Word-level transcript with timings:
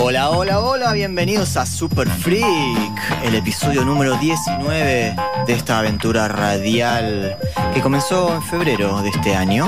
Hola, 0.00 0.30
hola, 0.30 0.60
hola, 0.60 0.92
bienvenidos 0.92 1.56
a 1.56 1.66
Super 1.66 2.08
Freak, 2.08 3.24
el 3.24 3.34
episodio 3.34 3.84
número 3.84 4.16
19 4.16 5.16
de 5.44 5.52
esta 5.52 5.80
aventura 5.80 6.28
radial 6.28 7.36
que 7.74 7.80
comenzó 7.80 8.32
en 8.32 8.42
febrero 8.42 9.02
de 9.02 9.08
este 9.08 9.34
año 9.34 9.66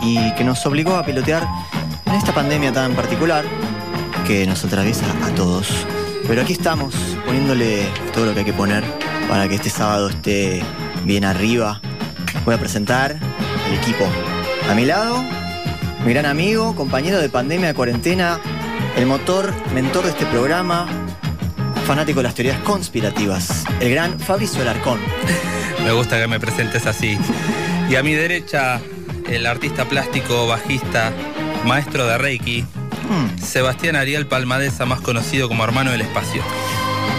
y 0.00 0.32
que 0.34 0.44
nos 0.44 0.64
obligó 0.66 0.94
a 0.94 1.04
pilotear 1.04 1.46
en 2.06 2.14
esta 2.14 2.32
pandemia 2.32 2.72
tan 2.72 2.94
particular 2.94 3.44
que 4.24 4.46
nos 4.46 4.64
atraviesa 4.64 5.04
a 5.24 5.34
todos. 5.34 5.68
Pero 6.28 6.42
aquí 6.42 6.52
estamos 6.52 6.94
poniéndole 7.26 7.88
todo 8.14 8.26
lo 8.26 8.34
que 8.34 8.40
hay 8.40 8.46
que 8.46 8.52
poner 8.52 8.84
para 9.28 9.48
que 9.48 9.56
este 9.56 9.68
sábado 9.68 10.10
esté 10.10 10.62
bien 11.04 11.24
arriba. 11.24 11.80
Voy 12.44 12.54
a 12.54 12.58
presentar 12.58 13.18
el 13.68 13.74
equipo. 13.74 14.04
A 14.70 14.74
mi 14.74 14.84
lado, 14.84 15.24
mi 16.04 16.12
gran 16.12 16.26
amigo, 16.26 16.76
compañero 16.76 17.18
de 17.18 17.28
pandemia 17.28 17.68
de 17.68 17.74
cuarentena, 17.74 18.38
el 18.96 19.06
motor, 19.06 19.52
mentor 19.74 20.04
de 20.04 20.10
este 20.10 20.26
programa, 20.26 20.86
fanático 21.86 22.20
de 22.20 22.24
las 22.24 22.34
teorías 22.34 22.58
conspirativas, 22.60 23.64
el 23.80 23.90
gran 23.90 24.18
Fabricio 24.18 24.62
Alarcón. 24.62 25.00
Me 25.84 25.92
gusta 25.92 26.18
que 26.20 26.28
me 26.28 26.38
presentes 26.38 26.86
así. 26.86 27.18
Y 27.88 27.96
a 27.96 28.02
mi 28.02 28.14
derecha, 28.14 28.80
el 29.28 29.46
artista 29.46 29.84
plástico, 29.86 30.46
bajista, 30.46 31.12
maestro 31.64 32.06
de 32.06 32.18
Reiki, 32.18 32.64
Mm, 33.08 33.38
Sebastián 33.38 33.96
Ariel 33.96 34.26
Palmadesa, 34.26 34.86
más 34.86 35.00
conocido 35.00 35.48
como 35.48 35.64
Hermano 35.64 35.90
del 35.90 36.02
Espacio. 36.02 36.42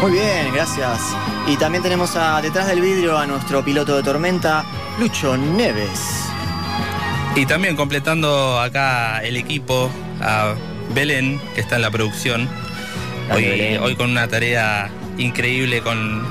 muy 0.01 0.11
bien, 0.11 0.51
gracias. 0.53 0.99
Y 1.47 1.55
también 1.57 1.83
tenemos 1.83 2.15
a, 2.15 2.41
detrás 2.41 2.67
del 2.67 2.81
vidrio 2.81 3.17
a 3.17 3.27
nuestro 3.27 3.63
piloto 3.63 3.95
de 3.95 4.03
tormenta, 4.03 4.65
Lucho 4.99 5.37
Neves. 5.37 5.99
Y 7.35 7.45
también 7.45 7.75
completando 7.75 8.59
acá 8.59 9.19
el 9.23 9.37
equipo, 9.37 9.89
a 10.21 10.55
Belén, 10.93 11.39
que 11.55 11.61
está 11.61 11.75
en 11.77 11.81
la 11.81 11.91
producción. 11.91 12.47
Hoy, 13.33 13.43
Belén. 13.45 13.81
hoy 13.81 13.95
con 13.95 14.09
una 14.11 14.27
tarea 14.27 14.89
increíble, 15.17 15.81
con... 15.81 16.23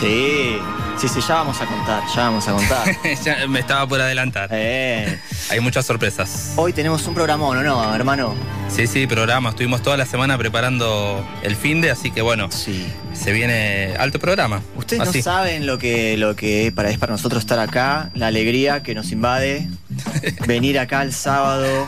Sí, 0.00 0.56
sí, 0.98 1.06
sí, 1.08 1.20
ya 1.26 1.34
vamos 1.34 1.60
a 1.60 1.66
contar, 1.66 2.02
ya 2.14 2.22
vamos 2.22 2.48
a 2.48 2.52
contar. 2.52 2.96
ya 3.24 3.46
me 3.46 3.60
estaba 3.60 3.86
por 3.86 4.00
adelantar. 4.00 4.48
Eh, 4.52 5.18
Hay 5.50 5.60
muchas 5.60 5.84
sorpresas. 5.84 6.52
hoy 6.56 6.72
tenemos 6.72 7.06
un 7.06 7.14
programón, 7.14 7.58
¿o 7.58 7.62
no, 7.62 7.94
hermano? 7.94 8.34
Sí, 8.70 8.86
sí, 8.86 9.06
programa. 9.06 9.50
Estuvimos 9.50 9.82
toda 9.82 9.98
la 9.98 10.06
semana 10.06 10.38
preparando 10.38 11.22
el 11.42 11.56
fin 11.56 11.82
de, 11.82 11.90
así 11.90 12.10
que 12.10 12.22
bueno, 12.22 12.50
Sí. 12.50 12.86
se 13.12 13.32
viene 13.32 13.94
alto 13.98 14.18
programa. 14.18 14.62
Ustedes 14.76 15.02
Así. 15.08 15.18
no 15.18 15.24
saben 15.24 15.66
lo 15.66 15.76
que, 15.76 16.16
lo 16.16 16.34
que 16.36 16.72
para, 16.74 16.88
es 16.88 16.96
para 16.96 17.12
nosotros 17.12 17.42
estar 17.42 17.58
acá, 17.58 18.10
la 18.14 18.28
alegría 18.28 18.82
que 18.82 18.94
nos 18.94 19.12
invade, 19.12 19.68
venir 20.46 20.78
acá 20.78 21.02
el 21.02 21.12
sábado 21.12 21.86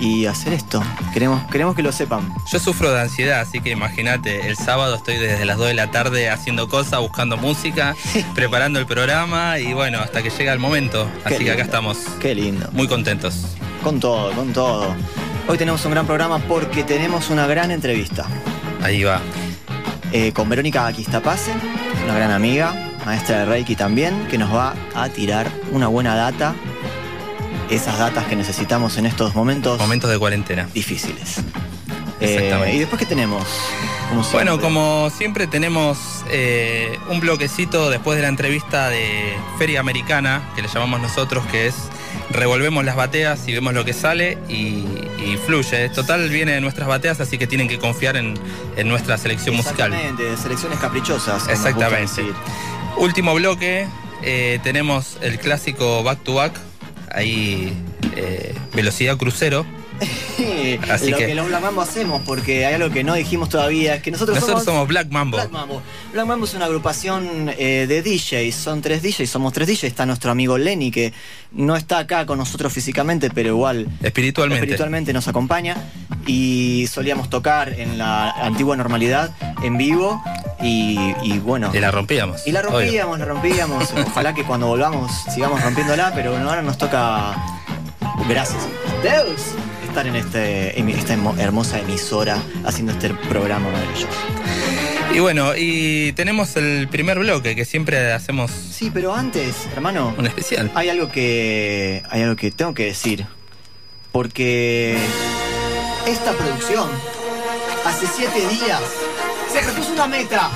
y 0.00 0.26
hacer 0.26 0.52
esto. 0.52 0.82
Queremos, 1.12 1.42
queremos 1.50 1.74
que 1.74 1.82
lo 1.82 1.92
sepan. 1.92 2.32
Yo 2.50 2.58
sufro 2.58 2.92
de 2.92 3.00
ansiedad, 3.00 3.40
así 3.40 3.60
que 3.60 3.70
imagínate, 3.70 4.48
el 4.48 4.56
sábado 4.56 4.96
estoy 4.96 5.16
desde 5.16 5.44
las 5.44 5.56
2 5.58 5.68
de 5.68 5.74
la 5.74 5.90
tarde 5.90 6.28
haciendo 6.30 6.68
cosas, 6.68 7.00
buscando 7.00 7.36
música, 7.36 7.94
preparando 8.34 8.78
el 8.78 8.86
programa 8.86 9.58
y 9.58 9.72
bueno, 9.72 9.98
hasta 10.00 10.22
que 10.22 10.30
llega 10.30 10.52
el 10.52 10.58
momento. 10.58 11.08
Qué 11.26 11.34
Así 11.36 11.44
que 11.44 11.50
acá 11.52 11.62
estamos 11.62 11.98
Qué 12.20 12.34
lindo. 12.34 12.68
muy 12.72 12.86
contentos. 12.88 13.46
Con 13.82 14.00
todo, 14.00 14.32
con 14.32 14.52
todo. 14.52 14.94
Hoy 15.48 15.56
tenemos 15.58 15.84
un 15.84 15.92
gran 15.92 16.06
programa 16.06 16.38
porque 16.40 16.82
tenemos 16.82 17.30
una 17.30 17.46
gran 17.46 17.70
entrevista 17.70 18.26
Ahí 18.82 19.04
va. 19.04 19.20
eh, 20.12 20.32
con 20.32 20.48
Verónica 20.48 20.86
Aquistapase, 20.86 21.52
una 22.04 22.14
gran 22.16 22.32
amiga, 22.32 22.74
maestra 23.04 23.38
de 23.40 23.44
Reiki 23.46 23.76
también, 23.76 24.26
que 24.28 24.38
nos 24.38 24.52
va 24.52 24.74
a 24.94 25.08
tirar 25.08 25.48
una 25.70 25.86
buena 25.86 26.16
data, 26.16 26.54
esas 27.70 27.98
datas 27.98 28.26
que 28.26 28.36
necesitamos 28.36 28.96
en 28.98 29.06
estos 29.06 29.34
momentos 29.34 29.78
Momentos 29.78 30.10
de 30.10 30.18
cuarentena. 30.18 30.68
difíciles. 30.74 31.36
Exactamente. 32.20 32.70
Eh, 32.72 32.76
¿Y 32.76 32.78
después 32.78 32.98
qué 32.98 33.06
tenemos? 33.06 33.44
Como 34.08 34.22
Bueno, 34.30 34.58
como 34.60 35.10
siempre 35.10 35.46
tenemos 35.46 35.98
eh, 36.30 36.98
un 37.10 37.20
bloquecito 37.20 37.90
después 37.90 38.16
de 38.16 38.22
la 38.22 38.28
entrevista 38.28 38.88
de 38.88 39.36
Feria 39.58 39.80
Americana, 39.80 40.48
que 40.54 40.62
le 40.62 40.68
llamamos 40.68 41.00
nosotros, 41.00 41.44
que 41.46 41.66
es 41.66 41.74
revolvemos 42.30 42.84
las 42.84 42.96
bateas 42.96 43.46
y 43.46 43.52
vemos 43.52 43.74
lo 43.74 43.84
que 43.84 43.92
sale 43.92 44.38
y, 44.48 44.84
y 45.22 45.38
fluye. 45.44 45.88
Total 45.90 46.28
viene 46.30 46.52
de 46.52 46.60
nuestras 46.60 46.88
bateas, 46.88 47.20
así 47.20 47.36
que 47.36 47.46
tienen 47.46 47.68
que 47.68 47.78
confiar 47.78 48.16
en, 48.16 48.34
en 48.76 48.88
nuestra 48.88 49.18
selección 49.18 49.54
musical. 49.56 49.92
Exactamente, 49.92 50.22
de 50.30 50.36
selecciones 50.38 50.78
caprichosas. 50.78 51.46
Exactamente. 51.48 52.22
Último 52.96 53.34
bloque, 53.34 53.86
eh, 54.22 54.58
tenemos 54.62 55.18
el 55.20 55.38
clásico 55.38 56.02
back 56.02 56.20
to 56.24 56.34
back, 56.34 56.52
ahí 57.12 57.72
eh, 58.16 58.54
velocidad 58.74 59.16
crucero. 59.16 59.64
Así 60.90 61.10
lo 61.10 61.16
que, 61.16 61.26
que- 61.28 61.34
los 61.34 61.48
Black 61.48 61.62
Mambo 61.62 61.80
hacemos, 61.80 62.20
porque 62.26 62.66
hay 62.66 62.74
algo 62.74 62.90
que 62.90 63.02
no 63.02 63.14
dijimos 63.14 63.48
todavía, 63.48 63.94
es 63.94 64.02
que 64.02 64.10
nosotros, 64.10 64.36
Nosotros 64.38 64.64
somos 64.64 64.86
Black 64.86 65.08
Mambo. 65.10 65.38
Black 65.38 65.50
Mambo. 65.50 65.82
Black 66.12 66.26
Mambo 66.26 66.44
es 66.44 66.52
una 66.54 66.66
agrupación 66.66 67.50
eh, 67.56 67.86
de 67.88 68.02
DJs, 68.02 68.54
son 68.54 68.82
tres 68.82 69.02
DJs, 69.02 69.28
somos 69.30 69.52
tres 69.54 69.66
DJs. 69.68 69.84
Está 69.84 70.04
nuestro 70.04 70.30
amigo 70.30 70.58
Lenny, 70.58 70.90
que 70.90 71.14
no 71.52 71.76
está 71.76 71.98
acá 71.98 72.26
con 72.26 72.36
nosotros 72.38 72.72
físicamente, 72.72 73.30
pero 73.30 73.48
igual 73.48 73.88
Espiritualmente. 74.02 74.64
espiritualmente 74.64 75.12
nos 75.14 75.28
acompaña. 75.28 75.76
Y 76.26 76.86
solíamos 76.92 77.30
tocar 77.30 77.72
en 77.78 77.96
la 77.98 78.30
antigua 78.32 78.76
normalidad, 78.76 79.30
en 79.62 79.78
vivo, 79.78 80.22
y, 80.62 81.14
y 81.22 81.38
bueno. 81.38 81.70
Y 81.74 81.78
la 81.80 81.90
rompíamos. 81.90 82.46
Y 82.46 82.52
la 82.52 82.60
obvio. 82.60 82.70
rompíamos, 82.80 83.18
la 83.18 83.24
rompíamos. 83.24 83.92
Ojalá 84.06 84.34
que 84.34 84.44
cuando 84.44 84.66
volvamos 84.68 85.12
sigamos 85.32 85.62
rompiéndola, 85.62 86.12
pero 86.14 86.32
bueno, 86.32 86.48
ahora 86.48 86.62
nos 86.62 86.78
toca, 86.78 87.34
gracias 88.28 88.62
Deus, 89.02 89.40
estar 89.86 90.06
en 90.06 90.16
este, 90.16 90.78
en 90.78 90.88
esta 90.88 91.14
hermo- 91.14 91.34
hermosa 91.38 91.78
emisora 91.80 92.38
haciendo 92.64 92.92
este 92.92 93.10
programa 93.28 93.68
maravilloso. 93.70 94.08
Y 95.14 95.20
bueno, 95.20 95.52
y 95.56 96.12
tenemos 96.12 96.56
el 96.56 96.88
primer 96.88 97.18
bloque 97.20 97.54
que 97.54 97.64
siempre 97.64 98.12
hacemos 98.12 98.50
Sí, 98.50 98.90
pero 98.92 99.14
antes, 99.14 99.54
hermano, 99.72 100.14
un 100.18 100.26
especial. 100.26 100.70
hay 100.74 100.90
algo 100.90 101.10
que. 101.10 102.02
hay 102.10 102.22
algo 102.22 102.36
que 102.36 102.50
tengo 102.50 102.74
que 102.74 102.84
decir. 102.86 103.24
Porque 104.12 104.96
esta 106.06 106.32
producción, 106.32 106.88
hace 107.84 108.06
siete 108.06 108.40
días, 108.48 108.80
se 109.60 109.62
propuso 109.72 109.92
una 109.92 110.06
meta. 110.06 110.50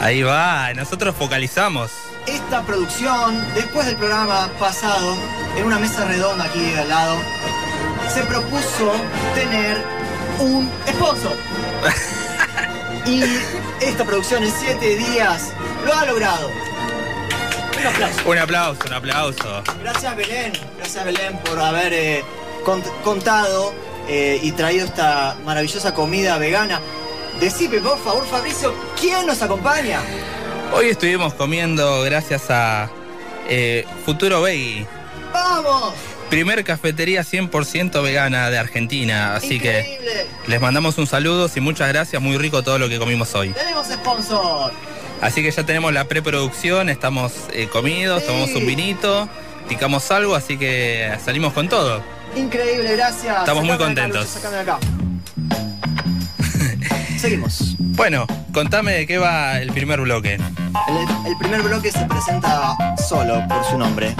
Ahí 0.00 0.22
va, 0.22 0.72
nosotros 0.74 1.14
focalizamos. 1.18 1.90
Esta 2.26 2.62
producción, 2.62 3.44
después 3.54 3.86
del 3.86 3.96
programa 3.96 4.48
pasado, 4.58 5.16
en 5.56 5.64
una 5.64 5.78
mesa 5.78 6.04
redonda 6.04 6.44
aquí 6.44 6.72
al 6.74 6.88
lado, 6.88 7.16
se 8.12 8.22
propuso 8.22 8.92
tener 9.34 9.82
un 10.38 10.70
sponsor. 10.88 11.36
Y 13.04 13.24
esta 13.80 14.04
producción 14.04 14.44
en 14.44 14.52
siete 14.60 14.96
días 14.96 15.48
lo 15.84 15.92
ha 15.92 16.04
logrado. 16.06 16.48
Un 17.80 17.86
aplauso. 17.88 18.30
Un 18.30 18.38
aplauso, 18.38 18.80
un 18.86 18.92
aplauso. 18.92 19.62
Gracias 19.82 20.16
Belén, 20.16 20.52
gracias 20.78 21.04
Belén 21.04 21.36
por 21.38 21.58
haber 21.58 21.92
eh, 21.92 22.24
cont- 22.64 22.88
contado 23.02 23.74
eh, 24.06 24.38
y 24.40 24.52
traído 24.52 24.86
esta 24.86 25.34
maravillosa 25.44 25.92
comida 25.94 26.38
vegana. 26.38 26.80
Decime 27.40 27.80
por 27.80 27.98
favor 27.98 28.26
Fabricio, 28.26 28.74
¿quién 29.00 29.26
nos 29.26 29.42
acompaña? 29.42 30.00
Hoy 30.74 30.86
estuvimos 30.86 31.34
comiendo 31.34 32.02
gracias 32.02 32.50
a 32.50 32.90
eh, 33.48 33.84
Futuro 34.04 34.42
Veggie. 34.42 34.86
¡Vamos! 35.32 35.94
primer 36.32 36.64
cafetería 36.64 37.20
100% 37.24 38.02
vegana 38.02 38.48
de 38.48 38.56
Argentina. 38.56 39.34
Así 39.36 39.60
que 39.60 40.00
les 40.46 40.60
mandamos 40.62 40.96
un 40.96 41.06
saludo 41.06 41.50
y 41.54 41.60
muchas 41.60 41.88
gracias. 41.88 42.22
Muy 42.22 42.38
rico 42.38 42.62
todo 42.62 42.78
lo 42.78 42.88
que 42.88 42.98
comimos 42.98 43.34
hoy. 43.34 43.50
Tenemos 43.50 43.86
sponsor. 43.88 44.72
Así 45.20 45.42
que 45.42 45.50
ya 45.50 45.66
tenemos 45.66 45.92
la 45.92 46.04
preproducción, 46.04 46.88
estamos 46.88 47.32
eh, 47.52 47.68
comidos, 47.68 48.24
tomamos 48.24 48.54
un 48.54 48.66
vinito, 48.66 49.28
picamos 49.68 50.10
algo, 50.10 50.34
así 50.34 50.56
que 50.56 51.14
salimos 51.22 51.52
con 51.52 51.68
todo. 51.68 52.02
Increíble, 52.34 52.96
gracias. 52.96 53.40
Estamos 53.40 53.64
muy 53.64 53.76
contentos. 53.76 54.38
Seguimos. 57.22 57.76
Bueno, 57.78 58.26
contame 58.52 58.94
de 58.94 59.06
qué 59.06 59.16
va 59.16 59.60
el 59.60 59.70
primer 59.70 60.00
bloque. 60.00 60.34
El, 60.34 61.36
primer 61.38 61.62
bloque 61.62 61.92
se 61.92 62.04
presenta 62.06 62.76
solo 62.96 63.46
por 63.46 63.64
su 63.64 63.78
nombre. 63.78 64.12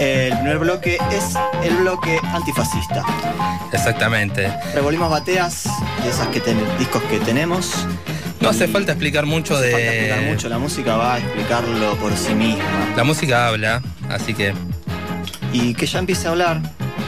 El 0.00 0.32
primer 0.38 0.58
bloque 0.60 0.96
es 1.10 1.34
el 1.62 1.76
bloque 1.76 2.18
antifascista. 2.24 3.04
Exactamente. 3.70 4.50
Revolvimos 4.72 5.10
bateas 5.10 5.64
de 6.02 6.08
esas 6.08 6.28
que 6.28 6.40
discos 6.78 7.02
que 7.02 7.18
tenemos. 7.18 7.86
No 8.40 8.48
hace 8.48 8.66
falta 8.66 8.92
explicar 8.92 9.26
mucho 9.26 9.60
de. 9.60 9.70
Falta 9.70 9.92
explicar 9.92 10.22
mucho, 10.22 10.48
la 10.48 10.58
música 10.58 10.96
va 10.96 11.14
a 11.16 11.18
explicarlo 11.18 11.96
por 11.96 12.16
sí 12.16 12.32
misma. 12.32 12.64
La 12.96 13.04
música 13.04 13.48
habla, 13.48 13.82
así 14.08 14.32
que. 14.32 14.54
Y 15.52 15.74
que 15.74 15.84
ya 15.84 15.98
empiece 15.98 16.28
a 16.28 16.30
hablar 16.30 16.62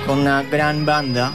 con 0.07 0.19
una 0.19 0.43
gran 0.43 0.85
banda 0.85 1.33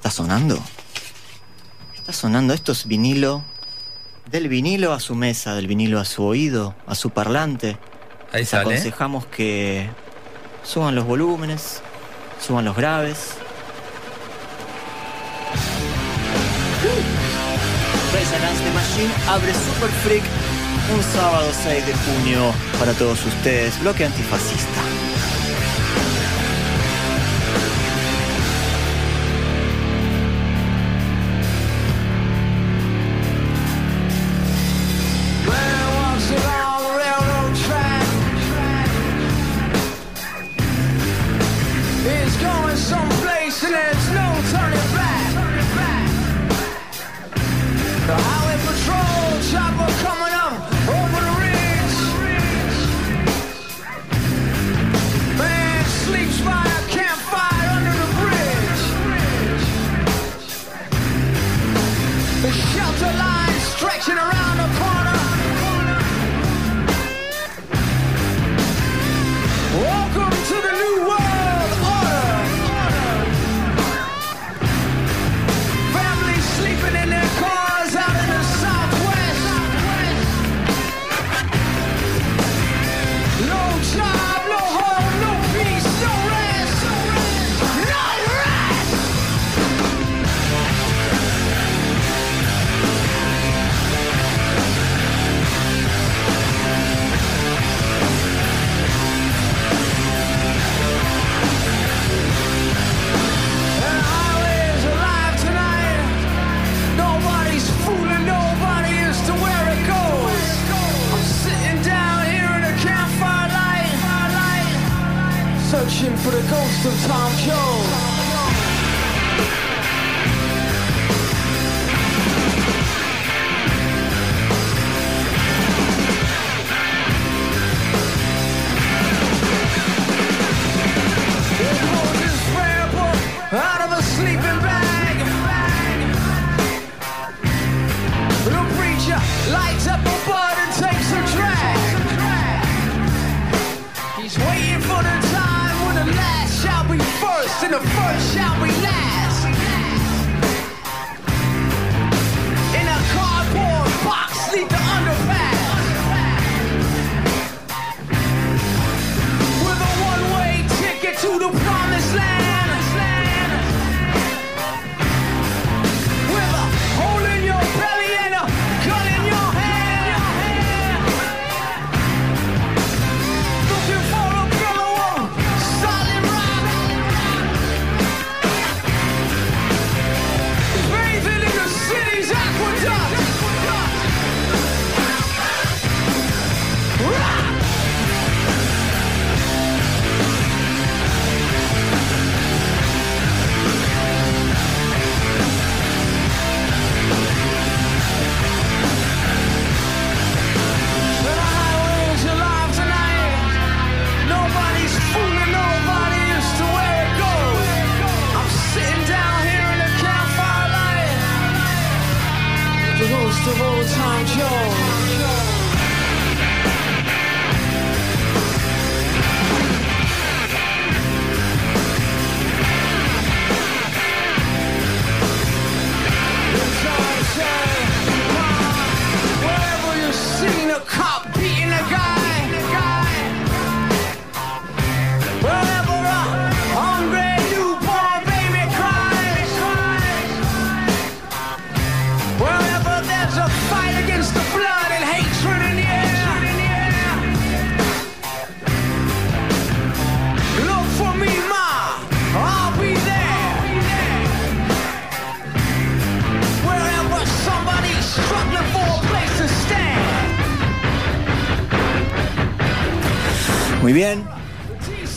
¿Está 0.00 0.10
sonando? 0.10 0.58
Está 1.94 2.14
sonando. 2.14 2.54
Esto 2.54 2.72
es 2.72 2.86
vinilo. 2.86 3.44
Del 4.30 4.48
vinilo 4.48 4.94
a 4.94 5.00
su 5.00 5.14
mesa, 5.14 5.54
del 5.54 5.66
vinilo 5.66 6.00
a 6.00 6.06
su 6.06 6.24
oído, 6.24 6.74
a 6.86 6.94
su 6.94 7.10
parlante. 7.10 7.76
Ahí 8.32 8.40
Les 8.40 8.54
aconsejamos 8.54 9.26
que 9.26 9.90
suban 10.64 10.94
los 10.94 11.04
volúmenes, 11.04 11.82
suban 12.40 12.64
los 12.64 12.74
graves. 12.76 13.34
Rage 18.14 18.36
Against 18.36 18.64
the 18.64 18.72
Machine 18.72 19.12
abre 19.28 19.52
Super 19.52 19.90
Freak 20.02 20.22
un 20.96 21.02
sábado 21.12 21.50
6 21.62 21.86
de 21.86 21.92
junio 21.92 22.54
para 22.78 22.94
todos 22.94 23.22
ustedes, 23.26 23.78
bloque 23.80 24.06
antifascista. 24.06 24.89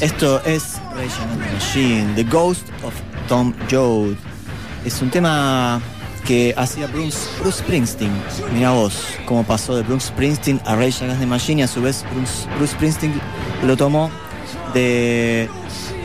Esto 0.04 0.42
es 0.44 0.82
Rage 0.94 1.54
Machine, 1.54 2.14
The 2.16 2.26
Ghost 2.26 2.68
of 2.84 2.94
Tom 3.30 3.54
Joad. 3.72 4.18
Es 4.84 5.02
un 5.02 5.10
tema 5.10 5.82
que 6.28 6.54
hacía 6.58 6.88
Bruce, 6.88 7.20
Bruce 7.40 7.60
Springsteen. 7.60 8.12
Mira 8.54 8.72
vos 8.72 9.02
cómo 9.26 9.46
pasó 9.46 9.78
de 9.78 9.84
Bruce 9.84 10.08
Springsteen 10.08 10.60
a 10.66 10.76
Rage 10.76 11.06
Against 11.06 11.22
the 11.22 11.26
Machine 11.26 11.62
y 11.62 11.64
a 11.64 11.70
su 11.70 11.82
vez 11.82 12.04
Bruce, 12.14 12.50
Bruce 12.58 12.74
Springsteen 12.74 13.14
lo 13.66 13.78
tomó 13.78 14.12
de 14.74 15.50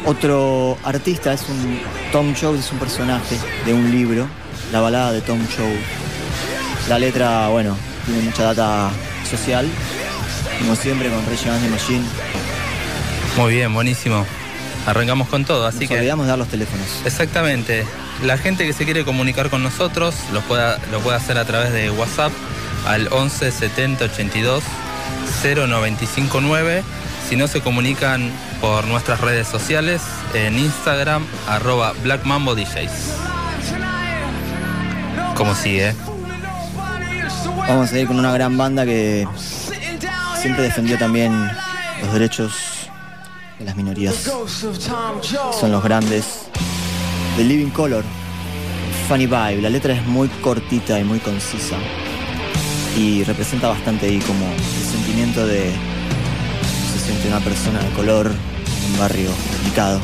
otro 0.06 0.78
artista. 0.84 1.32
Es 1.32 1.48
un 1.48 1.80
Tom 2.12 2.32
Joad, 2.40 2.54
es 2.54 2.70
un 2.70 2.78
personaje 2.78 3.36
de 3.66 3.74
un 3.74 3.90
libro, 3.90 4.28
la 4.70 4.80
balada 4.80 5.10
de 5.10 5.22
Tom 5.22 5.40
Joad. 5.56 5.74
La 6.88 7.00
letra, 7.00 7.48
bueno, 7.48 7.76
tiene 8.06 8.22
mucha 8.22 8.44
data 8.44 8.92
social, 9.28 9.66
como 10.60 10.76
siempre 10.76 11.10
con 11.10 11.18
Rage 11.26 11.50
Against 11.50 11.64
the 11.64 11.70
Machine. 11.70 12.37
Muy 13.36 13.54
bien, 13.54 13.72
buenísimo. 13.72 14.26
Arrancamos 14.86 15.28
con 15.28 15.44
todo, 15.44 15.66
así 15.66 15.80
Nos 15.80 15.88
que... 15.88 15.98
olvidamos 15.98 16.26
de 16.26 16.30
dar 16.30 16.38
los 16.38 16.48
teléfonos. 16.48 16.86
Exactamente. 17.04 17.84
La 18.24 18.38
gente 18.38 18.66
que 18.66 18.72
se 18.72 18.84
quiere 18.84 19.04
comunicar 19.04 19.50
con 19.50 19.62
nosotros 19.62 20.14
lo 20.32 20.40
puede, 20.42 20.76
lo 20.90 21.00
puede 21.00 21.16
hacer 21.16 21.38
a 21.38 21.44
través 21.44 21.72
de 21.72 21.90
WhatsApp 21.90 22.32
al 22.86 23.08
11 23.12 23.50
70 23.50 24.04
82 24.06 24.64
0959. 25.42 26.82
Si 27.28 27.36
no 27.36 27.46
se 27.46 27.60
comunican 27.60 28.30
por 28.60 28.86
nuestras 28.86 29.20
redes 29.20 29.46
sociales, 29.46 30.00
en 30.34 30.58
Instagram, 30.58 31.24
arroba 31.46 31.92
Black 32.02 32.24
Mambo 32.24 32.54
DJs. 32.54 32.90
Como 35.34 35.54
sigue. 35.54 35.94
Vamos 37.68 37.92
a 37.92 37.98
ir 37.98 38.06
con 38.06 38.18
una 38.18 38.32
gran 38.32 38.56
banda 38.56 38.86
que 38.86 39.28
siempre 40.40 40.64
defendió 40.64 40.96
también 40.98 41.50
los 42.00 42.12
derechos 42.12 42.77
de 43.58 43.64
las 43.64 43.76
minorías. 43.76 44.14
Son 45.58 45.72
los 45.72 45.82
grandes. 45.82 46.42
The 47.36 47.44
Living 47.44 47.70
Color, 47.70 48.04
Funny 49.08 49.26
Vibe. 49.26 49.62
La 49.62 49.70
letra 49.70 49.94
es 49.94 50.04
muy 50.06 50.28
cortita 50.28 50.98
y 50.98 51.04
muy 51.04 51.18
concisa. 51.18 51.76
Y 52.96 53.22
representa 53.24 53.68
bastante 53.68 54.06
ahí 54.06 54.18
como 54.20 54.44
el 54.46 54.84
sentimiento 54.84 55.46
de 55.46 55.72
se 56.92 56.98
siente 57.00 57.28
una 57.28 57.40
persona 57.40 57.80
de 57.80 57.90
color 57.90 58.26
en 58.26 58.92
un 58.92 58.98
barrio 58.98 59.30
complicado. 59.52 60.00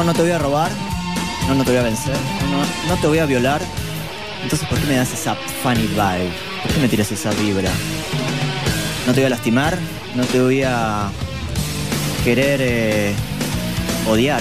No, 0.00 0.06
no 0.06 0.14
te 0.14 0.22
voy 0.22 0.30
a 0.30 0.38
robar. 0.38 0.70
No, 1.46 1.54
no 1.54 1.62
te 1.62 1.72
voy 1.72 1.78
a 1.78 1.82
vencer. 1.82 2.16
No, 2.50 2.88
no, 2.88 2.98
te 3.02 3.06
voy 3.06 3.18
a 3.18 3.26
violar. 3.26 3.60
Entonces, 4.42 4.66
¿por 4.66 4.78
qué 4.78 4.86
me 4.86 4.96
das 4.96 5.12
esa 5.12 5.34
funny 5.62 5.88
vibe? 5.88 6.32
¿Por 6.62 6.72
qué 6.72 6.80
me 6.80 6.88
tiras 6.88 7.12
esa 7.12 7.30
vibra? 7.32 7.70
No 9.06 9.12
te 9.12 9.20
voy 9.20 9.26
a 9.26 9.28
lastimar. 9.28 9.76
No 10.14 10.24
te 10.24 10.40
voy 10.40 10.62
a 10.62 11.10
querer 12.24 12.60
eh, 12.62 13.14
odiar. 14.08 14.40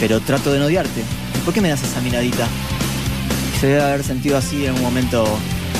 Pero 0.00 0.20
trato 0.20 0.52
de 0.52 0.58
no 0.58 0.66
odiarte. 0.66 1.02
¿Por 1.46 1.54
qué 1.54 1.62
me 1.62 1.70
das 1.70 1.82
esa 1.82 2.02
miradita? 2.02 2.46
Se 3.58 3.68
debe 3.68 3.82
haber 3.82 4.04
sentido 4.04 4.36
así 4.36 4.66
en 4.66 4.74
un 4.74 4.82
momento 4.82 5.24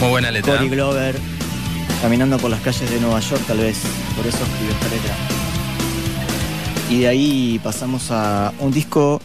Muy 0.01 0.09
buena 0.09 0.31
letra. 0.31 0.57
Cory 0.57 0.71
Glover 0.71 1.21
caminando 2.01 2.39
por 2.39 2.51
las 2.51 2.63
calles 2.63 2.89
de 2.89 2.99
Nueva 2.99 3.21
York, 3.21 3.43
tal 3.47 3.59
vez. 3.59 3.83
Por 4.17 4.27
eso 4.27 4.39
escribió 4.45 4.73
esta 4.73 4.89
letra. 4.89 5.30
Y 6.91 7.03
de 7.03 7.09
ahí 7.09 7.61
pasamos 7.63 8.11
a 8.11 8.53
un 8.59 8.73
disco 8.73 9.23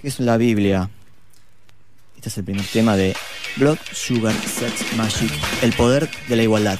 que 0.00 0.08
es 0.08 0.20
la 0.20 0.38
Biblia. 0.38 0.88
Este 2.16 2.30
es 2.30 2.38
el 2.38 2.44
primer 2.44 2.64
tema 2.64 2.96
de 2.96 3.14
Blood, 3.56 3.76
Sugar, 3.92 4.34
Sex, 4.34 4.96
Magic, 4.96 5.30
el 5.60 5.74
poder 5.74 6.08
de 6.28 6.36
la 6.36 6.42
igualdad. 6.44 6.78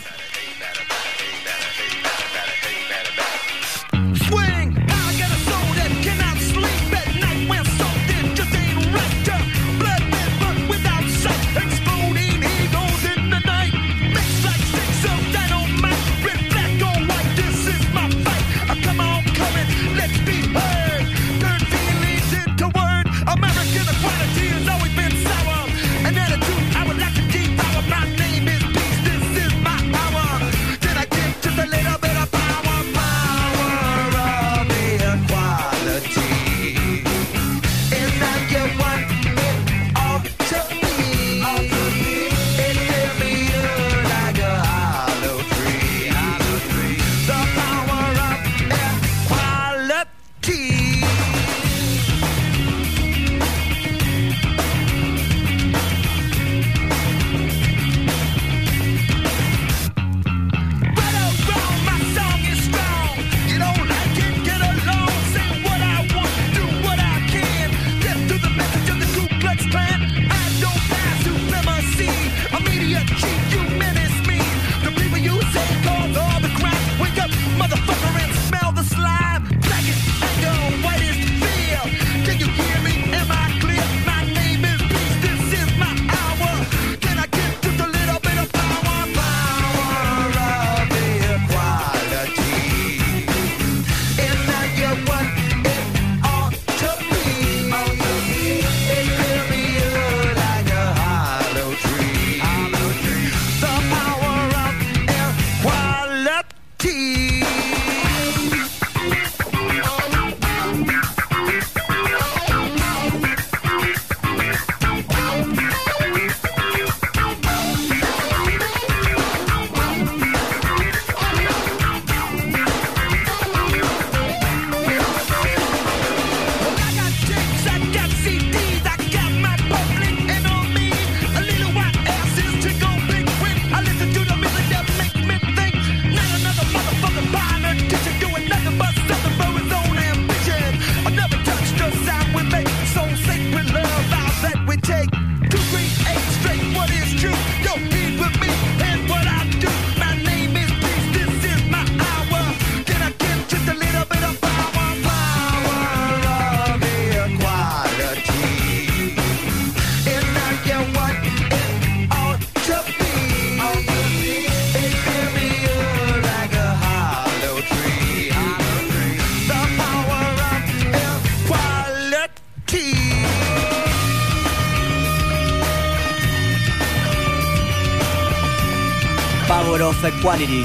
Power 180.01 180.13
of 180.13 180.19
Equality, 180.19 180.65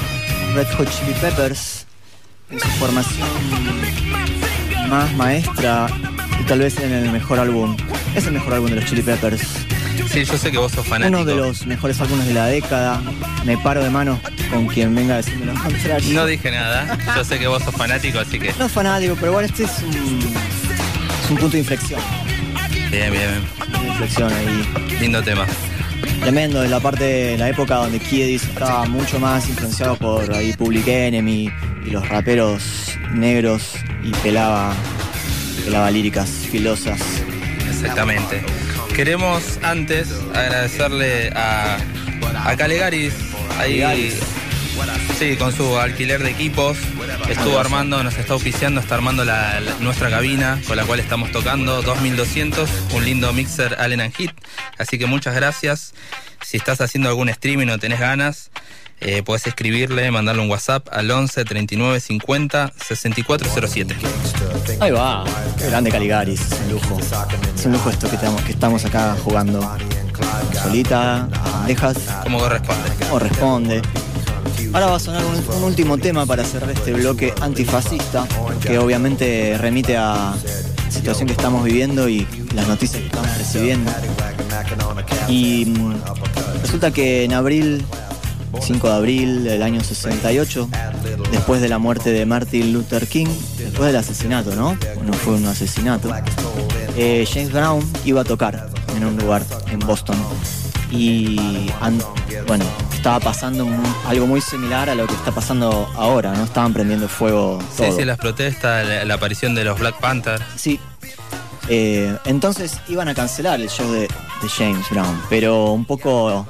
Red 0.54 0.68
Hot 0.78 0.90
Chili 0.90 1.14
Peppers, 1.14 1.86
en 2.50 2.60
su 2.60 2.68
formación 2.80 3.28
más 4.90 5.12
maestra 5.16 5.88
y 6.40 6.44
tal 6.44 6.60
vez 6.60 6.78
en 6.78 6.92
el 6.92 7.12
mejor 7.12 7.40
álbum. 7.40 7.76
Es 8.16 8.28
el 8.28 8.34
mejor 8.34 8.54
álbum 8.54 8.70
de 8.70 8.76
los 8.78 8.86
Chili 8.86 9.02
Peppers. 9.02 9.42
Sí, 10.12 10.24
yo 10.24 10.38
sé 10.38 10.52
que 10.52 10.58
vos 10.58 10.72
sos 10.72 10.86
fanático. 10.86 11.22
Uno 11.22 11.26
de 11.26 11.36
los 11.36 11.66
mejores 11.66 12.00
álbumes 12.02 12.28
de 12.28 12.34
la 12.34 12.48
década. 12.48 13.02
Me 13.46 13.58
paro 13.58 13.84
de 13.84 13.90
mano 13.90 14.20
con 14.52 14.68
quien 14.68 14.94
venga 14.94 15.16
a 15.16 15.18
decirme 15.18 15.48
lo 15.48 15.54
contrario. 15.54 16.14
No 16.14 16.26
dije 16.26 16.52
nada. 16.52 16.98
Yo 17.16 17.24
sé 17.24 17.40
que 17.40 17.48
vos 17.48 17.64
sos 17.64 17.76
fanático, 17.76 18.20
así 18.20 18.40
que. 18.40 18.54
No 18.60 18.66
es 18.66 18.72
fanático, 18.72 19.16
pero 19.20 19.34
bueno, 19.34 19.48
este 19.48 19.64
es 19.64 19.72
un, 19.82 20.20
es 21.24 21.32
un 21.32 21.38
punto 21.38 21.54
de 21.54 21.60
inflexión. 21.60 22.02
Bien, 22.92 23.12
bien. 23.12 23.44
Punto 23.58 23.80
de 23.82 23.88
inflexión 23.88 24.34
ahí. 24.34 24.98
Lindo 25.00 25.24
tema. 25.24 25.46
Tremendo, 26.24 26.62
de 26.62 26.70
la 26.70 26.80
parte 26.80 27.04
de 27.04 27.38
la 27.38 27.50
época 27.50 27.76
donde 27.76 28.00
Kiedis 28.00 28.44
estaba 28.44 28.86
mucho 28.86 29.20
más 29.20 29.50
influenciado 29.50 29.98
por 29.98 30.34
ahí 30.34 30.54
Public 30.54 30.88
Enemy 30.88 31.52
y 31.86 31.90
los 31.90 32.08
raperos 32.08 32.98
negros 33.12 33.74
y 34.02 34.12
pelaba, 34.24 34.74
pelaba 35.66 35.92
líricas 35.92 36.30
filosas. 36.50 37.02
Exactamente. 37.70 38.42
Queremos 38.96 39.60
antes 39.64 40.08
agradecerle 40.34 41.30
a, 41.36 41.78
a 42.46 42.56
Calegaris, 42.56 43.14
ahí, 43.60 43.82
Calegaris. 43.82 44.16
sí, 45.20 45.36
con 45.36 45.52
su 45.52 45.78
alquiler 45.78 46.24
de 46.24 46.30
equipos, 46.30 46.78
estuvo 47.30 47.60
armando, 47.60 48.04
nos 48.04 48.16
está 48.18 48.36
oficiando, 48.36 48.80
está 48.82 48.96
armando 48.96 49.24
la- 49.26 49.60
la- 49.60 49.76
nuestra 49.80 50.10
cabina 50.10 50.60
con 50.68 50.78
la 50.78 50.84
cual 50.86 51.00
estamos 51.00 51.32
tocando 51.32 51.82
2200, 51.82 52.70
un 52.94 53.06
lindo 53.06 53.32
mixer 53.34 53.76
Allen 53.80 54.02
and 54.02 54.14
Hit, 54.16 54.32
así 54.78 54.98
que 54.98 55.06
muchas 55.06 55.36
gracias. 55.36 55.94
Si 56.42 56.58
estás 56.58 56.82
haciendo 56.82 57.10
algún 57.10 57.30
streaming 57.30 57.68
o 57.70 57.78
tenés 57.78 58.00
ganas, 58.00 58.52
eh, 59.00 59.24
puedes 59.24 59.48
escribirle, 59.48 60.12
mandarle 60.12 60.42
un 60.42 60.50
WhatsApp 60.50 60.88
al 60.92 61.10
11 61.10 61.44
39 61.46 62.00
50 62.00 62.72
6407. 62.86 63.96
Ahí 64.80 64.92
va, 64.92 65.24
qué 65.58 65.68
grande 65.68 65.90
Caligaris, 65.92 66.40
es 66.42 66.60
un 66.66 66.72
lujo. 66.74 67.00
Es 67.56 67.66
un 67.66 67.72
lujo 67.74 67.90
esto 67.90 68.10
que, 68.10 68.18
tenemos, 68.18 68.42
que 68.44 68.52
estamos 68.52 68.84
acá 68.86 69.16
jugando. 69.24 69.60
Solita, 70.62 71.28
dejas 71.68 71.98
Como 72.24 72.40
corresponde. 72.40 72.90
o 73.12 73.20
responde. 73.20 73.82
Ahora 74.74 74.88
va 74.88 74.96
a 74.96 75.00
sonar 75.00 75.24
un, 75.26 75.64
último 75.64 75.98
tema 75.98 76.26
para 76.26 76.44
cerrar 76.44 76.72
este 76.72 76.94
bloque 76.94 77.34
antifascista, 77.42 78.28
que 78.62 78.78
obviamente 78.80 79.58
remite 79.58 79.98
a 79.98 80.36
la 80.36 80.92
situación 80.92 81.28
que 81.28 81.34
estamos 81.34 81.64
viviendo 81.64 82.10
y 82.10 82.28
las 82.56 82.68
noticias 82.68 83.02
que 83.02 83.08
estamos 83.08 83.38
recibiendo. 83.38 83.92
Y 85.28 85.66
mm, 85.66 85.94
resulta 86.62 86.92
que 86.92 87.24
en 87.24 87.34
abril, 87.34 87.86
5 88.62 88.88
de 88.88 88.94
abril 88.94 89.44
del 89.44 89.64
año 89.64 89.84
68, 89.84 90.70
después 91.32 91.62
de 91.62 91.70
la 91.70 91.78
muerte 91.78 92.12
de 92.12 92.26
Martin 92.26 92.74
Luther 92.74 93.08
King, 93.08 93.28
después 93.58 93.88
del 93.88 93.98
asesinato, 93.98 94.56
¿no? 94.56 94.78
No 95.06 95.14
fue 95.14 95.36
un 95.36 95.46
asesinato. 95.46 96.10
eh, 96.98 97.28
James 97.32 97.52
Brown 97.52 97.84
iba 98.06 98.22
a 98.22 98.24
tocar 98.24 98.70
en 98.96 99.06
un 99.06 99.18
lugar 99.18 99.44
en 99.72 99.80
Boston. 99.80 100.16
Y 100.96 101.70
bueno, 102.48 102.66
estaba 102.94 103.20
pasando 103.20 103.68
algo 104.08 104.28
muy 104.28 104.42
similar 104.42 104.90
a 104.90 104.96
lo 104.96 105.08
que 105.08 105.14
está 105.16 105.32
pasando 105.32 105.90
ahora, 105.96 106.34
¿no? 106.34 106.44
Estaban 106.44 106.72
prendiendo 106.74 107.08
fuego 107.08 107.60
Sí, 107.72 107.84
todo. 107.84 107.96
sí, 107.98 108.06
las 108.06 108.18
protestas, 108.18 108.88
la, 108.88 109.04
la 109.06 109.14
aparición 109.16 109.56
de 109.56 109.64
los 109.64 109.80
Black 109.80 110.00
Panther. 110.00 110.42
Sí. 110.56 110.80
Eh, 111.70 112.16
entonces 112.26 112.78
iban 112.90 113.08
a 113.08 113.16
cancelar 113.16 113.60
el 113.60 113.70
show 113.70 113.90
de, 113.92 114.02
de 114.02 114.50
James 114.58 114.86
Brown, 114.90 115.22
pero 115.30 115.72
un 115.72 115.86
poco 115.86 116.46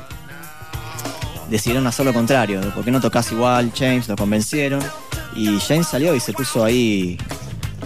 decidieron 1.50 1.86
hacer 1.88 2.06
lo 2.06 2.14
contrario. 2.14 2.60
¿Por 2.74 2.84
qué 2.84 2.92
no 2.92 3.00
tocas 3.00 3.32
igual, 3.32 3.72
James? 3.78 4.08
Lo 4.08 4.16
convencieron. 4.16 4.82
Y 5.36 5.60
James 5.60 5.88
salió 5.88 6.14
y 6.16 6.20
se 6.20 6.34
puso 6.34 6.64
ahí, 6.64 7.18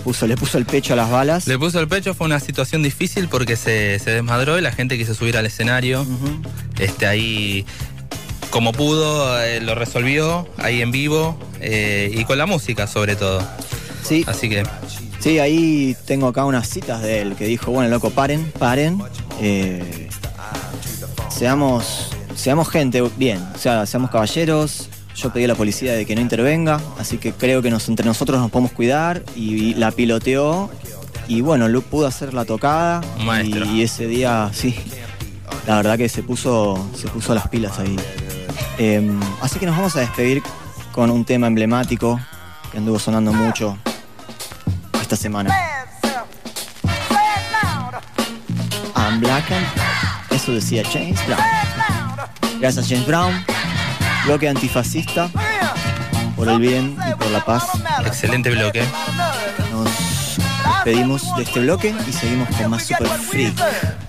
puso, 0.08 0.26
le 0.26 0.38
puso 0.38 0.58
el 0.58 0.66
pecho 0.66 0.94
a 0.94 0.96
las 0.96 1.10
balas. 1.12 1.48
Le 1.48 1.60
puso 1.60 1.82
el 1.82 1.90
pecho, 1.90 2.14
fue 2.14 2.28
una 2.28 2.40
situación 2.40 2.82
difícil 2.82 3.28
porque 3.28 3.58
se, 3.58 4.00
se 4.00 4.12
desmadró 4.12 4.58
y 4.58 4.62
la 4.62 4.72
gente 4.72 4.98
quiso 4.98 5.14
subir 5.14 5.36
al 5.36 5.46
escenario. 5.46 6.06
Este, 6.80 7.06
ahí, 7.06 7.66
como 8.50 8.72
pudo, 8.72 9.38
eh, 9.44 9.60
lo 9.60 9.76
resolvió 9.76 10.48
ahí 10.60 10.82
en 10.82 10.92
vivo 10.92 11.38
eh, 11.60 12.10
y 12.14 12.24
con 12.24 12.38
la 12.38 12.46
música 12.46 12.88
sobre 12.88 13.18
todo. 13.18 13.46
Sí, 14.02 14.24
Así 14.28 14.48
que 14.48 14.64
sí, 15.20 15.40
ahí 15.40 15.94
tengo 16.06 16.30
acá 16.30 16.46
unas 16.46 16.70
citas 16.70 17.02
de 17.02 17.20
él 17.20 17.36
que 17.36 17.44
dijo, 17.44 17.72
bueno, 17.74 17.90
loco, 17.90 18.10
paren, 18.10 18.50
paren. 18.58 19.04
eh, 19.42 20.08
seamos, 21.30 22.12
seamos 22.34 22.70
gente 22.70 23.04
bien, 23.18 23.46
o 23.54 23.58
sea, 23.58 23.86
seamos 23.86 24.10
caballeros. 24.10 24.88
Yo 25.18 25.34
pedí 25.34 25.46
a 25.46 25.48
la 25.48 25.56
policía 25.56 25.94
de 25.94 26.06
que 26.06 26.14
no 26.14 26.22
intervenga, 26.22 26.80
así 27.00 27.18
que 27.18 27.34
creo 27.34 27.64
que 27.64 27.72
nos, 27.72 27.90
entre 27.90 28.06
nosotros 28.06 28.40
nos 28.40 28.52
podemos 28.52 28.72
cuidar 28.72 29.24
y, 29.36 29.74
la 29.74 29.90
piloteó 29.90 30.70
y 31.28 31.42
bueno, 31.42 31.68
Luke 31.68 31.88
pudo 31.90 32.06
hacer 32.06 32.36
la 32.36 32.46
tocada 32.46 33.02
y, 33.44 33.82
ese 33.82 34.06
día 34.06 34.52
sí, 34.54 34.76
la 35.66 35.78
verdad 35.78 35.98
que 35.98 36.08
se 36.08 36.22
puso, 36.22 36.88
se 36.96 37.08
puso 37.08 37.34
las 37.34 37.48
pilas 37.48 37.80
ahí. 37.80 37.96
Eh, 38.78 39.12
así 39.42 39.58
que 39.58 39.66
nos 39.66 39.76
vamos 39.76 39.96
a 39.96 40.02
despedir 40.02 40.44
con 40.92 41.10
un 41.10 41.26
tema 41.26 41.48
emblemático 41.48 42.20
que 42.72 42.78
anduvo 42.78 43.00
sonando 43.00 43.34
mucho 43.34 43.76
esta 45.02 45.16
semana. 45.16 45.52
I'm 48.96 49.20
black 49.20 49.52
and 49.52 49.66
eso 50.30 50.54
decía 50.54 50.84
James 50.94 51.20
Brown. 51.26 51.42
Gracias 52.60 52.88
James 52.88 53.08
Brown, 53.08 53.34
bloque 54.28 54.50
antifascista 54.50 55.30
por 56.36 56.50
el 56.50 56.60
bien 56.60 56.98
y 57.10 57.16
por 57.16 57.32
la 57.32 57.46
paz. 57.46 57.64
excelente 58.06 58.50
bloque. 58.50 58.84
Nos 59.72 59.90
despedimos 60.76 61.36
de 61.38 61.44
este 61.44 61.62
bloque 61.62 61.96
y 62.06 62.12
seguimos 62.12 62.50
con 62.50 62.72
más 62.72 62.84
Super 62.84 63.08
Freak. 63.08 64.07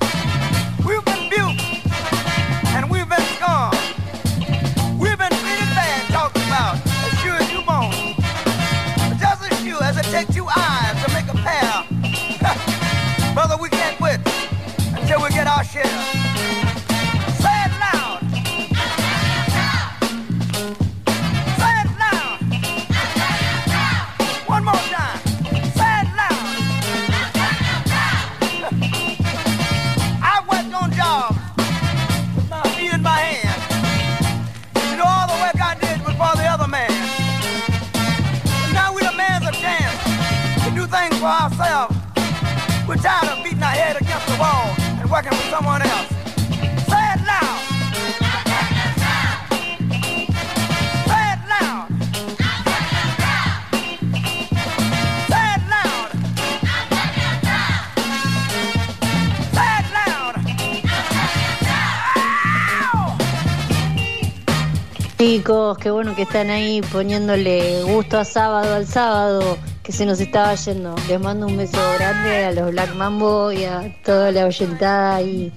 Qué 65.81 65.91
bueno 65.91 66.15
que 66.15 66.23
están 66.23 66.51
ahí 66.51 66.81
poniéndole 66.93 67.83
gusto 67.85 68.19
a 68.19 68.25
sábado 68.25 68.75
al 68.75 68.87
sábado, 68.87 69.59
que 69.83 69.93
se 69.93 70.05
nos 70.05 70.21
estaba 70.21 70.55
yendo. 70.55 70.95
Les 71.09 71.21
mando 71.21 71.47
un 71.47 71.57
beso 71.57 71.79
grande 71.99 72.45
a 72.45 72.53
los 72.53 72.71
Black 72.73 72.95
Mambo 72.95 73.53
y 73.53 73.65
a 73.65 73.95
toda 74.05 74.33
la 74.33 74.47
oyentada 74.47 75.23
y 75.23 75.53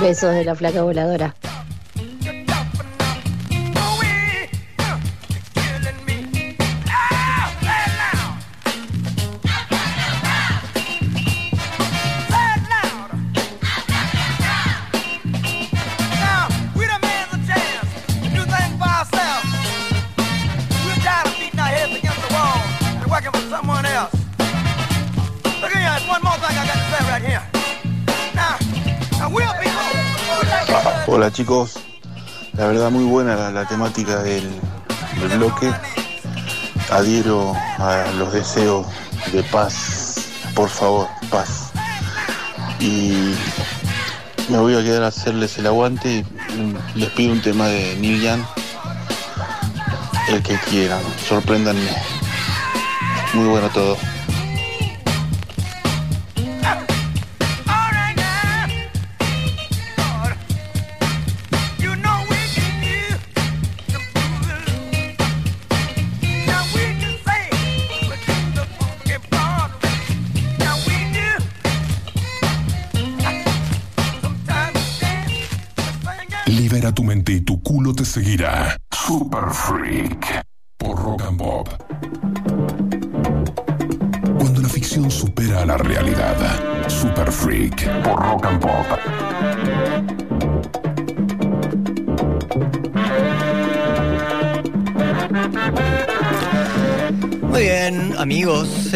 besos 0.00 0.34
de 0.34 0.44
la 0.44 0.54
flaca 0.54 0.82
voladora. 0.82 1.34
Temática 33.76 34.22
del, 34.22 34.48
bloque. 35.36 35.70
Adhiero 36.90 37.52
a 37.78 38.06
los 38.16 38.32
deseos 38.32 38.86
de 39.32 39.42
paz, 39.42 40.30
por 40.54 40.70
favor, 40.70 41.06
paz. 41.30 41.72
Y 42.80 43.34
me 44.48 44.56
voy 44.58 44.76
a 44.76 44.82
quedar 44.82 45.02
a 45.02 45.08
hacerles 45.08 45.58
el 45.58 45.66
aguante 45.66 46.24
les 46.94 47.10
pido 47.10 47.32
un 47.32 47.42
tema 47.42 47.66
de 47.66 47.96
Neil 47.96 48.22
Young, 48.22 48.40
el 50.30 50.42
que 50.42 50.56
quieran, 50.70 51.02
sorpréndanme. 51.28 51.90
Muy 53.34 53.48
bueno 53.48 53.68
todo. 53.68 53.98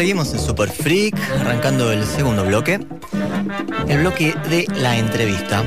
Seguimos 0.01 0.33
en 0.33 0.39
Super 0.39 0.67
Freak, 0.71 1.15
arrancando 1.41 1.91
el 1.91 2.03
segundo 2.05 2.43
bloque. 2.43 2.79
El 3.87 3.99
bloque 3.99 4.33
de 4.49 4.65
la 4.77 4.97
entrevista. 4.97 5.61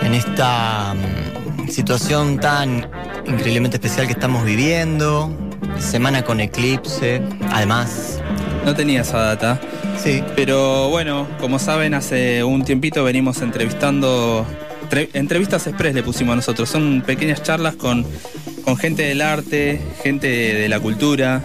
En 0.00 0.14
esta 0.14 0.94
mm, 0.94 1.66
situación 1.68 2.38
tan 2.38 2.88
increíblemente 3.26 3.78
especial 3.78 4.06
que 4.06 4.12
estamos 4.12 4.44
viviendo, 4.44 5.36
semana 5.80 6.22
con 6.22 6.38
eclipse, 6.38 7.20
además. 7.50 8.20
No 8.64 8.76
tenía 8.76 9.00
esa 9.00 9.18
data. 9.18 9.60
Sí, 10.00 10.22
Pero 10.36 10.88
bueno, 10.90 11.26
como 11.40 11.58
saben, 11.58 11.94
hace 11.94 12.44
un 12.44 12.64
tiempito 12.64 13.02
venimos 13.02 13.42
entrevistando. 13.42 14.46
tre- 14.88 15.08
entrevistas 15.14 15.66
express 15.66 15.96
le 15.96 16.04
pusimos 16.04 16.36
nosotros. 16.36 16.68
Son 16.68 17.02
pequeñas 17.04 17.42
charlas 17.42 17.74
con, 17.74 18.06
con 18.64 18.76
gente 18.76 19.02
del 19.02 19.20
arte, 19.20 19.80
gente 20.04 20.28
de 20.28 20.68
la 20.68 20.78
cultura. 20.78 21.42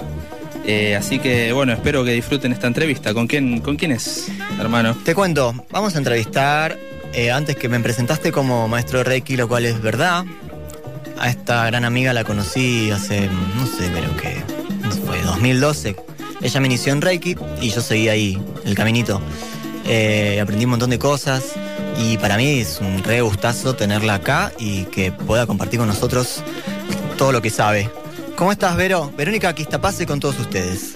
Eh, 0.65 0.95
así 0.95 1.19
que 1.19 1.52
bueno, 1.52 1.73
espero 1.73 2.04
que 2.04 2.12
disfruten 2.12 2.52
esta 2.52 2.67
entrevista. 2.67 3.13
¿Con 3.13 3.28
quién, 3.28 3.60
con 3.60 3.76
quién 3.76 3.91
es, 3.91 4.30
hermano? 4.60 4.95
te 5.04 5.13
cuento, 5.13 5.54
vamos 5.71 5.95
a 5.95 5.97
entrevistar, 5.97 6.78
eh, 7.13 7.32
antes 7.32 7.56
que 7.56 7.69
me 7.69 7.80
presentaste 7.80 8.32
como 8.32 8.67
maestro 8.67 8.99
de 8.99 9.04
Reiki, 9.04 9.36
lo 9.38 9.47
cual 9.47 9.65
es 9.65 9.82
verdad. 9.82 10.26
A 11.19 11.30
esta 11.30 11.65
gran 11.67 11.86
amiga 11.86 12.12
la 12.12 12.23
conocí 12.23 12.89
hace, 12.91 13.28
no 13.28 13.65
sé, 13.67 13.89
creo 13.91 14.17
que 14.17 14.41
fue 15.06 15.21
2012. 15.21 15.95
Ella 16.41 16.60
me 16.60 16.67
inició 16.67 16.91
en 16.91 17.02
Reiki 17.02 17.36
y 17.62 17.69
yo 17.69 17.82
seguí 17.82 18.10
ahí, 18.10 18.41
el 18.65 18.76
caminito. 18.76 19.21
Eh, 19.86 20.39
aprendí 20.41 20.65
un 20.65 20.71
montón 20.71 20.89
de 20.89 20.99
cosas 20.99 21.54
y 21.99 22.17
para 22.17 22.38
mí 22.38 22.62
es 22.62 22.80
un 22.80 23.04
re 23.04 23.21
gustazo 23.21 23.76
tenerla 23.76 24.15
acá 24.15 24.52
y 24.58 24.84
que 24.86 25.12
pueda 25.12 25.45
compartir 25.45 25.80
con 25.80 25.88
nosotros 25.88 26.43
todo 27.17 27.32
lo 27.32 27.41
que 27.41 27.49
sabe. 27.49 27.89
¿Cómo 28.36 28.52
estás, 28.52 28.76
Vero? 28.76 29.12
Verónica 29.15 29.54
Quistapase 29.54 30.06
con 30.06 30.19
todos 30.19 30.39
ustedes. 30.39 30.96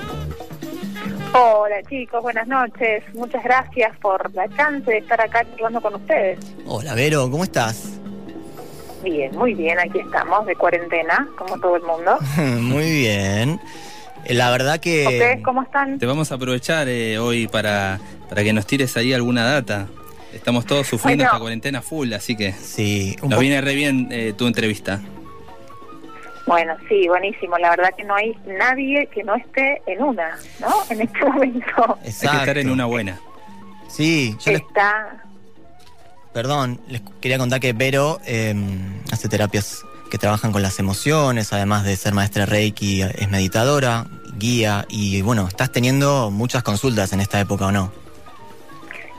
Hola 1.33 1.75
chicos, 1.87 2.21
buenas 2.23 2.47
noches. 2.47 3.03
Muchas 3.13 3.43
gracias 3.43 3.95
por 3.97 4.33
la 4.33 4.47
chance 4.55 4.89
de 4.89 4.97
estar 4.97 5.19
acá 5.21 5.45
charlando 5.51 5.81
con 5.81 5.95
ustedes. 5.95 6.39
Hola, 6.65 6.95
Vero, 6.95 7.29
¿cómo 7.29 7.43
estás? 7.43 7.99
Bien, 9.03 9.35
muy 9.35 9.53
bien, 9.53 9.77
aquí 9.79 9.99
estamos 9.99 10.45
de 10.47 10.55
cuarentena, 10.55 11.27
como 11.37 11.59
todo 11.59 11.75
el 11.75 11.83
mundo. 11.83 12.17
Muy 12.61 12.89
bien. 12.91 13.59
Eh, 14.25 14.33
La 14.33 14.49
verdad 14.49 14.79
que... 14.79 15.39
¿Cómo 15.45 15.61
están? 15.61 15.99
Te 15.99 16.07
vamos 16.07 16.31
a 16.31 16.35
aprovechar 16.35 16.87
eh, 16.89 17.19
hoy 17.19 17.47
para, 17.47 17.99
para 18.27 18.43
que 18.43 18.51
nos 18.53 18.65
tires 18.65 18.97
ahí 18.97 19.13
alguna 19.13 19.45
data. 19.45 19.87
Estamos 20.33 20.65
todos 20.65 20.87
sufriendo 20.87 21.21
Bueno. 21.23 21.31
esta 21.31 21.39
cuarentena 21.39 21.81
full, 21.83 22.11
así 22.13 22.35
que 22.35 22.51
Sí, 22.53 23.15
un 23.21 23.29
nos 23.29 23.39
viene 23.39 23.61
re 23.61 23.75
bien 23.75 24.07
eh, 24.11 24.33
tu 24.35 24.47
entrevista. 24.47 24.99
Bueno, 26.47 26.75
sí, 26.87 27.07
buenísimo. 27.09 27.57
La 27.57 27.71
verdad 27.71 27.93
que 27.95 28.05
no 28.05 28.15
hay 28.15 28.35
nadie 28.45 29.07
que 29.07 29.23
no 29.23 29.35
esté 29.35 29.81
en 29.85 30.01
una, 30.01 30.39
¿no? 30.59 30.69
En 30.89 31.01
este 31.01 31.19
momento 31.25 31.97
Hay 32.01 32.11
que 32.11 32.25
estar 32.25 32.57
en 32.57 32.69
una 32.69 32.85
buena. 32.85 33.19
Sí, 33.89 34.35
yo 34.43 34.53
les, 34.53 34.61
está... 34.61 35.23
perdón, 36.33 36.79
les 36.87 37.01
quería 37.21 37.37
contar 37.37 37.59
que 37.59 37.73
Vero 37.73 38.19
eh, 38.25 38.55
hace 39.11 39.29
terapias 39.29 39.83
que 40.09 40.17
trabajan 40.17 40.53
con 40.53 40.61
las 40.61 40.79
emociones, 40.79 41.51
además 41.51 41.83
de 41.83 41.95
ser 41.97 42.13
maestra 42.13 42.45
Reiki, 42.45 43.01
es 43.01 43.29
meditadora, 43.29 44.07
guía, 44.37 44.85
y 44.89 45.21
bueno, 45.21 45.47
estás 45.47 45.71
teniendo 45.71 46.31
muchas 46.31 46.63
consultas 46.63 47.11
en 47.11 47.19
esta 47.19 47.39
época, 47.41 47.67
¿o 47.67 47.71
no? 47.71 47.91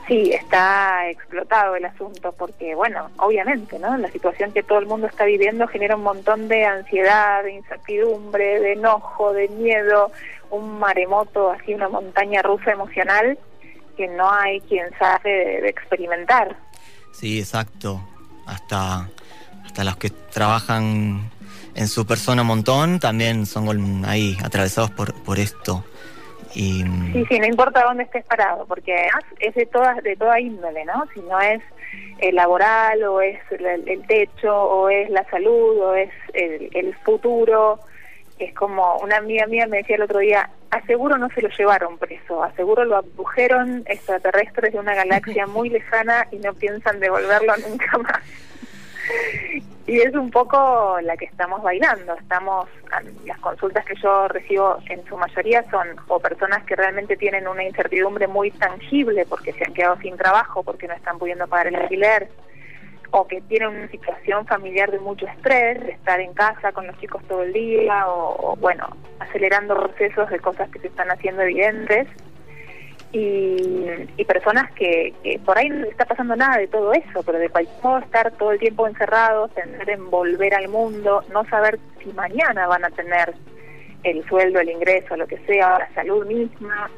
Sí, 0.09 0.31
está 0.33 1.07
explotado 1.07 1.75
el 1.75 1.85
asunto 1.85 2.31
porque, 2.31 2.73
bueno, 2.73 3.11
obviamente, 3.17 3.77
¿no? 3.77 3.95
La 3.95 4.09
situación 4.09 4.51
que 4.51 4.63
todo 4.63 4.79
el 4.79 4.87
mundo 4.87 5.05
está 5.05 5.23
viviendo 5.23 5.67
genera 5.67 5.95
un 5.95 6.01
montón 6.01 6.47
de 6.47 6.65
ansiedad, 6.65 7.43
de 7.43 7.53
incertidumbre, 7.53 8.59
de 8.59 8.73
enojo, 8.73 9.31
de 9.33 9.47
miedo, 9.49 10.11
un 10.49 10.79
maremoto, 10.79 11.51
así 11.51 11.75
una 11.75 11.89
montaña 11.89 12.41
rusa 12.41 12.71
emocional 12.71 13.37
que 13.95 14.07
no 14.07 14.31
hay 14.31 14.61
quien 14.61 14.89
sabe 14.97 15.61
de, 15.61 15.69
experimentar. 15.69 16.57
Sí, 17.11 17.37
exacto. 17.37 18.01
Hasta, 18.47 19.07
hasta 19.63 19.83
los 19.83 19.97
que 19.97 20.09
trabajan 20.09 21.29
en 21.75 21.87
su 21.87 22.07
persona 22.07 22.41
un 22.41 22.47
montón 22.47 22.99
también 22.99 23.45
son 23.45 24.05
ahí 24.05 24.35
atravesados 24.43 24.89
por, 24.89 25.13
por 25.21 25.37
esto. 25.37 25.83
Y 26.55 26.83
Sí, 27.13 27.25
sí, 27.27 27.39
no 27.39 27.45
importa 27.45 27.83
dónde 27.83 28.03
estés 28.03 28.23
parado, 28.25 28.65
porque 28.65 28.93
además 28.93 29.23
es 29.39 29.55
de 29.55 29.65
toda, 29.65 29.95
de 29.95 30.15
toda 30.15 30.39
índole, 30.39 30.85
¿no? 30.85 31.05
Si 31.13 31.21
no 31.21 31.39
es 31.39 31.61
eh, 32.19 32.31
laboral, 32.31 33.03
o 33.03 33.21
es 33.21 33.39
el, 33.51 33.65
el 33.65 34.05
techo, 34.05 34.55
o 34.55 34.89
es 34.89 35.09
la 35.09 35.23
salud, 35.29 35.79
o 35.79 35.95
es 35.95 36.11
el, 36.33 36.69
el 36.73 36.95
futuro. 36.97 37.79
Es 38.37 38.53
como 38.53 38.97
una 38.97 39.17
amiga 39.17 39.47
mía 39.47 39.67
me 39.67 39.77
decía 39.77 39.95
el 39.95 40.03
otro 40.03 40.19
día, 40.19 40.49
aseguro 40.71 41.17
no 41.17 41.29
se 41.29 41.41
lo 41.41 41.49
llevaron 41.49 41.97
preso, 41.97 42.43
aseguro 42.43 42.85
lo 42.85 42.97
abdujeron 42.97 43.83
extraterrestres 43.87 44.73
de 44.73 44.79
una 44.79 44.93
galaxia 44.93 45.47
muy 45.47 45.69
lejana 45.69 46.27
y 46.31 46.37
no 46.37 46.53
piensan 46.53 46.99
devolverlo 46.99 47.53
nunca 47.67 47.97
más. 47.97 48.23
Y 49.87 50.01
es 50.01 50.13
un 50.13 50.29
poco 50.29 50.99
la 51.01 51.17
que 51.17 51.25
estamos 51.25 51.63
bailando. 51.63 52.13
Estamos, 52.13 52.69
las 53.25 53.39
consultas 53.39 53.83
que 53.85 53.95
yo 53.95 54.27
recibo 54.27 54.77
en 54.87 55.03
su 55.05 55.17
mayoría 55.17 55.67
son 55.71 55.87
o 56.07 56.19
personas 56.19 56.63
que 56.65 56.75
realmente 56.75 57.17
tienen 57.17 57.47
una 57.47 57.63
incertidumbre 57.63 58.27
muy 58.27 58.51
tangible 58.51 59.25
porque 59.25 59.51
se 59.53 59.65
han 59.65 59.73
quedado 59.73 59.97
sin 59.97 60.15
trabajo, 60.15 60.61
porque 60.61 60.87
no 60.87 60.93
están 60.93 61.17
pudiendo 61.17 61.47
pagar 61.47 61.67
el 61.67 61.75
alquiler, 61.75 62.29
o 63.09 63.25
que 63.27 63.41
tienen 63.41 63.69
una 63.69 63.87
situación 63.87 64.45
familiar 64.45 64.91
de 64.91 64.99
mucho 64.99 65.25
estrés, 65.25 65.83
de 65.83 65.93
estar 65.93 66.19
en 66.19 66.33
casa 66.35 66.71
con 66.71 66.85
los 66.85 66.95
chicos 66.99 67.23
todo 67.27 67.41
el 67.41 67.51
día, 67.51 68.07
o, 68.07 68.51
o, 68.51 68.55
bueno, 68.57 68.95
acelerando 69.19 69.75
procesos 69.75 70.29
de 70.29 70.39
cosas 70.39 70.69
que 70.69 70.77
se 70.79 70.87
están 70.87 71.09
haciendo 71.09 71.41
evidentes 71.41 72.07
y, 73.11 74.07
y 74.17 74.25
personas 74.25 74.71
que, 74.73 75.13
que 75.23 75.39
por 75.39 75.57
ahí 75.57 75.69
no 75.69 75.85
está 75.85 76.05
pasando 76.05 76.35
nada 76.35 76.57
de 76.57 76.67
todo 76.67 76.93
eso, 76.93 77.23
pero 77.25 77.39
de 77.39 77.49
cualquier 77.49 78.03
estar 78.03 78.31
todo 78.33 78.51
el 78.51 78.59
tiempo 78.59 78.87
encerrados, 78.87 79.51
pensar 79.51 79.89
en 79.89 80.09
volver 80.09 80.53
al 80.53 80.67
mundo, 80.67 81.23
no 81.31 81.45
saber 81.45 81.79
si 82.03 82.11
mañana 82.13 82.67
van 82.67 82.85
a 82.85 82.89
tener 82.91 83.33
el 84.03 84.23
sueldo, 84.27 84.59
el 84.59 84.69
ingreso, 84.69 85.15
lo 85.15 85.27
que 85.27 85.37
sea, 85.39 85.79
la 85.79 85.89
salud 85.93 86.25
misma. 86.25 86.89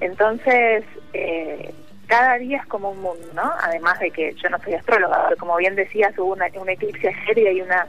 Entonces, 0.00 0.84
eh, 1.12 1.74
cada 2.06 2.38
día 2.38 2.58
es 2.58 2.66
como 2.66 2.90
un 2.90 3.02
mundo, 3.02 3.26
¿no? 3.34 3.52
Además 3.62 3.98
de 4.00 4.10
que 4.10 4.34
yo 4.34 4.48
no 4.48 4.58
soy 4.60 4.74
astróloga, 4.74 5.26
pero 5.28 5.36
como 5.38 5.56
bien 5.56 5.76
decías, 5.76 6.16
hubo 6.18 6.32
una, 6.32 6.46
un 6.58 6.68
eclipse 6.68 7.14
ayer 7.28 7.56
y 7.56 7.60
una 7.60 7.86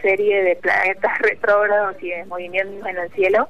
serie 0.00 0.42
de 0.42 0.56
planetas 0.56 1.18
retrógrados 1.20 1.96
y 2.00 2.10
de 2.10 2.24
movimientos 2.26 2.86
en 2.88 2.96
el 2.96 3.10
cielo 3.10 3.48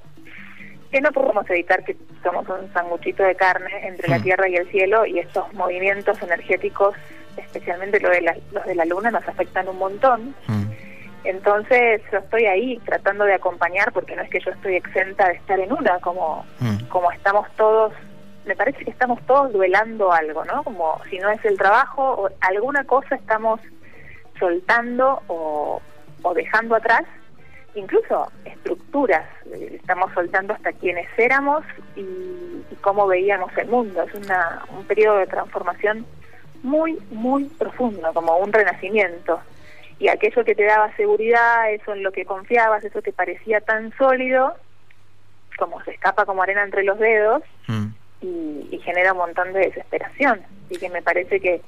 que 0.91 1.01
no 1.01 1.11
podemos 1.13 1.49
evitar 1.51 1.85
que 1.85 1.97
somos 2.23 2.49
un 2.49 2.73
sanguchito 2.73 3.23
de 3.23 3.35
carne 3.35 3.71
entre 3.87 4.09
la 4.09 4.19
Mm. 4.19 4.23
Tierra 4.23 4.49
y 4.49 4.57
el 4.57 4.69
cielo 4.71 5.05
y 5.07 5.19
estos 5.19 5.53
movimientos 5.55 6.21
energéticos, 6.23 6.95
especialmente 7.37 8.01
lo 8.01 8.09
de 8.11 8.23
la- 8.23 8.37
los 8.53 8.65
de 8.65 8.75
la 8.75 8.85
Luna, 8.85 9.11
nos 9.11 9.27
afectan 9.29 9.69
un 9.69 9.79
montón. 9.79 10.35
mm, 10.47 10.65
Entonces 11.25 12.01
yo 12.13 12.19
estoy 12.19 12.47
ahí 12.47 12.79
tratando 12.87 13.25
de 13.25 13.35
acompañar 13.35 13.93
porque 13.93 14.15
no 14.17 14.23
es 14.23 14.31
que 14.31 14.41
yo 14.41 14.51
estoy 14.51 14.77
exenta 14.77 15.27
de 15.29 15.35
estar 15.35 15.59
en 15.61 15.73
una, 15.73 15.99
como, 16.01 16.47
mm. 16.61 16.85
como 16.89 17.11
estamos 17.13 17.47
todos, 17.57 17.93
me 18.47 18.57
parece 18.57 18.85
que 18.85 18.91
estamos 18.91 19.21
todos 19.27 19.53
duelando 19.53 20.11
algo, 20.13 20.45
¿no? 20.47 20.63
Como 20.63 20.99
si 21.11 21.19
no 21.19 21.29
es 21.31 21.45
el 21.45 21.59
trabajo, 21.59 22.03
o 22.03 22.31
alguna 22.41 22.85
cosa 22.85 23.17
estamos 23.17 23.61
soltando 24.39 25.21
o, 25.27 25.83
o 26.23 26.35
dejando 26.35 26.77
atrás, 26.77 27.03
incluso 27.75 28.31
estructuras, 28.45 28.78
eh, 28.95 29.73
estamos 29.75 30.13
soltando 30.13 30.55
hasta 30.55 30.73
quienes 30.73 31.07
éramos 31.17 31.65
y, 31.97 32.01
y 32.01 32.77
cómo 32.81 33.07
veíamos 33.07 33.57
el 33.57 33.69
mundo. 33.69 34.03
Es 34.03 34.15
una, 34.15 34.65
un 34.77 34.85
periodo 34.85 35.19
de 35.19 35.27
transformación 35.27 36.07
muy, 36.63 36.99
muy 37.11 37.45
profundo, 37.45 38.13
como 38.13 38.37
un 38.39 38.53
renacimiento. 38.53 39.41
Y 39.99 40.09
aquello 40.09 40.45
que 40.45 40.55
te 40.55 40.65
daba 40.65 40.95
seguridad, 40.97 41.73
eso 41.73 41.93
en 41.93 42.03
lo 42.03 42.13
que 42.13 42.25
confiabas, 42.25 42.85
eso 42.85 43.03
que 43.03 43.13
parecía 43.13 43.61
tan 43.61 43.93
sólido, 43.97 44.55
como 45.59 45.83
se 45.85 45.93
escapa 45.93 46.25
como 46.25 46.43
arena 46.43 46.63
entre 46.63 46.85
los 46.85 46.99
dedos 46.99 47.43
mm. 47.67 47.87
y, 48.23 48.69
y 48.71 48.79
genera 48.85 49.13
un 49.13 49.19
montón 49.19 49.53
de 49.53 49.61
desesperación. 49.61 50.41
Así 50.67 50.79
que 50.79 50.89
me 50.89 51.03
parece 51.03 51.41
que, 51.41 51.63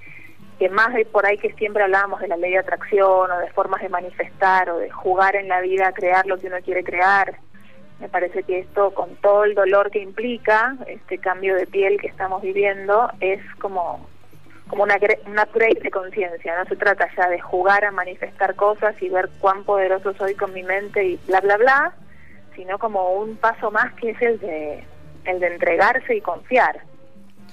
que 0.61 0.68
más 0.68 0.92
de 0.92 1.07
por 1.07 1.25
ahí 1.25 1.38
que 1.38 1.55
siempre 1.55 1.83
hablábamos 1.83 2.20
de 2.20 2.29
la 2.29 2.37
ley 2.37 2.53
de 2.53 2.59
atracción 2.59 3.31
o 3.31 3.38
de 3.38 3.51
formas 3.53 3.81
de 3.81 3.88
manifestar 3.88 4.68
o 4.68 4.77
de 4.77 4.90
jugar 4.90 5.35
en 5.35 5.49
la 5.49 5.62
vida, 5.62 5.90
crear 5.92 6.27
lo 6.27 6.37
que 6.37 6.49
uno 6.49 6.59
quiere 6.62 6.85
crear, 6.85 7.38
me 7.99 8.11
parece 8.11 8.42
que 8.42 8.59
esto 8.59 8.90
con 8.90 9.16
todo 9.16 9.44
el 9.44 9.55
dolor 9.55 9.90
que 9.90 10.01
implica 10.01 10.77
este 10.87 11.16
cambio 11.16 11.57
de 11.57 11.66
piel 11.66 11.99
que 11.99 12.09
estamos 12.09 12.42
viviendo 12.42 13.11
es 13.20 13.40
como 13.55 14.07
como 14.68 14.83
una, 14.83 14.96
un 15.27 15.38
upgrade 15.38 15.81
de 15.83 15.90
conciencia, 15.90 16.57
no 16.57 16.64
se 16.66 16.77
trata 16.77 17.09
ya 17.16 17.29
de 17.29 17.40
jugar 17.40 17.83
a 17.87 17.90
manifestar 17.90 18.55
cosas 18.55 18.94
y 19.01 19.09
ver 19.09 19.31
cuán 19.40 19.64
poderoso 19.64 20.12
soy 20.12 20.35
con 20.35 20.53
mi 20.53 20.62
mente 20.62 21.03
y 21.03 21.16
bla 21.27 21.40
bla 21.40 21.57
bla, 21.57 21.94
sino 22.55 22.79
como 22.79 23.14
un 23.14 23.37
paso 23.37 23.70
más 23.70 23.94
que 23.94 24.11
es 24.11 24.20
el 24.20 24.38
de 24.40 24.85
el 25.25 25.40
de 25.40 25.55
entregarse 25.55 26.16
y 26.16 26.20
confiar, 26.20 26.83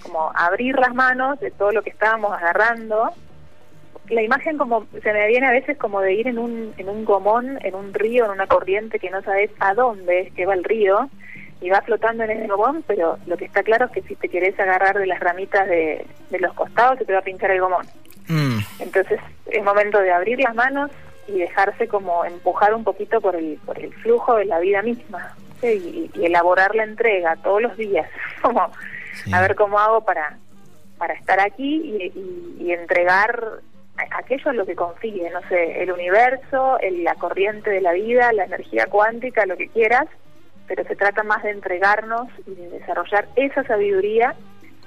como 0.04 0.32
abrir 0.36 0.78
las 0.78 0.94
manos 0.94 1.40
de 1.40 1.52
todo 1.52 1.72
lo 1.72 1.82
que 1.82 1.90
estábamos 1.90 2.32
agarrando. 2.34 3.12
La 4.10 4.22
imagen 4.22 4.58
como 4.58 4.86
se 5.04 5.14
me 5.14 5.28
viene 5.28 5.48
a 5.48 5.52
veces 5.52 5.78
como 5.78 6.00
de 6.02 6.14
ir 6.14 6.28
en 6.28 6.40
un 6.40 6.74
en 6.78 6.88
un 6.88 7.04
gomón, 7.04 7.60
en 7.62 7.76
un 7.76 7.94
río, 7.94 8.26
en 8.26 8.32
una 8.32 8.48
corriente 8.48 9.00
que 9.00 9.10
no 9.10 9.22
sabes 9.22 9.52
a 9.60 9.74
dónde 9.74 10.22
es 10.22 10.34
que 10.34 10.46
va 10.46 10.54
el 10.54 10.64
río 10.64 11.10
y 11.60 11.70
va 11.70 11.82
flotando 11.82 12.24
en 12.24 12.32
ese 12.32 12.48
gomón, 12.48 12.84
pero 12.88 13.18
lo 13.26 13.36
que 13.36 13.46
está 13.46 13.64
claro 13.64 13.86
es 13.86 13.92
que 13.92 14.02
si 14.04 14.16
te 14.16 14.30
querés 14.30 14.58
agarrar 14.60 14.98
de 14.98 15.08
las 15.08 15.20
ramitas 15.20 15.68
de, 15.68 16.06
de 16.30 16.40
los 16.40 16.54
costados 16.54 17.00
se 17.00 17.06
te 17.06 17.14
va 17.14 17.20
a 17.20 17.24
pinchar 17.24 17.52
el 17.52 17.62
gomón. 17.62 17.86
Mm, 18.28 18.60
Entonces 18.80 19.20
es 19.48 19.64
momento 19.64 20.00
de 20.00 20.12
abrir 20.12 20.40
las 20.40 20.54
manos 20.54 20.92
y 21.28 21.40
dejarse 21.40 21.88
como 21.88 22.24
empujar 22.26 22.74
un 22.74 22.84
poquito 22.84 23.20
por 23.20 23.36
el, 23.36 23.60
por 23.66 23.78
el 23.80 23.94
flujo 23.96 24.36
de 24.36 24.46
la 24.46 24.60
vida 24.60 24.82
misma 24.82 25.36
¿sí? 25.62 26.10
y, 26.14 26.20
y 26.20 26.26
elaborar 26.26 26.76
la 26.76 26.84
entrega 26.84 27.36
todos 27.38 27.62
los 27.62 27.76
días, 27.76 28.08
como 28.42 28.72
sí. 29.24 29.34
a 29.34 29.42
ver 29.42 29.56
cómo 29.56 29.80
hago 29.80 30.02
para, 30.06 30.38
para 30.98 31.14
estar 31.14 31.40
aquí 31.40 31.76
y, 31.84 32.04
y- 32.20 32.58
y 32.68 32.72
entregar 32.72 33.60
aquello 34.16 34.52
en 34.52 34.58
lo 34.58 34.66
que 34.66 34.76
confíe, 34.76 35.30
no 35.32 35.42
sé, 35.50 35.82
el 35.82 35.92
universo, 35.92 36.78
el- 36.80 37.04
la 37.04 37.16
corriente 37.16 37.70
de 37.70 37.82
la 37.82 37.94
vida, 37.94 38.32
la 38.34 38.46
energía 38.46 38.86
cuántica, 38.88 39.46
lo 39.46 39.58
que 39.58 39.70
quieras, 39.70 40.06
pero 40.68 40.84
se 40.84 40.96
trata 40.96 41.24
más 41.24 41.44
de 41.44 41.52
entregarnos 41.52 42.28
y 42.46 42.54
de 42.56 42.70
desarrollar 42.70 43.28
esa 43.36 43.64
sabiduría 43.64 44.36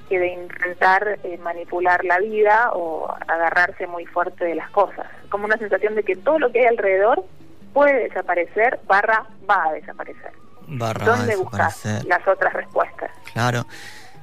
que 0.08 0.18
de 0.18 0.28
intentar 0.34 1.18
eh, 1.24 1.38
manipular 1.38 2.04
la 2.04 2.18
vida 2.18 2.70
o 2.72 3.08
agarrarse 3.28 3.86
muy 3.86 4.04
fuerte 4.06 4.44
de 4.44 4.56
las 4.56 4.68
cosas. 4.70 5.06
Como 5.28 5.44
una 5.44 5.56
sensación 5.56 5.94
de 5.94 6.02
que 6.02 6.16
todo 6.16 6.38
lo 6.38 6.50
que 6.52 6.60
hay 6.60 6.66
alrededor 6.66 7.24
puede 7.72 7.94
desaparecer, 8.08 8.80
barra 8.86 9.24
va 9.48 9.68
a 9.68 9.72
desaparecer. 9.72 10.32
Barra 10.66 11.06
va 11.06 11.14
a 11.14 11.16
¿Dónde 11.16 11.36
buscas 11.36 11.82
desaparecer. 11.82 12.06
las 12.08 12.28
otras 12.28 12.52
respuestas? 12.52 13.10
Claro. 13.32 13.64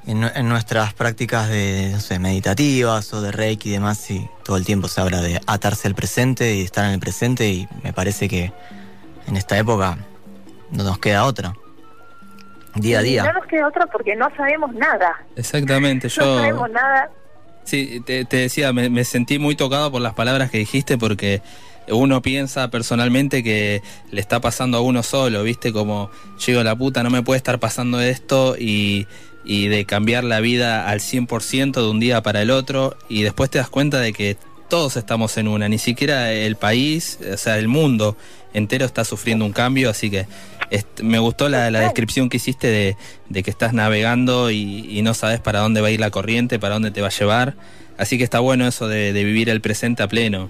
En, 0.08 0.22
nu- 0.22 0.32
en 0.34 0.48
nuestras 0.48 0.94
prácticas 0.94 1.50
de, 1.50 1.90
no 1.92 2.00
sé, 2.00 2.18
meditativas 2.18 3.14
o 3.14 3.22
de 3.22 3.32
Reiki 3.32 3.70
y 3.70 3.74
demás, 3.74 3.98
sí, 3.98 4.26
todo 4.46 4.56
el 4.58 4.66
tiempo 4.66 4.88
se 4.88 5.02
habla 5.02 5.22
de 5.22 5.42
atarse 5.46 5.88
al 5.88 5.96
presente 5.96 6.56
y 6.56 6.62
estar 6.62 6.86
en 6.86 6.92
el 6.92 7.00
presente 7.00 7.50
y 7.50 7.68
me 7.84 7.92
parece 7.94 8.30
que 8.30 8.54
en 9.28 9.36
esta 9.36 9.58
época 9.58 9.98
no 10.72 10.84
nos 10.84 10.98
queda 11.00 11.26
otra. 11.26 11.54
Día 12.76 13.00
a 13.00 13.02
Y 13.02 13.10
día. 13.10 13.24
No 13.24 13.34
nos 13.34 13.46
queda 13.48 13.68
otra 13.68 13.86
porque 13.88 14.16
no 14.16 14.30
sabemos 14.38 14.74
nada. 14.74 15.14
Exactamente, 15.36 16.08
No 16.08 16.14
yo... 16.14 16.38
sabemos 16.38 16.70
nada. 16.72 17.10
Sí, 17.66 18.02
te, 18.06 18.24
te 18.24 18.38
decía, 18.38 18.72
me, 18.72 18.90
me 18.90 19.04
sentí 19.04 19.40
muy 19.40 19.58
tocado 19.58 19.92
por 19.92 20.02
las 20.02 20.14
palabras 20.14 20.50
que 20.50 20.58
dijiste 20.60 20.98
porque 20.98 21.42
uno 21.90 22.22
piensa 22.22 22.70
personalmente 22.70 23.44
que 23.44 23.82
le 24.12 24.22
está 24.22 24.40
pasando 24.40 24.78
a 24.78 24.82
uno 24.82 25.04
solo, 25.04 25.44
¿viste? 25.44 25.74
Como, 25.74 26.10
llego 26.46 26.64
la 26.64 26.78
puta, 26.78 27.04
no 27.04 27.10
me 27.10 27.24
puede 27.24 27.38
estar 27.40 27.60
pasando 27.60 28.00
esto 28.00 28.56
y, 28.58 29.06
y 29.48 29.70
de 29.70 29.86
cambiar 29.86 30.26
la 30.26 30.42
vida 30.42 30.90
al 30.90 31.00
100% 31.00 31.72
de 31.72 31.90
un 31.90 32.02
día 32.02 32.22
para 32.22 32.42
el 32.42 32.52
otro 32.52 32.98
y 33.08 33.24
después 33.24 33.50
te 33.50 33.58
das 33.58 33.70
cuenta 33.70 34.00
de 34.00 34.12
que 34.12 34.36
todos 34.68 34.98
estamos 34.98 35.38
en 35.38 35.48
una, 35.48 35.70
ni 35.70 35.78
siquiera 35.78 36.34
el 36.34 36.58
país, 36.58 37.18
o 37.34 37.38
sea, 37.38 37.58
el 37.58 37.70
mundo 37.70 38.18
entero 38.54 38.86
está 38.86 39.06
sufriendo 39.06 39.46
un 39.46 39.54
cambio, 39.54 39.90
así 39.90 40.10
que 40.10 40.28
me 41.02 41.20
gustó 41.20 41.48
la, 41.48 41.72
la 41.72 41.80
descripción 41.80 42.28
que 42.28 42.36
hiciste 42.36 42.68
de, 42.68 42.98
de 43.30 43.44
que 43.44 43.50
estás 43.50 43.72
navegando 43.72 44.52
y, 44.52 44.86
y 44.90 45.02
no 45.02 45.14
sabes 45.14 45.40
para 45.40 45.60
dónde 45.60 45.80
va 45.80 45.88
a 45.88 45.92
ir 45.92 46.02
la 46.02 46.12
corriente, 46.12 46.60
para 46.60 46.74
dónde 46.74 46.92
te 46.92 47.00
va 47.00 47.08
a 47.08 47.12
llevar, 47.12 47.56
así 47.98 48.18
que 48.18 48.26
está 48.26 48.40
bueno 48.40 48.68
eso 48.68 48.90
de, 48.90 49.14
de 49.14 49.24
vivir 49.24 49.50
el 49.50 49.62
presente 49.62 50.04
a 50.04 50.10
pleno, 50.10 50.50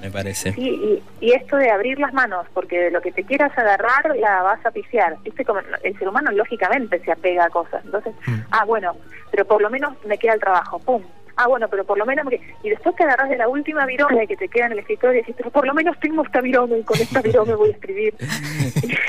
me 0.00 0.10
parece. 0.10 0.52
Sí, 0.52 1.00
y, 1.20 1.26
y 1.26 1.32
esto 1.32 1.56
de 1.56 1.70
abrir 1.70 1.98
las 1.98 2.12
manos, 2.12 2.46
porque 2.54 2.78
de 2.78 2.90
lo 2.90 3.00
que 3.00 3.12
te 3.12 3.24
quieras 3.24 3.56
agarrar 3.56 4.16
la 4.16 4.42
vas 4.42 4.64
a 4.64 4.70
pifiar. 4.70 5.16
¿Viste? 5.22 5.44
Como 5.44 5.60
el 5.82 5.98
ser 5.98 6.08
humano 6.08 6.30
lógicamente 6.32 6.98
se 7.04 7.12
apega 7.12 7.44
a 7.44 7.50
cosas. 7.50 7.84
Entonces, 7.84 8.14
ah, 8.50 8.64
bueno, 8.64 8.96
pero 9.30 9.44
por 9.44 9.60
lo 9.60 9.70
menos 9.70 9.92
me 10.06 10.16
queda 10.18 10.34
el 10.34 10.40
trabajo, 10.40 10.78
pum. 10.78 11.02
Ah, 11.36 11.46
bueno, 11.48 11.68
pero 11.68 11.84
por 11.84 11.96
lo 11.96 12.04
menos... 12.04 12.24
me 12.26 12.32
queda- 12.32 12.44
Y 12.62 12.70
después 12.70 12.94
te 12.96 13.04
agarras 13.04 13.30
de 13.30 13.36
la 13.36 13.48
última 13.48 13.86
virome 13.86 14.26
que 14.26 14.36
te 14.36 14.48
queda 14.48 14.66
en 14.66 14.72
el 14.72 14.80
escritorio 14.80 15.18
y 15.18 15.20
decís, 15.22 15.34
pero 15.38 15.50
por 15.50 15.66
lo 15.66 15.72
menos 15.72 15.98
tengo 16.00 16.22
esta 16.22 16.40
virome 16.42 16.78
y 16.78 16.82
con 16.82 16.98
esta 17.00 17.22
virome 17.22 17.54
voy 17.54 17.70
a 17.70 17.72
escribir. 17.72 18.14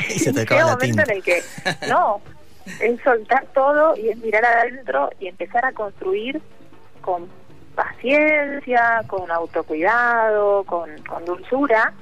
Y 0.10 0.20
se 0.20 0.32
te 0.32 0.40
Y 0.40 0.44
acaba 0.44 0.62
un 0.62 0.68
la 0.68 0.74
momento 0.76 1.04
tinta. 1.04 1.04
en 1.12 1.18
el 1.18 1.24
que, 1.24 1.42
no, 1.90 2.22
es 2.80 3.02
soltar 3.02 3.46
todo 3.54 3.98
y 3.98 4.10
es 4.10 4.18
mirar 4.18 4.46
adentro 4.46 5.10
y 5.20 5.28
empezar 5.28 5.66
a 5.66 5.72
construir 5.74 6.40
con 7.02 7.28
paciencia, 7.76 9.02
con 9.08 9.30
autocuidado, 9.32 10.64
con, 10.64 10.90
con 11.04 11.26
dulzura, 11.26 11.94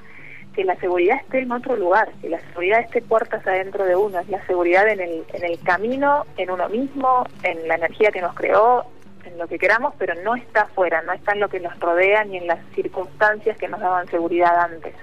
que 0.54 0.64
la 0.64 0.76
seguridad 0.76 1.18
esté 1.18 1.40
en 1.40 1.52
otro 1.52 1.76
lugar, 1.76 2.10
que 2.20 2.28
la 2.28 2.40
seguridad 2.40 2.80
esté 2.80 3.02
puertas 3.02 3.46
adentro 3.46 3.84
de 3.84 3.96
uno, 3.96 4.18
es 4.18 4.28
la 4.28 4.44
seguridad 4.46 4.88
en 4.88 5.00
el, 5.00 5.24
en 5.32 5.44
el 5.44 5.60
camino, 5.60 6.26
en 6.36 6.50
uno 6.50 6.68
mismo, 6.68 7.24
en 7.42 7.68
la 7.68 7.76
energía 7.76 8.10
que 8.10 8.20
nos 8.20 8.34
creó, 8.34 8.84
en 9.24 9.38
lo 9.38 9.46
que 9.46 9.58
queramos, 9.58 9.94
pero 9.98 10.14
no 10.22 10.34
está 10.34 10.62
afuera, 10.62 11.02
no 11.02 11.12
está 11.12 11.32
en 11.32 11.40
lo 11.40 11.48
que 11.48 11.60
nos 11.60 11.78
rodea 11.78 12.24
ni 12.24 12.38
en 12.38 12.46
las 12.46 12.58
circunstancias 12.74 13.56
que 13.58 13.68
nos 13.68 13.80
daban 13.80 14.06
seguridad 14.08 14.58
antes. 14.58 14.94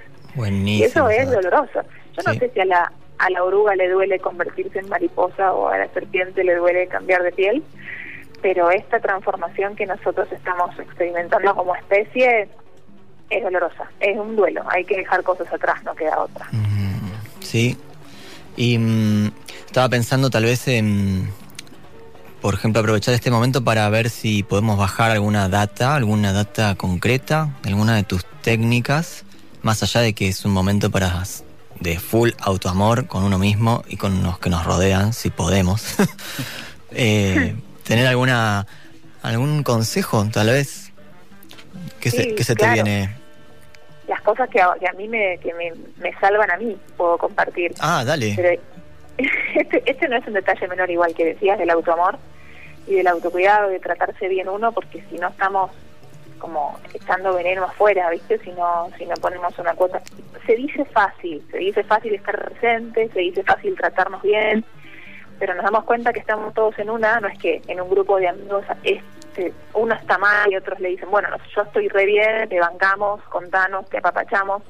Y 0.80 0.84
eso 0.84 1.10
es 1.10 1.32
doloroso. 1.32 1.82
Yo 2.14 2.24
no 2.26 2.34
sé 2.34 2.50
si 2.54 2.60
a 2.60 2.66
la, 2.66 2.92
a 3.18 3.30
la 3.30 3.44
oruga 3.44 3.76
le 3.76 3.90
duele 3.90 4.20
convertirse 4.20 4.80
en 4.80 4.90
mariposa 4.90 5.54
o 5.54 5.70
a 5.70 5.78
la 5.78 5.88
serpiente 5.90 6.44
le 6.44 6.56
duele 6.56 6.88
cambiar 6.88 7.24
de 7.24 7.32
piel, 7.32 7.64
pero 8.42 8.70
esta 8.70 9.00
transformación 9.00 9.76
que 9.76 9.86
nosotros 9.86 10.28
estamos 10.32 10.78
experimentando 10.80 11.56
como 11.56 11.76
especie 11.76 12.50
es 13.30 13.44
dolorosa, 13.44 13.90
es 14.00 14.18
un 14.18 14.36
duelo, 14.36 14.64
hay 14.70 14.86
que 14.86 14.98
dejar 14.98 15.24
cosas 15.24 15.52
atrás, 15.52 15.84
no 15.84 15.96
queda 15.96 16.20
otra. 16.20 16.48
Mm, 16.52 16.68
Sí. 17.42 17.78
Y 18.58 18.78
mm, 18.78 19.32
estaba 19.66 19.88
pensando 19.90 20.30
tal 20.30 20.44
vez 20.44 20.68
en, 20.68 21.30
por 22.42 22.56
ejemplo, 22.56 22.82
aprovechar 22.82 23.14
este 23.14 23.32
momento 23.32 23.64
para 23.64 23.88
ver 23.90 24.10
si 24.10 24.44
podemos 24.44 24.78
bajar 24.78 25.12
alguna 25.12 25.48
data, 25.48 25.96
alguna 25.96 26.34
data 26.34 26.76
concreta, 26.76 27.56
alguna 27.64 27.96
de 27.96 28.04
tus 28.04 28.26
técnicas, 28.42 29.24
más 29.62 29.84
allá 29.84 30.02
de 30.02 30.14
que 30.14 30.28
es 30.28 30.44
un 30.44 30.52
momento 30.52 30.90
para 30.90 31.24
de 31.80 32.00
full 32.00 32.32
autoamor 32.40 33.08
con 33.08 33.24
uno 33.24 33.38
mismo 33.38 33.84
y 33.88 33.98
con 33.98 34.24
los 34.24 34.40
que 34.40 34.50
nos 34.50 34.66
rodean, 34.66 35.14
si 35.14 35.30
podemos. 35.30 35.96
Eh, 36.92 37.54
tener 37.88 38.08
alguna 38.08 38.66
algún 39.24 39.64
consejo, 39.64 40.26
tal 40.32 40.48
vez, 40.48 40.92
que 42.00 42.12
se, 42.12 42.24
Sí, 42.24 42.36
que 42.36 42.44
se 42.44 42.56
claro. 42.56 42.76
te 42.76 42.84
viene. 42.84 43.16
Las 44.08 44.22
cosas 44.22 44.50
que 44.50 44.62
a, 44.62 44.74
que 44.80 44.88
a 44.88 44.94
mí 44.94 45.08
me, 45.08 45.38
que 45.40 45.54
me, 45.54 45.74
me 45.98 46.14
salvan 46.20 46.50
a 46.52 46.58
mí 46.58 46.78
puedo 46.96 47.18
compartir. 47.18 47.74
Ah, 47.80 48.04
dale. 48.06 48.34
Pero 48.36 48.62
este, 49.56 49.84
este 49.86 50.08
no 50.08 50.18
es 50.18 50.28
un 50.28 50.34
detalle 50.34 50.68
menor 50.68 50.90
igual 50.90 51.14
que 51.14 51.26
decías 51.26 51.58
del 51.58 51.70
autoamor 51.70 52.18
y 52.88 52.96
del 52.96 53.08
autocuidado, 53.08 53.70
de 53.70 53.80
tratarse 53.80 54.28
bien 54.30 54.48
uno, 54.48 54.72
porque 54.72 55.04
si 55.10 55.18
no 55.18 55.28
estamos 55.28 55.72
como 56.38 56.78
echando 56.94 57.34
veneno 57.34 57.66
afuera, 57.66 58.10
¿viste? 58.12 58.38
Si 58.40 58.52
no, 58.52 58.90
si 58.98 59.06
no 59.06 59.16
ponemos 59.16 59.58
una 59.60 59.74
cuota. 59.74 60.02
Se 60.46 60.56
dice 60.56 60.86
fácil, 60.86 61.44
se 61.52 61.58
dice 61.58 61.84
fácil 61.84 62.14
estar 62.14 62.40
presente, 62.46 63.10
se 63.12 63.20
dice 63.20 63.44
fácil 63.44 63.76
tratarnos 63.76 64.22
bien, 64.22 64.64
pero 65.40 65.54
nos 65.54 65.64
damos 65.64 65.84
cuenta 65.84 66.14
que 66.14 66.20
estamos 66.20 66.54
todos 66.54 66.78
en 66.80 66.90
una, 66.90 67.20
no 67.20 67.28
es 67.28 67.38
que 67.40 67.62
en 67.68 67.82
un 67.82 67.90
grupo 67.90 68.18
de 68.18 68.28
amigos 68.28 68.66
este, 68.84 69.54
uno 69.74 69.94
está 69.96 70.18
mal 70.18 70.52
y 70.52 70.56
otros 70.56 70.80
le 70.80 70.90
dicen, 70.90 71.10
bueno, 71.12 71.30
no, 71.30 71.38
yo 71.56 71.62
estoy 71.62 71.88
re 71.90 72.06
bien, 72.06 72.50
te 72.50 72.60
bancamos, 72.60 73.22
contanos, 73.24 73.88
te 73.90 73.98
apapachamos, 74.00 74.64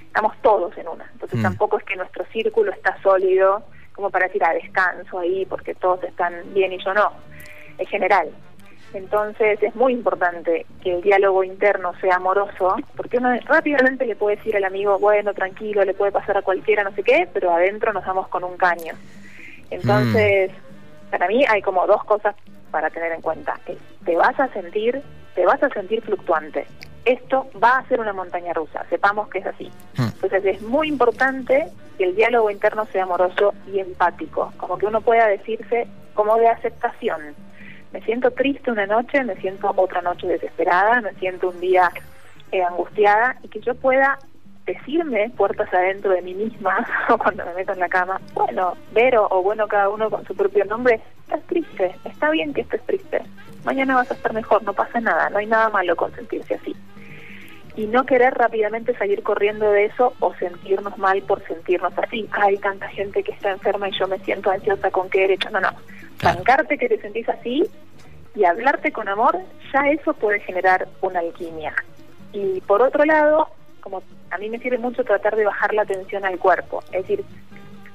estamos 0.00 0.34
todos 0.42 0.76
en 0.78 0.88
una. 0.88 1.08
Entonces 1.12 1.38
Mm. 1.38 1.42
tampoco 1.42 1.78
es 1.78 1.84
que 1.84 1.96
nuestro 1.96 2.24
círculo 2.26 2.72
está 2.72 3.00
sólido 3.02 3.62
como 3.94 4.10
para 4.10 4.26
decir 4.26 4.44
a 4.44 4.52
descanso 4.54 5.18
ahí 5.18 5.44
porque 5.46 5.74
todos 5.74 6.02
están 6.04 6.32
bien 6.54 6.72
y 6.72 6.78
yo 6.84 6.94
no, 6.94 7.12
es 7.78 7.88
general. 7.88 8.28
Entonces 8.94 9.62
es 9.62 9.74
muy 9.74 9.92
importante 9.92 10.64
que 10.82 10.94
el 10.94 11.02
diálogo 11.02 11.44
interno 11.44 11.92
sea 12.00 12.16
amoroso, 12.16 12.76
porque 12.96 13.18
uno 13.18 13.36
rápidamente 13.44 14.06
le 14.06 14.16
puede 14.16 14.36
decir 14.36 14.56
al 14.56 14.64
amigo, 14.64 14.98
bueno, 14.98 15.34
tranquilo, 15.34 15.84
le 15.84 15.92
puede 15.92 16.10
pasar 16.10 16.38
a 16.38 16.42
cualquiera, 16.42 16.84
no 16.84 16.92
sé 16.92 17.02
qué, 17.02 17.28
pero 17.34 17.52
adentro 17.52 17.92
nos 17.92 18.04
damos 18.04 18.28
con 18.28 18.44
un 18.44 18.56
caño. 18.56 18.94
Entonces, 19.70 20.50
para 21.10 21.26
mí 21.28 21.44
hay 21.48 21.62
como 21.62 21.86
dos 21.86 22.04
cosas 22.04 22.34
para 22.70 22.90
tener 22.90 23.12
en 23.12 23.20
cuenta. 23.20 23.58
Te 24.04 24.16
vas 24.16 24.38
a 24.38 24.48
sentir, 24.48 25.02
te 25.34 25.44
vas 25.44 25.62
a 25.62 25.68
sentir 25.70 26.02
fluctuante. 26.02 26.66
Esto 27.04 27.48
va 27.62 27.78
a 27.78 27.88
ser 27.88 28.00
una 28.00 28.12
montaña 28.12 28.52
rusa, 28.52 28.84
sepamos 28.90 29.28
que 29.28 29.38
es 29.38 29.46
así. 29.46 29.70
Hmm. 29.96 30.08
Entonces 30.14 30.44
es 30.44 30.62
muy 30.62 30.88
importante 30.88 31.68
que 31.96 32.04
el 32.04 32.16
diálogo 32.16 32.50
interno 32.50 32.84
sea 32.86 33.04
amoroso 33.04 33.54
y 33.72 33.78
empático, 33.80 34.52
como 34.56 34.78
que 34.78 34.86
uno 34.86 35.00
pueda 35.00 35.26
decirse 35.26 35.86
como 36.14 36.36
de 36.36 36.48
aceptación. 36.48 37.34
Me 37.92 38.02
siento 38.02 38.30
triste 38.30 38.70
una 38.70 38.86
noche, 38.86 39.24
me 39.24 39.36
siento 39.36 39.72
otra 39.74 40.02
noche 40.02 40.26
desesperada, 40.26 41.00
me 41.00 41.14
siento 41.14 41.48
un 41.48 41.60
día 41.60 41.90
eh, 42.52 42.62
angustiada 42.62 43.36
y 43.42 43.48
que 43.48 43.60
yo 43.60 43.74
pueda 43.74 44.18
decirme 44.68 45.30
puertas 45.36 45.72
adentro 45.72 46.12
de 46.12 46.22
mí 46.22 46.34
misma 46.34 46.86
o 47.08 47.18
cuando 47.18 47.44
me 47.46 47.54
meto 47.54 47.72
en 47.72 47.80
la 47.80 47.88
cama, 47.88 48.20
bueno, 48.34 48.76
Vero 48.92 49.26
o 49.30 49.42
bueno 49.42 49.66
cada 49.66 49.88
uno 49.88 50.10
con 50.10 50.24
su 50.26 50.34
propio 50.34 50.64
nombre, 50.66 51.00
estás 51.20 51.42
triste, 51.46 51.94
está 52.04 52.30
bien 52.30 52.52
que 52.52 52.60
estés 52.60 52.82
triste, 52.82 53.22
mañana 53.64 53.96
vas 53.96 54.10
a 54.10 54.14
estar 54.14 54.32
mejor, 54.32 54.62
no 54.62 54.72
pasa 54.72 55.00
nada, 55.00 55.30
no 55.30 55.38
hay 55.38 55.46
nada 55.46 55.70
malo 55.70 55.96
con 55.96 56.14
sentirse 56.14 56.54
así. 56.54 56.76
Y 57.76 57.86
no 57.86 58.04
querer 58.04 58.34
rápidamente 58.34 58.96
salir 58.96 59.22
corriendo 59.22 59.70
de 59.70 59.84
eso 59.84 60.12
o 60.18 60.34
sentirnos 60.34 60.98
mal 60.98 61.22
por 61.22 61.46
sentirnos 61.46 61.96
así. 61.96 62.28
Hay 62.32 62.56
tanta 62.56 62.88
gente 62.88 63.22
que 63.22 63.30
está 63.30 63.52
enferma 63.52 63.88
y 63.88 63.96
yo 63.96 64.08
me 64.08 64.18
siento 64.18 64.50
ansiosa 64.50 64.90
con 64.90 65.08
qué 65.08 65.20
derecho. 65.20 65.48
No, 65.50 65.60
no. 65.60 65.68
Bancarte 66.20 66.76
que 66.76 66.88
te 66.88 67.00
sentís 67.00 67.28
así 67.28 67.62
y 68.34 68.44
hablarte 68.44 68.90
con 68.90 69.08
amor, 69.08 69.38
ya 69.72 69.88
eso 69.90 70.12
puede 70.14 70.40
generar 70.40 70.88
una 71.02 71.20
alquimia. 71.20 71.72
Y 72.32 72.60
por 72.62 72.82
otro 72.82 73.04
lado, 73.04 73.48
como 73.80 74.02
a 74.30 74.38
mí 74.38 74.48
me 74.48 74.58
sirve 74.58 74.78
mucho 74.78 75.04
tratar 75.04 75.36
de 75.36 75.44
bajar 75.44 75.74
la 75.74 75.84
tensión 75.84 76.24
al 76.24 76.38
cuerpo. 76.38 76.82
Es 76.92 77.02
decir, 77.02 77.24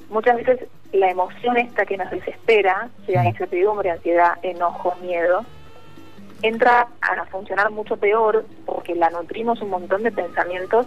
muchas 0.10 0.38
veces 0.38 0.68
la 0.92 1.10
emoción 1.10 1.58
esta 1.58 1.86
que 1.86 1.98
nos 1.98 2.10
desespera, 2.12 2.90
sea 3.06 3.26
incertidumbre, 3.26 3.92
ansiedad, 3.92 4.34
enojo, 4.44 4.96
miedo, 5.02 5.46
entra 6.42 6.88
a 7.02 7.26
funcionar 7.26 7.72
mucho 7.72 7.98
peor 7.98 8.46
porque 8.66 8.96
la 8.96 9.10
nutrimos 9.10 9.62
un 9.62 9.70
montón 9.70 10.04
de 10.04 10.12
pensamientos 10.12 10.86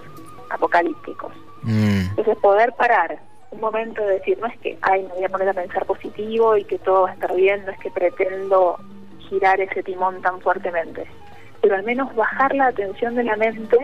apocalípticos. 0.50 1.32
Mm, 1.62 2.10
Entonces 2.10 2.36
poder 2.38 2.72
parar 2.74 3.18
un 3.50 3.60
momento 3.60 4.02
de 4.02 4.14
decir, 4.14 4.38
no 4.40 4.46
es 4.46 4.58
que, 4.60 4.78
ay, 4.82 5.02
me 5.02 5.14
voy 5.14 5.24
a 5.24 5.28
poner 5.28 5.48
a 5.48 5.54
pensar 5.54 5.84
positivo 5.86 6.56
y 6.56 6.64
que 6.64 6.78
todo 6.78 7.02
va 7.02 7.10
a 7.10 7.14
estar 7.14 7.34
bien, 7.34 7.64
no 7.64 7.72
es 7.72 7.78
que 7.78 7.90
pretendo 7.90 8.78
girar 9.28 9.60
ese 9.60 9.82
timón 9.82 10.20
tan 10.22 10.40
fuertemente, 10.40 11.06
pero 11.60 11.74
al 11.74 11.82
menos 11.82 12.14
bajar 12.14 12.54
la 12.54 12.68
atención 12.68 13.14
de 13.14 13.24
la 13.24 13.36
mente 13.36 13.76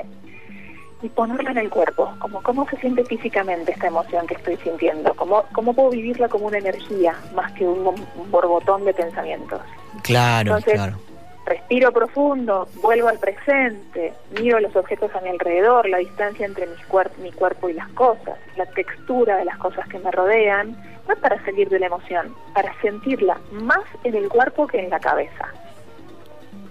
y 1.03 1.09
ponerla 1.09 1.51
en 1.51 1.59
el 1.59 1.69
cuerpo, 1.71 2.13
como 2.21 2.43
cómo 2.43 2.67
se 2.69 2.77
siente 2.77 3.05
físicamente 3.05 3.73
esta 3.73 3.89
emoción 3.89 4.27
que 4.27 4.35
estoy 4.35 4.57
sintiendo, 4.59 5.13
cómo, 5.15 5.45
cómo 5.53 5.75
puedo 5.75 5.91
vivirla 5.91 6.29
como 6.29 6.47
una 6.47 6.59
energía 6.59 7.15
más 7.35 7.53
que 7.53 7.67
un, 7.67 7.87
un 7.89 8.31
borbotón 8.31 8.85
de 8.85 8.95
pensamientos. 8.95 9.61
claro, 10.03 10.51
Entonces, 10.57 10.75
claro. 10.75 10.99
Respiro 11.45 11.91
profundo, 11.93 12.69
vuelvo 12.83 13.09
al 13.09 13.19
presente, 13.19 14.13
miro 14.39 14.61
los 14.61 14.77
objetos 14.77 15.13
a 15.13 15.21
mi 15.23 15.29
alrededor, 15.31 15.89
la 15.89 15.99
distancia 15.99 16.47
entre 16.47 16.69
mis 16.69 16.79
cuer- 16.89 17.11
mi 17.19 17.33
cuerpo 17.33 17.69
y 17.69 17.73
las 17.73 17.89
cosas, 17.89 18.39
la 18.57 18.65
textura 18.67 19.39
de 19.39 19.45
las 19.47 19.59
cosas 19.59 19.89
que 19.89 19.99
me 19.99 20.13
rodean, 20.13 20.77
no 21.09 21.17
para 21.17 21.45
salir 21.45 21.69
de 21.69 21.81
la 21.81 21.87
emoción, 21.87 22.33
para 22.55 22.73
sentirla 22.81 23.39
más 23.51 23.81
en 24.05 24.15
el 24.15 24.29
cuerpo 24.29 24.69
que 24.69 24.79
en 24.85 24.91
la 24.91 25.01
cabeza. 25.01 25.49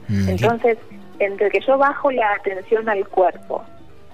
Mm, 0.08 0.30
Entonces, 0.30 0.78
entre 1.20 1.50
que 1.50 1.60
yo 1.60 1.78
bajo 1.78 2.10
la 2.10 2.32
atención 2.34 2.88
al 2.88 3.06
cuerpo 3.10 3.64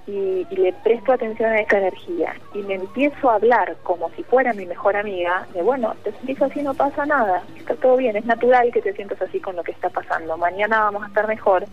y, 0.08 0.48
y 0.50 0.56
le 0.56 0.74
presto 0.84 1.12
atención 1.12 1.52
a 1.52 1.60
esa 1.60 1.78
energía 1.78 2.34
y 2.54 2.60
me 2.60 2.76
empiezo 2.76 3.30
a 3.30 3.36
hablar 3.36 3.76
como 3.84 4.10
si 4.12 4.24
fuera 4.24 4.54
mi 4.54 4.66
mejor 4.66 4.96
amiga, 4.96 5.46
de 5.54 5.62
bueno, 5.62 5.94
te 6.04 6.12
sentís 6.14 6.42
así, 6.42 6.62
no 6.62 6.74
pasa 6.74 7.06
nada, 7.06 7.44
está 7.58 7.76
todo 7.76 7.98
bien, 7.98 8.16
es 8.16 8.26
natural 8.26 8.72
que 8.72 8.82
te 8.82 8.94
sientas 8.94 9.22
así 9.22 9.40
con 9.40 9.56
lo 9.56 9.64
que 9.64 9.74
está 9.74 9.90
pasando, 9.90 10.38
mañana 10.38 10.80
vamos 10.80 11.04
a 11.04 11.08
estar 11.08 11.28
mejor. 11.28 11.66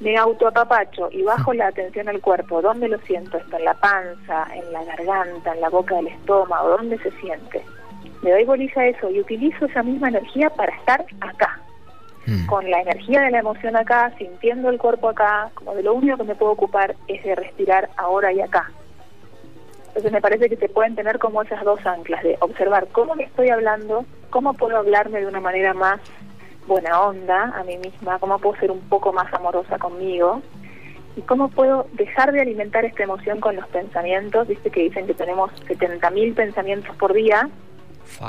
me 0.00 0.16
autoapapacho 0.16 1.08
y 1.10 1.22
bajo 1.22 1.52
la 1.52 1.66
atención 1.68 2.08
al 2.08 2.20
cuerpo, 2.20 2.62
¿dónde 2.62 2.88
lo 2.88 2.98
siento? 3.00 3.36
¿Está 3.36 3.58
en 3.58 3.64
la 3.64 3.74
panza, 3.74 4.46
en 4.54 4.72
la 4.72 4.84
garganta, 4.84 5.54
en 5.54 5.60
la 5.60 5.68
boca 5.68 5.96
del 5.96 6.06
estómago? 6.06 6.70
¿Dónde 6.70 6.98
se 6.98 7.10
siente? 7.20 7.64
Le 8.22 8.30
doy 8.30 8.44
bolilla 8.44 8.82
a 8.82 8.86
eso 8.86 9.10
y 9.10 9.20
utilizo 9.20 9.66
esa 9.66 9.82
misma 9.82 10.08
energía 10.08 10.50
para 10.50 10.74
estar 10.76 11.04
acá, 11.20 11.60
Mm. 12.28 12.44
con 12.44 12.70
la 12.70 12.82
energía 12.82 13.22
de 13.22 13.30
la 13.30 13.38
emoción 13.38 13.74
acá, 13.74 14.12
sintiendo 14.18 14.68
el 14.68 14.76
cuerpo 14.76 15.08
acá, 15.08 15.50
como 15.54 15.74
de 15.74 15.82
lo 15.82 15.94
único 15.94 16.18
que 16.18 16.24
me 16.24 16.34
puedo 16.34 16.52
ocupar 16.52 16.94
es 17.06 17.24
de 17.24 17.34
respirar 17.34 17.88
ahora 17.96 18.30
y 18.34 18.42
acá. 18.42 18.70
Entonces 19.86 20.12
me 20.12 20.20
parece 20.20 20.50
que 20.50 20.56
se 20.56 20.68
pueden 20.68 20.94
tener 20.94 21.18
como 21.18 21.40
esas 21.40 21.64
dos 21.64 21.84
anclas 21.86 22.22
de 22.22 22.36
observar 22.40 22.88
cómo 22.92 23.14
me 23.14 23.24
estoy 23.24 23.48
hablando, 23.48 24.04
cómo 24.28 24.52
puedo 24.52 24.76
hablarme 24.76 25.20
de 25.20 25.26
una 25.26 25.40
manera 25.40 25.72
más 25.72 26.00
buena 26.66 27.00
onda 27.00 27.54
a 27.56 27.64
mí 27.64 27.78
misma, 27.78 28.18
cómo 28.18 28.38
puedo 28.38 28.60
ser 28.60 28.72
un 28.72 28.80
poco 28.80 29.10
más 29.10 29.32
amorosa 29.32 29.78
conmigo 29.78 30.42
y 31.16 31.22
cómo 31.22 31.48
puedo 31.48 31.86
dejar 31.94 32.32
de 32.32 32.42
alimentar 32.42 32.84
esta 32.84 33.04
emoción 33.04 33.40
con 33.40 33.56
los 33.56 33.66
pensamientos. 33.68 34.46
Viste 34.48 34.70
que 34.70 34.82
dicen 34.82 35.06
que 35.06 35.14
tenemos 35.14 35.50
70.000 35.66 36.34
pensamientos 36.34 36.94
por 36.96 37.14
día, 37.14 37.48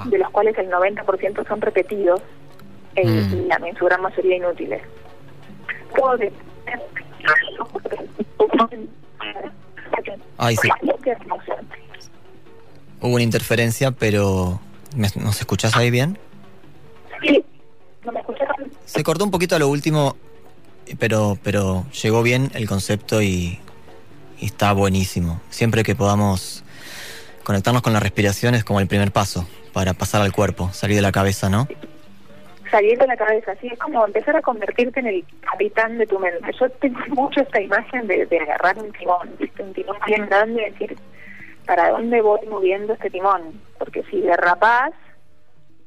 de 0.05 0.17
los 0.17 0.29
cuales 0.29 0.57
el 0.57 0.69
90% 0.71 1.45
son 1.45 1.59
repetidos 1.59 2.21
e- 2.95 3.05
Mm. 3.05 3.33
y 3.33 3.47
la 3.47 3.97
mayoría 3.99 4.35
inútiles. 4.37 4.81
Puedo 5.95 6.17
de- 6.17 6.31
Ay, 10.37 10.55
sí. 10.55 10.69
Hubo 13.01 13.13
una 13.15 13.23
interferencia, 13.23 13.91
pero 13.91 14.59
¿me- 14.95 15.09
¿nos 15.15 15.39
escuchás 15.39 15.75
ahí 15.75 15.89
bien? 15.91 16.17
Sí, 17.21 17.43
¿no 18.05 18.11
me 18.11 18.19
escucharon? 18.19 18.71
Se 18.85 19.03
cortó 19.03 19.23
un 19.25 19.31
poquito 19.31 19.55
a 19.55 19.59
lo 19.59 19.67
último, 19.67 20.15
pero, 20.99 21.37
pero 21.43 21.85
llegó 22.01 22.23
bien 22.23 22.51
el 22.53 22.67
concepto 22.67 23.21
y, 23.21 23.59
y 24.39 24.45
está 24.45 24.73
buenísimo. 24.73 25.41
Siempre 25.49 25.83
que 25.83 25.95
podamos 25.95 26.63
conectarnos 27.43 27.81
con 27.81 27.93
la 27.93 27.99
respiración 27.99 28.55
es 28.55 28.63
como 28.63 28.79
el 28.79 28.87
primer 28.87 29.11
paso 29.11 29.47
para 29.73 29.93
pasar 29.93 30.21
al 30.21 30.31
cuerpo, 30.31 30.71
salir 30.73 30.95
de 30.97 31.01
la 31.01 31.11
cabeza, 31.11 31.49
¿no? 31.49 31.67
Salir 32.69 32.97
la 32.99 33.17
cabeza, 33.17 33.51
así 33.51 33.67
es 33.67 33.79
como 33.79 34.05
empezar 34.05 34.35
a 34.35 34.41
convertirte 34.41 34.99
en 34.99 35.07
el 35.07 35.25
capitán 35.41 35.97
de 35.97 36.07
tu 36.07 36.19
mente. 36.19 36.51
Yo 36.59 36.69
tengo 36.69 36.99
mucho 37.09 37.41
esta 37.41 37.61
imagen 37.61 38.07
de, 38.07 38.25
de 38.25 38.39
agarrar 38.39 38.77
un 38.77 38.91
timón, 38.91 39.35
¿viste? 39.39 39.63
un 39.63 39.73
timón 39.73 39.97
bien 40.05 40.25
grande 40.27 40.61
y 40.61 40.71
decir, 40.71 40.97
¿para 41.65 41.89
dónde 41.89 42.21
voy 42.21 42.45
moviendo 42.47 42.93
este 42.93 43.09
timón? 43.09 43.61
Porque 43.77 44.03
si 44.03 44.21
derrapás, 44.21 44.93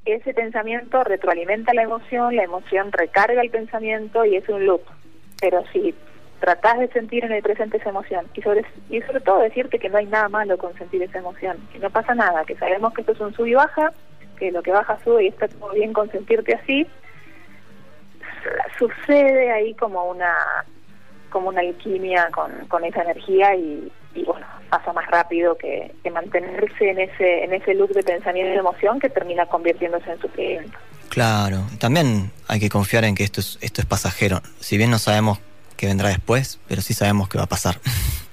ese 0.05 0.35
pensamiento 0.35 1.05
retroalimenta 1.05 1.74
la 1.74 1.83
emoción, 1.83 2.35
la 2.35 2.45
emoción 2.45 2.91
recarga 2.93 3.41
el 3.41 3.51
pensamiento 3.51 4.24
y 4.24 4.37
es 4.37 4.49
un 4.49 4.66
loop. 4.66 4.83
Pero 5.41 5.64
si 5.72 5.95
tratás 6.41 6.80
de 6.80 6.89
sentir 6.89 7.24
en 7.24 7.33
el 7.33 7.43
presente 7.43 7.76
esa 7.76 7.91
emoción 7.91 8.26
y 8.35 8.43
sobre, 8.43 8.64
y 8.91 9.01
sobre 9.03 9.20
todo 9.20 9.39
decirte 9.39 9.78
que 9.78 9.89
no 9.89 9.99
hay 9.99 10.07
nada 10.07 10.28
malo 10.28 10.59
con 10.59 10.76
sentir 10.76 11.01
esa 11.03 11.18
emoción, 11.18 11.57
que 11.72 11.78
no 11.78 11.89
pasa 11.89 12.16
nada, 12.16 12.45
que 12.45 12.57
sabemos 12.57 12.93
que 12.93 13.03
esto 13.03 13.12
es 13.12 13.20
un 13.20 13.33
sub 13.33 13.47
y 13.47 13.55
baja, 13.55 13.93
que 14.43 14.51
lo 14.51 14.61
que 14.61 14.72
baja 14.72 14.99
sube 15.05 15.22
y 15.22 15.28
está 15.28 15.47
todo 15.47 15.70
bien 15.70 15.93
con 15.93 16.11
sentirte 16.11 16.53
así, 16.53 16.84
sucede 18.76 19.53
ahí 19.53 19.72
como 19.74 20.05
una 20.11 20.34
como 21.30 21.51
una 21.51 21.61
alquimia 21.61 22.28
con, 22.32 22.51
con 22.66 22.84
esa 22.84 23.03
energía 23.03 23.55
y, 23.55 23.93
bueno 24.26 24.45
pasa 24.68 24.93
más 24.93 25.07
rápido 25.09 25.57
que, 25.57 25.95
que 26.03 26.11
mantenerse 26.11 26.90
en 26.90 26.99
ese 26.99 27.45
en 27.45 27.55
ese 27.55 27.74
loop 27.74 27.90
de 27.93 28.03
pensamiento 28.03 28.53
y 28.53 28.59
emoción 28.59 28.99
que 28.99 29.09
termina 29.09 29.47
convirtiéndose 29.47 30.11
en 30.11 30.20
sufrimiento 30.20 30.76
Claro, 31.09 31.62
también 31.78 32.32
hay 32.49 32.59
que 32.59 32.68
confiar 32.68 33.05
en 33.05 33.14
que 33.14 33.22
esto 33.22 33.40
es, 33.40 33.59
esto 33.61 33.82
es 33.82 33.86
pasajero. 33.86 34.40
Si 34.61 34.78
bien 34.78 34.90
no 34.90 34.99
sabemos 34.99 35.40
qué 35.76 35.86
vendrá 35.86 36.09
después, 36.09 36.59
pero 36.66 36.80
sí 36.80 36.95
sabemos 36.95 37.28
qué 37.28 37.36
va 37.36 37.45
a 37.45 37.49
pasar. 37.49 37.78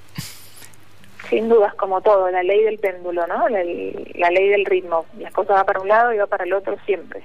sin 1.30 1.48
dudas 1.48 1.74
como 1.76 2.02
todo 2.02 2.30
la 2.32 2.44
ley 2.44 2.64
del 2.64 2.80
péndulo 2.80 3.26
no 3.28 3.48
la, 3.48 3.64
ley 3.64 4.50
del 4.50 4.66
ritmo. 4.66 5.06
La 5.20 5.32
cosa 5.32 5.54
va 5.54 5.64
para 5.64 5.80
un 5.80 5.88
lado 5.88 6.14
y 6.14 6.18
va 6.18 6.28
para 6.28 6.44
el 6.44 6.54
otro 6.54 6.78
siempre. 6.86 7.22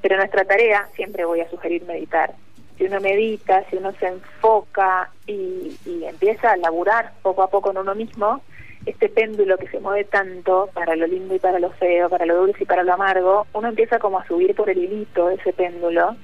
Pero 0.00 0.16
nuestra 0.16 0.44
tarea 0.44 0.88
siempre 0.94 1.24
voy 1.24 1.40
a 1.40 1.50
sugerir 1.50 1.84
meditar. 1.84 2.32
Si 2.78 2.84
uno 2.84 3.00
medita 3.00 3.64
si 3.68 3.76
uno 3.76 3.92
se 3.92 4.06
enfoca 4.06 5.10
y, 5.26 5.76
y 5.84 6.04
empieza 6.04 6.52
a 6.52 6.56
laburar 6.56 7.12
poco 7.22 7.42
a 7.42 7.50
poco 7.50 7.70
en 7.70 7.78
uno 7.78 7.94
mismo 7.94 8.40
este 8.86 9.08
péndulo 9.08 9.58
que 9.58 9.68
se 9.68 9.78
mueve 9.78 10.04
tanto 10.04 10.68
para 10.74 10.96
lo 10.96 11.06
lindo 11.06 11.34
y 11.34 11.38
para 11.38 11.60
lo 11.60 11.70
feo 11.70 12.08
para 12.08 12.26
lo 12.26 12.36
dulce 12.36 12.64
y 12.64 12.66
para 12.66 12.82
lo 12.82 12.92
amargo 12.92 13.46
uno 13.52 13.68
empieza 13.68 14.00
como 14.00 14.18
a 14.18 14.26
subir 14.26 14.56
por 14.56 14.68
el 14.70 14.78
hilito 14.78 15.28
de 15.28 15.36
ese 15.36 15.52
péndulo 15.52 16.16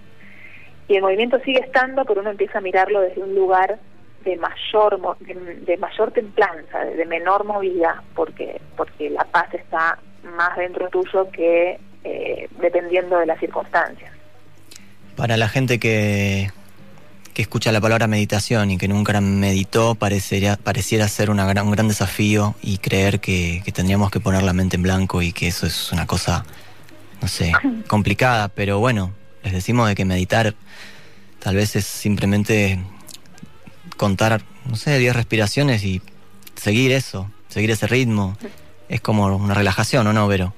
y 0.88 0.96
el 0.96 1.02
movimiento 1.02 1.38
sigue 1.40 1.60
estando 1.60 2.04
pero 2.04 2.20
uno 2.20 2.30
empieza 2.30 2.58
a 2.58 2.62
mirarlo 2.62 3.00
desde 3.00 3.22
un 3.22 3.34
lugar 3.34 3.78
de 4.28 4.36
mayor 4.36 5.16
de, 5.20 5.34
de 5.34 5.76
mayor 5.78 6.10
templanza, 6.10 6.80
de, 6.80 6.96
de 6.96 7.06
menor 7.06 7.44
movida, 7.44 8.02
porque 8.14 8.60
porque 8.76 9.08
la 9.08 9.24
paz 9.24 9.52
está 9.54 9.98
más 10.36 10.56
dentro 10.56 10.88
tuyo 10.90 11.30
que 11.30 11.78
eh, 12.04 12.48
dependiendo 12.60 13.18
de 13.18 13.26
las 13.26 13.40
circunstancias. 13.40 14.12
Para 15.16 15.36
la 15.36 15.48
gente 15.48 15.78
que, 15.78 16.50
que 17.32 17.42
escucha 17.42 17.72
la 17.72 17.80
palabra 17.80 18.06
meditación 18.06 18.70
y 18.70 18.78
que 18.78 18.86
nunca 18.86 19.18
meditó, 19.20 19.94
parecería, 19.94 20.56
pareciera 20.56 21.08
ser 21.08 21.30
una 21.30 21.46
gran, 21.46 21.66
un 21.66 21.72
gran 21.72 21.88
desafío 21.88 22.54
y 22.62 22.78
creer 22.78 23.20
que, 23.20 23.62
que 23.64 23.72
tendríamos 23.72 24.10
que 24.10 24.20
poner 24.20 24.42
la 24.42 24.52
mente 24.52 24.76
en 24.76 24.82
blanco 24.82 25.22
y 25.22 25.32
que 25.32 25.48
eso 25.48 25.66
es 25.66 25.90
una 25.90 26.06
cosa, 26.06 26.44
no 27.22 27.28
sé, 27.28 27.52
complicada, 27.88 28.48
pero 28.48 28.78
bueno, 28.78 29.12
les 29.42 29.54
decimos 29.54 29.88
de 29.88 29.94
que 29.94 30.04
meditar 30.04 30.54
tal 31.38 31.56
vez 31.56 31.74
es 31.76 31.86
simplemente 31.86 32.78
contar, 33.98 34.40
no 34.66 34.76
sé, 34.76 34.96
10 34.96 35.14
respiraciones 35.14 35.84
y 35.84 36.00
seguir 36.54 36.92
eso, 36.92 37.30
seguir 37.48 37.70
ese 37.70 37.86
ritmo. 37.86 38.38
Es 38.88 39.02
como 39.02 39.26
una 39.26 39.52
relajación, 39.52 40.06
¿o 40.06 40.14
no, 40.14 40.26
Vero? 40.26 40.54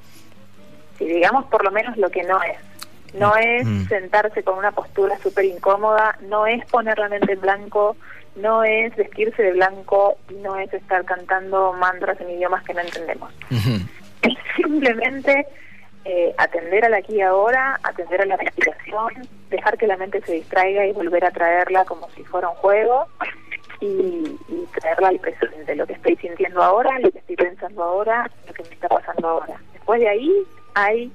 Si 0.98 1.04
digamos 1.06 1.46
por 1.46 1.64
lo 1.64 1.72
menos 1.72 1.96
lo 1.96 2.08
que 2.10 2.22
no 2.22 2.40
es. 2.42 2.56
No 3.14 3.34
es 3.34 3.66
Mm. 3.66 3.88
sentarse 3.88 4.44
con 4.44 4.56
una 4.56 4.70
postura 4.70 5.18
súper 5.20 5.44
incómoda, 5.46 6.16
no 6.28 6.46
es 6.46 6.64
poner 6.66 6.96
la 6.98 7.08
mente 7.08 7.32
en 7.32 7.40
blanco, 7.40 7.96
no 8.36 8.62
es 8.62 8.94
vestirse 8.94 9.42
de 9.42 9.52
blanco, 9.52 10.16
no 10.40 10.56
es 10.56 10.72
estar 10.72 11.04
cantando 11.04 11.72
mantras 11.72 12.20
en 12.20 12.30
idiomas 12.30 12.62
que 12.62 12.74
no 12.74 12.80
entendemos. 12.82 13.32
Es 14.22 14.34
simplemente 14.56 15.46
eh, 16.04 16.34
atender 16.38 16.84
al 16.84 16.94
aquí 16.94 17.16
y 17.16 17.20
ahora, 17.20 17.78
atender 17.82 18.22
a 18.22 18.26
la 18.26 18.36
respiración, 18.36 19.28
dejar 19.50 19.76
que 19.76 19.86
la 19.86 19.96
mente 19.96 20.20
se 20.22 20.32
distraiga 20.32 20.86
y 20.86 20.92
volver 20.92 21.24
a 21.24 21.30
traerla 21.30 21.84
como 21.84 22.08
si 22.10 22.24
fuera 22.24 22.48
un 22.48 22.56
juego 22.56 23.06
y, 23.80 23.86
y 24.48 24.68
traerla 24.80 25.08
al 25.08 25.18
presente, 25.18 25.74
lo 25.74 25.86
que 25.86 25.94
estoy 25.94 26.16
sintiendo 26.16 26.62
ahora, 26.62 26.98
lo 27.00 27.10
que 27.10 27.18
estoy 27.18 27.36
pensando 27.36 27.82
ahora, 27.82 28.30
lo 28.46 28.52
que 28.54 28.62
me 28.62 28.70
está 28.70 28.88
pasando 28.88 29.28
ahora. 29.28 29.60
Después 29.72 30.00
de 30.00 30.08
ahí 30.08 30.46
hay 30.74 31.12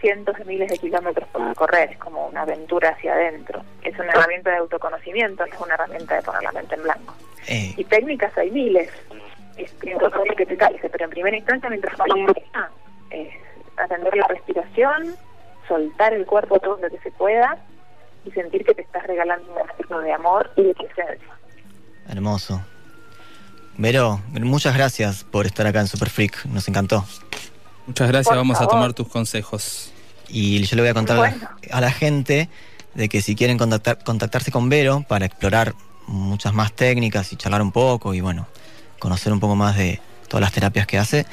cientos 0.00 0.36
de 0.36 0.44
miles 0.44 0.68
de 0.70 0.78
kilómetros 0.78 1.28
por 1.28 1.54
correr, 1.54 1.92
es 1.92 1.98
como 1.98 2.26
una 2.26 2.42
aventura 2.42 2.90
hacia 2.90 3.14
adentro. 3.14 3.62
Es 3.82 3.96
una 3.98 4.10
herramienta 4.10 4.50
de 4.50 4.56
autoconocimiento, 4.56 5.46
no 5.46 5.54
es 5.54 5.60
una 5.60 5.74
herramienta 5.74 6.16
de 6.16 6.22
poner 6.22 6.42
la 6.42 6.52
mente 6.52 6.74
en 6.74 6.82
blanco. 6.82 7.14
Eh, 7.48 7.72
Y 7.76 7.84
técnicas 7.84 8.36
hay 8.36 8.50
miles, 8.50 8.90
este, 9.56 9.96
que 10.36 10.46
te 10.46 10.56
calce, 10.56 10.88
pero 10.90 11.04
en 11.04 11.10
primera 11.10 11.36
instancia, 11.36 11.68
mientras 11.68 11.92
está, 11.92 12.70
es 13.10 13.28
atender 13.82 14.16
la 14.16 14.26
respiración, 14.28 15.14
soltar 15.68 16.12
el 16.14 16.26
cuerpo 16.26 16.58
todo 16.60 16.78
lo 16.80 16.88
que 16.90 16.98
se 17.00 17.10
pueda 17.12 17.58
y 18.24 18.30
sentir 18.32 18.64
que 18.64 18.74
te 18.74 18.82
estás 18.82 19.04
regalando 19.06 19.46
un 19.48 19.54
momento 19.58 19.98
de 20.00 20.12
amor 20.12 20.50
y 20.56 20.62
de 20.64 20.74
presencia. 20.74 21.28
hermoso. 22.08 22.60
Vero, 23.78 24.20
muchas 24.28 24.74
gracias 24.74 25.24
por 25.24 25.46
estar 25.46 25.66
acá 25.66 25.80
en 25.80 25.86
Super 25.86 26.10
Freak, 26.10 26.44
nos 26.46 26.68
encantó. 26.68 27.04
Muchas 27.86 28.06
gracias, 28.08 28.28
Por 28.28 28.36
vamos 28.36 28.56
a 28.56 28.60
favor. 28.60 28.74
tomar 28.74 28.92
tus 28.92 29.08
consejos. 29.08 29.92
Y 30.28 30.62
yo 30.62 30.76
le 30.76 30.82
voy 30.82 30.90
a 30.90 30.94
contar 30.94 31.16
a 31.18 31.20
la- 31.22 31.28
Bueno. 31.30 31.48
a 31.70 31.80
la 31.80 31.90
gente 31.90 32.48
de 32.94 33.08
que 33.08 33.22
si 33.22 33.34
quieren 33.34 33.56
contactar, 33.58 34.04
contactarse 34.04 34.50
con 34.52 34.68
Vero 34.68 35.04
para 35.08 35.24
explorar 35.24 35.74
muchas 36.06 36.52
más 36.52 36.72
técnicas 36.74 37.32
y 37.32 37.36
charlar 37.36 37.62
un 37.62 37.72
poco 37.72 38.12
y 38.14 38.20
bueno, 38.20 38.46
conocer 38.98 39.32
un 39.32 39.40
poco 39.40 39.56
más 39.56 39.76
de 39.76 40.00
todas 40.28 40.42
las 40.42 40.52
terapias 40.52 40.86
que 40.86 40.98
hace, 40.98 41.26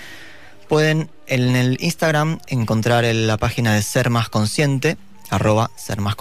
pueden 0.69 1.09
en 1.25 1.55
el 1.55 1.77
Instagram 1.81 2.37
encontrar 2.47 3.03
en 3.03 3.25
la 3.27 3.37
página 3.37 3.73
de 3.73 3.81
Ser 3.81 4.11
Más 4.11 4.29
Consciente, 4.29 4.97
arroba 5.31 5.71
Ser 5.75 5.99
Más 5.99 6.15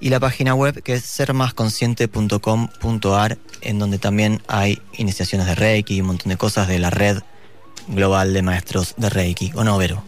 y 0.00 0.08
la 0.08 0.18
página 0.18 0.54
web 0.54 0.82
que 0.82 0.94
es 0.94 1.04
sermasconsciente.com.ar, 1.04 3.36
en 3.60 3.78
donde 3.78 3.98
también 3.98 4.40
hay 4.48 4.80
iniciaciones 4.94 5.46
de 5.46 5.54
Reiki 5.54 5.96
y 5.96 6.00
un 6.00 6.06
montón 6.06 6.30
de 6.30 6.38
cosas 6.38 6.68
de 6.68 6.78
la 6.78 6.88
red 6.90 7.18
global 7.88 8.32
de 8.32 8.40
maestros 8.42 8.94
de 8.96 9.10
Reiki, 9.10 9.52
¿o 9.54 9.62
no, 9.62 9.76
Vero? 9.76 10.02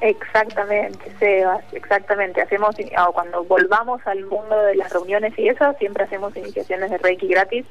Exactamente, 0.00 0.98
Sebas, 1.20 1.62
exactamente. 1.72 2.42
Hacemos, 2.42 2.74
o 3.06 3.12
cuando 3.12 3.44
volvamos 3.44 4.04
al 4.06 4.26
mundo 4.26 4.60
de 4.64 4.74
las 4.74 4.92
reuniones 4.92 5.38
y 5.38 5.46
eso, 5.48 5.72
siempre 5.78 6.02
hacemos 6.02 6.36
iniciaciones 6.36 6.90
de 6.90 6.98
Reiki 6.98 7.28
gratis 7.28 7.64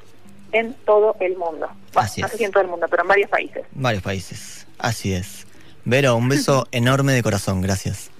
en 0.52 0.74
todo 0.86 1.16
el 1.20 1.36
mundo. 1.36 1.66
Bueno, 1.92 2.06
Así 2.06 2.20
no 2.20 2.26
es. 2.26 2.32
sé 2.32 2.38
si 2.38 2.44
en 2.44 2.50
todo 2.52 2.62
el 2.62 2.68
mundo, 2.68 2.86
pero 2.90 3.02
en 3.02 3.08
varios 3.08 3.30
países. 3.30 3.64
Varios 3.72 4.02
países, 4.02 4.66
así 4.78 5.12
es. 5.14 5.46
Vero, 5.84 6.14
un 6.16 6.28
beso 6.28 6.66
enorme 6.72 7.12
de 7.12 7.22
corazón, 7.22 7.60
gracias. 7.60 8.10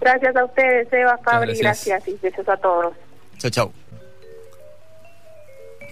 Gracias 0.00 0.36
a 0.36 0.44
ustedes, 0.44 0.88
Sebas, 0.90 1.20
Fabri, 1.24 1.54
gracias. 1.58 1.86
gracias 2.04 2.08
y 2.08 2.18
besos 2.26 2.48
a 2.48 2.56
todos. 2.56 2.94
Chau, 3.38 3.50
chau. 3.50 3.72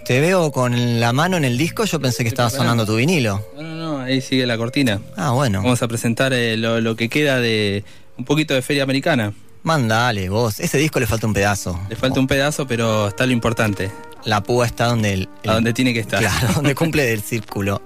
Te 0.05 0.21
veo 0.21 0.51
con 0.51 0.99
la 0.99 1.13
mano 1.13 1.35
en 1.37 1.45
el 1.45 1.57
disco, 1.57 1.83
yo 1.85 1.99
pensé 1.99 2.21
que 2.23 2.29
estaba 2.29 2.51
sonando 2.51 2.85
tu 2.85 2.95
vinilo. 2.95 3.43
No, 3.55 3.61
no, 3.63 3.75
no, 3.75 3.99
ahí 4.01 4.21
sigue 4.21 4.45
la 4.45 4.55
cortina. 4.55 5.01
Ah, 5.17 5.31
bueno. 5.31 5.63
Vamos 5.63 5.81
a 5.81 5.87
presentar 5.87 6.31
eh, 6.33 6.57
lo, 6.57 6.79
lo 6.79 6.95
que 6.95 7.09
queda 7.09 7.39
de 7.39 7.83
un 8.17 8.23
poquito 8.25 8.53
de 8.53 8.61
feria 8.61 8.83
americana. 8.83 9.33
Mandale, 9.63 10.29
vos. 10.29 10.59
Ese 10.59 10.77
disco 10.77 10.99
le 10.99 11.07
falta 11.07 11.25
un 11.25 11.33
pedazo. 11.33 11.79
Le 11.89 11.95
falta 11.95 12.19
un 12.19 12.27
pedazo, 12.27 12.67
pero 12.67 13.07
está 13.07 13.25
lo 13.25 13.31
importante. 13.31 13.89
La 14.25 14.41
púa 14.43 14.65
está 14.65 14.85
donde 14.87 15.13
el, 15.13 15.29
el- 15.43 15.49
A 15.49 15.53
donde 15.55 15.73
tiene 15.73 15.93
que 15.93 15.99
estar. 15.99 16.19
Claro, 16.19 16.47
donde 16.55 16.75
cumple 16.75 17.03
del 17.05 17.21
círculo. 17.21 17.81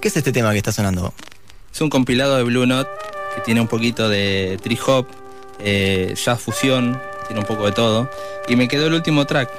¿Qué 0.00 0.08
es 0.08 0.16
este 0.16 0.32
tema 0.32 0.52
que 0.52 0.58
está 0.58 0.72
sonando? 0.72 1.12
Es 1.72 1.80
un 1.80 1.90
compilado 1.90 2.36
de 2.36 2.42
Blue 2.44 2.64
Note 2.66 2.88
que 3.34 3.40
tiene 3.42 3.60
un 3.60 3.68
poquito 3.68 4.08
de 4.08 4.58
tree 4.62 4.78
hop, 4.86 5.06
eh, 5.58 6.14
jazz 6.24 6.40
fusión, 6.40 7.00
tiene 7.26 7.40
un 7.40 7.46
poco 7.46 7.66
de 7.66 7.72
todo. 7.72 8.08
Y 8.48 8.56
me 8.56 8.68
quedó 8.68 8.86
el 8.86 8.94
último 8.94 9.26
track. 9.26 9.50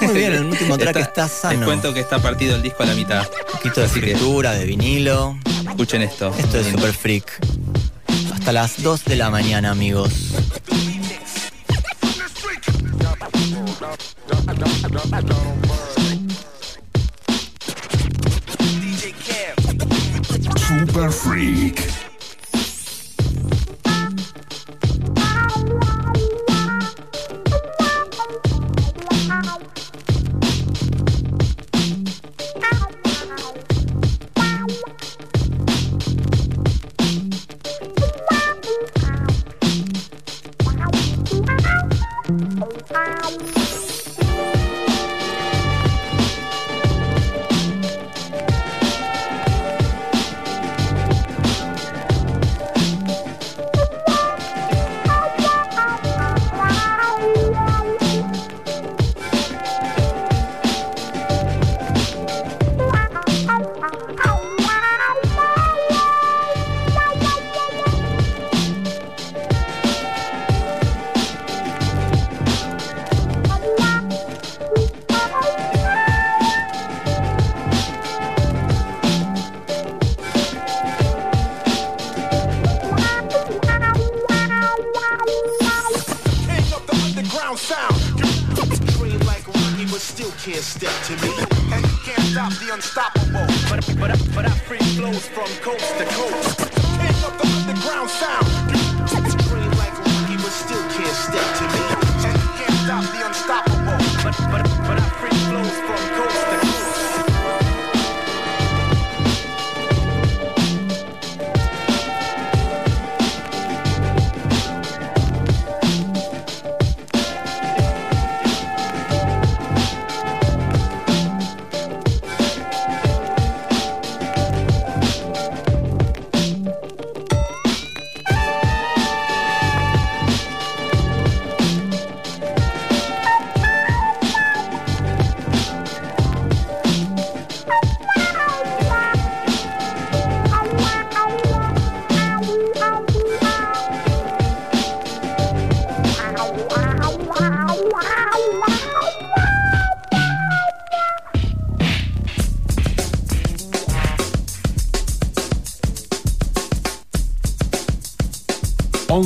Muy 0.00 0.14
bien, 0.14 0.32
el 0.34 0.44
último 0.44 0.76
track 0.76 0.96
está, 0.96 1.24
Les 1.24 1.32
sano. 1.32 1.66
cuento 1.66 1.94
que 1.94 2.00
está 2.00 2.18
partido 2.18 2.56
el 2.56 2.62
disco 2.62 2.82
a 2.82 2.86
la 2.86 2.94
mitad. 2.94 3.26
Un 3.46 3.52
poquito 3.52 3.80
de 3.80 3.86
que 3.88 3.92
escritura, 3.98 4.52
de 4.52 4.64
vinilo. 4.64 5.38
escuchen 5.68 6.02
esto. 6.02 6.34
Esto 6.38 6.58
es 6.58 6.66
Super 6.66 6.92
Freak. 6.92 7.38
Hasta 8.34 8.52
las 8.52 8.82
2 8.82 9.04
de 9.04 9.16
la 9.16 9.30
mañana, 9.30 9.70
amigos. 9.70 10.12
Super 20.68 21.10
Freak. 21.10 22.17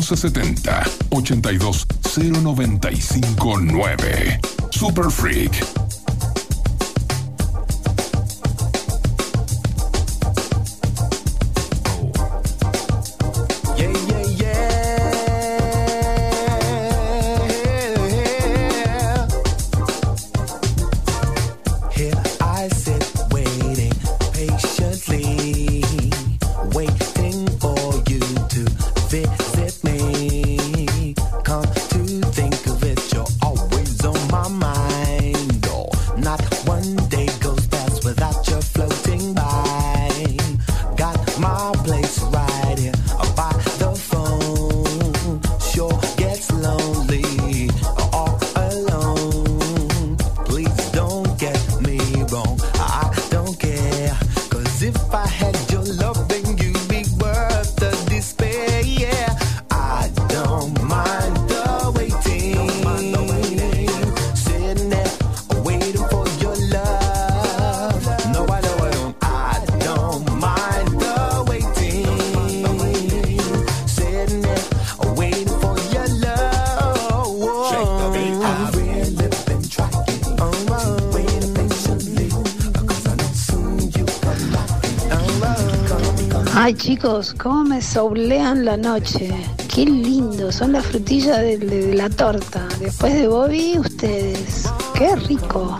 1170 0.02 0.84
82095 1.10 3.66
9. 3.66 4.40
Super 4.70 5.10
Freak 5.10 5.81
soulean 87.92 88.64
la 88.64 88.76
noche. 88.76 89.30
Qué 89.72 89.84
lindo, 89.84 90.50
son 90.52 90.72
la 90.72 90.82
frutilla 90.82 91.38
de, 91.38 91.58
de- 91.58 91.86
de 91.88 91.94
la 91.94 92.08
torta. 92.08 92.66
Después 92.80 93.14
de 93.14 93.26
Bobby, 93.28 93.78
ustedes. 93.78 94.64
Qué 94.94 95.14
rico. 95.16 95.78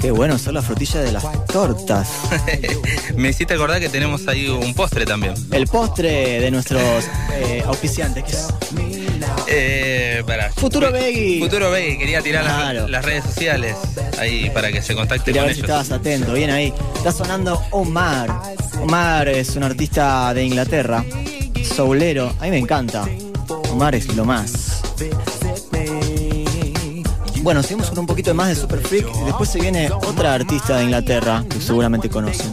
Qué 0.00 0.10
bueno, 0.12 0.38
son 0.38 0.54
las 0.54 0.64
frutillas 0.64 1.02
de 1.04 1.12
las 1.12 1.24
tortas. 1.46 2.08
Me 3.16 3.30
hiciste 3.30 3.54
acordar 3.54 3.80
que 3.80 3.88
tenemos 3.88 4.28
ahí 4.28 4.48
un 4.48 4.72
postre 4.74 5.04
también. 5.04 5.34
El 5.50 5.66
postre 5.66 6.40
de 6.40 6.50
nuestros 6.50 6.82
eh, 7.34 7.62
auspiciantes. 7.66 8.24
que 8.24 8.30
es 8.32 8.48
Eh, 9.48 10.22
para. 10.26 10.50
Futuro 10.52 10.92
Veggie. 10.92 11.40
Futuro 11.40 11.70
Veggie, 11.70 11.98
quería 11.98 12.22
tirar 12.22 12.44
las- 12.44 12.88
las, 12.88 13.04
redes 13.04 13.24
sociales 13.24 13.74
ahí 14.18 14.50
para 14.50 14.70
que 14.70 14.82
se 14.82 14.94
contacte 14.94 15.26
Quería 15.26 15.42
con 15.42 15.48
ver 15.48 15.54
si 15.54 15.60
estabas 15.62 15.90
atento. 15.90 16.32
Bien 16.32 16.50
ahí. 16.50 16.72
Está 16.96 17.12
sonando 17.12 17.62
Omar. 17.70 18.28
Omar 18.82 19.28
es 19.28 19.56
un 19.56 19.64
artista 19.64 20.32
de 20.34 20.44
Inglaterra. 20.44 21.04
Soulero. 21.62 22.32
A 22.40 22.44
mí 22.44 22.50
me 22.50 22.58
encanta. 22.58 23.04
Omar 23.72 23.94
es 23.94 24.14
lo 24.14 24.24
más. 24.24 24.82
Bueno, 27.42 27.62
seguimos 27.62 27.88
con 27.88 28.00
un 28.00 28.06
poquito 28.06 28.34
más 28.34 28.48
de 28.48 28.56
Super 28.56 28.80
Freak. 28.80 29.06
y 29.22 29.24
Después 29.24 29.48
se 29.48 29.60
viene 29.60 29.90
otra 29.90 30.34
artista 30.34 30.76
de 30.76 30.84
Inglaterra 30.84 31.44
que 31.48 31.60
seguramente 31.60 32.08
conocen. 32.08 32.52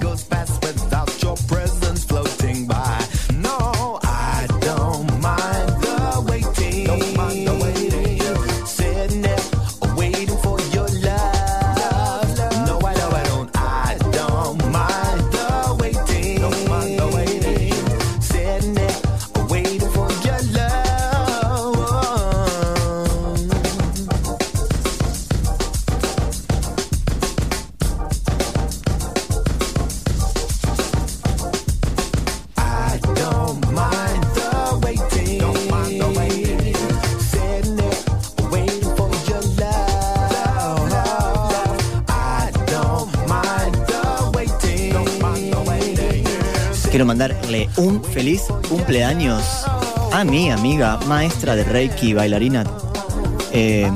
Un 47.78 48.04
feliz 48.04 48.44
cumpleaños 48.70 49.66
a 50.12 50.24
mi 50.24 50.50
amiga, 50.50 50.98
maestra 51.08 51.56
de 51.56 51.64
Reiki, 51.64 52.14
bailarina, 52.14 52.64
eh, 53.52 53.92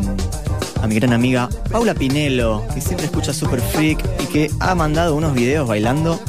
a 0.82 0.88
mi 0.88 0.96
gran 0.96 1.14
amiga 1.14 1.50
Paula 1.72 1.94
Pinelo, 1.94 2.66
que 2.74 2.82
siempre 2.82 3.06
escucha 3.06 3.34
Super 3.34 3.62
Freak 3.62 4.04
y 4.24 4.26
que 4.28 4.52
ha 4.60 4.76
mandado 4.76 5.16
unos 5.16 5.34
videos 5.34 5.68
bailando 5.68 6.20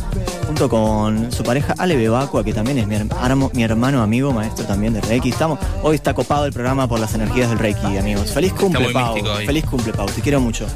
junto 0.47 0.69
con 0.69 1.31
su 1.33 1.43
pareja 1.43 1.75
Ale 1.79 1.97
Bebacua, 1.97 2.45
que 2.45 2.53
también 2.53 2.79
es 2.79 2.87
mi, 2.87 2.97
hermano, 2.97 3.51
mi 3.53 3.63
hermano 3.63 4.03
amigo, 4.03 4.33
maestro 4.33 4.65
también 4.67 4.93
de 4.93 5.01
Reiki. 5.01 5.31
Estamos, 5.31 5.59
hoy 5.83 5.97
está 5.97 6.15
copado 6.15 6.47
el 6.47 6.53
programa 6.53 6.89
por 6.89 7.01
las 7.01 7.15
energías 7.15 7.49
del 7.49 7.59
Reiki, 7.59 7.99
amigos. 7.99 8.33
Feliz 8.33 8.53
cumple, 8.53 8.91
Pau. 8.93 9.17
Feliz 9.47 9.65
cumple, 9.65 9.93
Pau. 9.93 10.07
Te 10.07 10.21
quiero 10.21 10.41
mucho. 10.41 10.67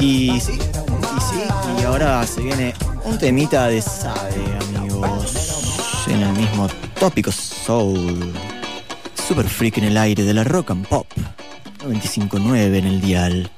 Y 0.00 0.40
sí, 0.40 0.52
y 0.52 1.20
sí, 1.20 1.42
y 1.80 1.84
ahora 1.84 2.24
se 2.26 2.40
viene 2.40 2.74
un 3.04 3.18
temita 3.18 3.66
de 3.68 3.82
Sabe. 3.82 4.57
En 6.08 6.22
el 6.22 6.32
mismo 6.32 6.68
tópico 6.98 7.30
Soul. 7.30 8.32
Super 9.14 9.46
freak 9.46 9.78
en 9.78 9.84
el 9.84 9.96
aire 9.96 10.22
de 10.22 10.32
la 10.32 10.42
rock 10.42 10.70
and 10.70 10.86
pop. 10.86 11.06
95.9 11.84 12.78
en 12.78 12.86
el 12.86 13.00
dial. 13.00 13.50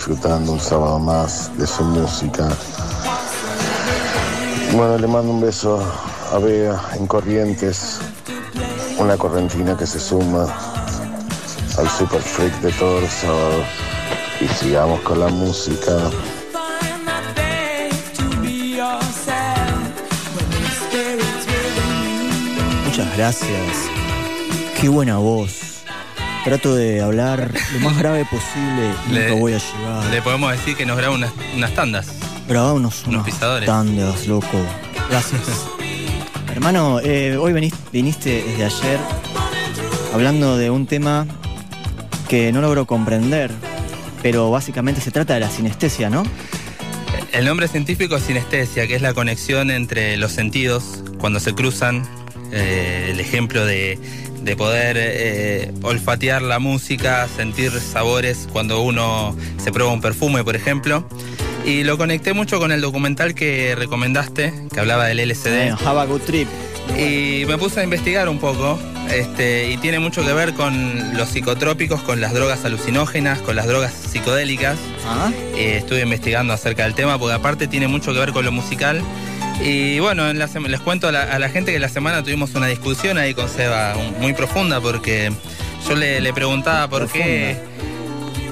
Disfrutando 0.00 0.52
un 0.52 0.60
sábado 0.60 0.98
más 0.98 1.54
de 1.58 1.66
su 1.66 1.84
música. 1.84 2.48
Bueno, 4.72 4.96
le 4.96 5.06
mando 5.06 5.30
un 5.30 5.42
beso 5.42 5.78
a 6.32 6.38
Bea 6.38 6.80
en 6.94 7.06
Corrientes, 7.06 7.98
una 8.96 9.18
correntina 9.18 9.76
que 9.76 9.86
se 9.86 10.00
suma 10.00 10.46
al 11.76 11.86
Super 11.90 12.22
Freak 12.22 12.60
de 12.62 12.72
todos 12.72 13.02
los 13.02 13.10
sábados. 13.10 13.66
Y 14.40 14.48
sigamos 14.48 15.00
con 15.00 15.20
la 15.20 15.28
música. 15.28 15.92
Muchas 22.86 23.16
gracias. 23.18 23.76
Qué 24.80 24.88
buena 24.88 25.18
voz. 25.18 25.69
Trato 26.44 26.74
de 26.74 27.02
hablar 27.02 27.52
lo 27.74 27.80
más 27.80 27.98
grave 27.98 28.24
posible 28.24 28.94
y 29.08 29.12
Le- 29.12 29.28
nunca 29.28 29.40
voy 29.40 29.52
a 29.52 29.58
llegar. 29.58 30.04
Le 30.10 30.22
podemos 30.22 30.50
decir 30.52 30.74
que 30.76 30.86
nos 30.86 30.96
graba 30.96 31.14
unas, 31.14 31.32
unas 31.54 31.74
tandas. 31.74 32.12
Grabá 32.48 32.72
unos, 32.72 33.06
unos 33.06 33.24
pisadores. 33.24 33.66
tandas, 33.66 34.26
loco. 34.26 34.48
Gracias. 35.10 35.40
Hermano, 36.50 36.98
eh, 37.00 37.36
hoy 37.36 37.52
viniste 37.92 38.42
desde 38.46 38.64
ayer 38.64 38.98
hablando 40.14 40.56
de 40.56 40.70
un 40.70 40.86
tema 40.86 41.26
que 42.28 42.50
no 42.52 42.60
logro 42.60 42.86
comprender, 42.86 43.50
pero 44.22 44.50
básicamente 44.50 45.00
se 45.00 45.10
trata 45.10 45.34
de 45.34 45.40
la 45.40 45.50
sinestesia, 45.50 46.10
¿no? 46.10 46.22
El 47.32 47.44
nombre 47.44 47.68
científico 47.68 48.16
es 48.16 48.24
sinestesia, 48.24 48.86
que 48.88 48.96
es 48.96 49.02
la 49.02 49.14
conexión 49.14 49.70
entre 49.70 50.16
los 50.16 50.32
sentidos 50.32 51.02
cuando 51.18 51.38
se 51.38 51.54
cruzan. 51.54 52.02
Eh, 52.52 53.08
el 53.10 53.20
ejemplo 53.20 53.64
de, 53.64 53.98
de 54.42 54.56
poder 54.56 54.96
eh, 54.98 55.72
olfatear 55.82 56.42
la 56.42 56.58
música, 56.58 57.28
sentir 57.34 57.72
sabores 57.80 58.48
cuando 58.52 58.80
uno 58.82 59.36
se 59.62 59.72
prueba 59.72 59.92
un 59.92 60.00
perfume, 60.00 60.44
por 60.44 60.56
ejemplo. 60.56 61.04
Y 61.64 61.84
lo 61.84 61.98
conecté 61.98 62.32
mucho 62.32 62.58
con 62.58 62.72
el 62.72 62.80
documental 62.80 63.34
que 63.34 63.74
recomendaste, 63.76 64.52
que 64.72 64.80
hablaba 64.80 65.06
del 65.06 65.18
LSD. 65.28 65.46
Eh, 65.68 65.74
have 65.84 66.00
a 66.00 66.04
good 66.06 66.22
trip. 66.22 66.48
Y 66.98 67.44
me 67.46 67.56
puse 67.58 67.80
a 67.80 67.84
investigar 67.84 68.28
un 68.28 68.38
poco, 68.38 68.78
este, 69.14 69.70
y 69.70 69.76
tiene 69.76 69.98
mucho 70.00 70.24
que 70.24 70.32
ver 70.32 70.54
con 70.54 71.16
los 71.16 71.28
psicotrópicos, 71.28 72.02
con 72.02 72.20
las 72.20 72.32
drogas 72.32 72.64
alucinógenas, 72.64 73.38
con 73.40 73.54
las 73.56 73.66
drogas 73.66 73.92
psicodélicas. 73.92 74.78
Ah, 75.06 75.30
Eh, 75.56 75.76
estuve 75.76 76.00
investigando 76.00 76.52
acerca 76.54 76.84
del 76.84 76.94
tema, 76.94 77.18
porque 77.18 77.34
aparte 77.34 77.66
tiene 77.68 77.86
mucho 77.88 78.12
que 78.14 78.18
ver 78.18 78.32
con 78.32 78.44
lo 78.44 78.52
musical. 78.52 79.02
Y 79.62 80.00
bueno, 80.00 80.28
en 80.28 80.38
la 80.38 80.46
les 80.46 80.80
cuento 80.80 81.08
a 81.08 81.12
la, 81.12 81.22
a 81.22 81.38
la 81.38 81.48
gente 81.48 81.72
que 81.72 81.78
la 81.78 81.88
semana 81.88 82.22
tuvimos 82.22 82.54
una 82.54 82.66
discusión 82.66 83.18
ahí 83.18 83.34
con 83.34 83.48
Seba 83.48 83.94
muy 84.18 84.32
profunda, 84.32 84.80
porque 84.80 85.32
yo 85.86 85.94
le, 85.94 86.20
le 86.20 86.32
preguntaba 86.32 86.88
por 86.88 87.08
qué, 87.08 87.58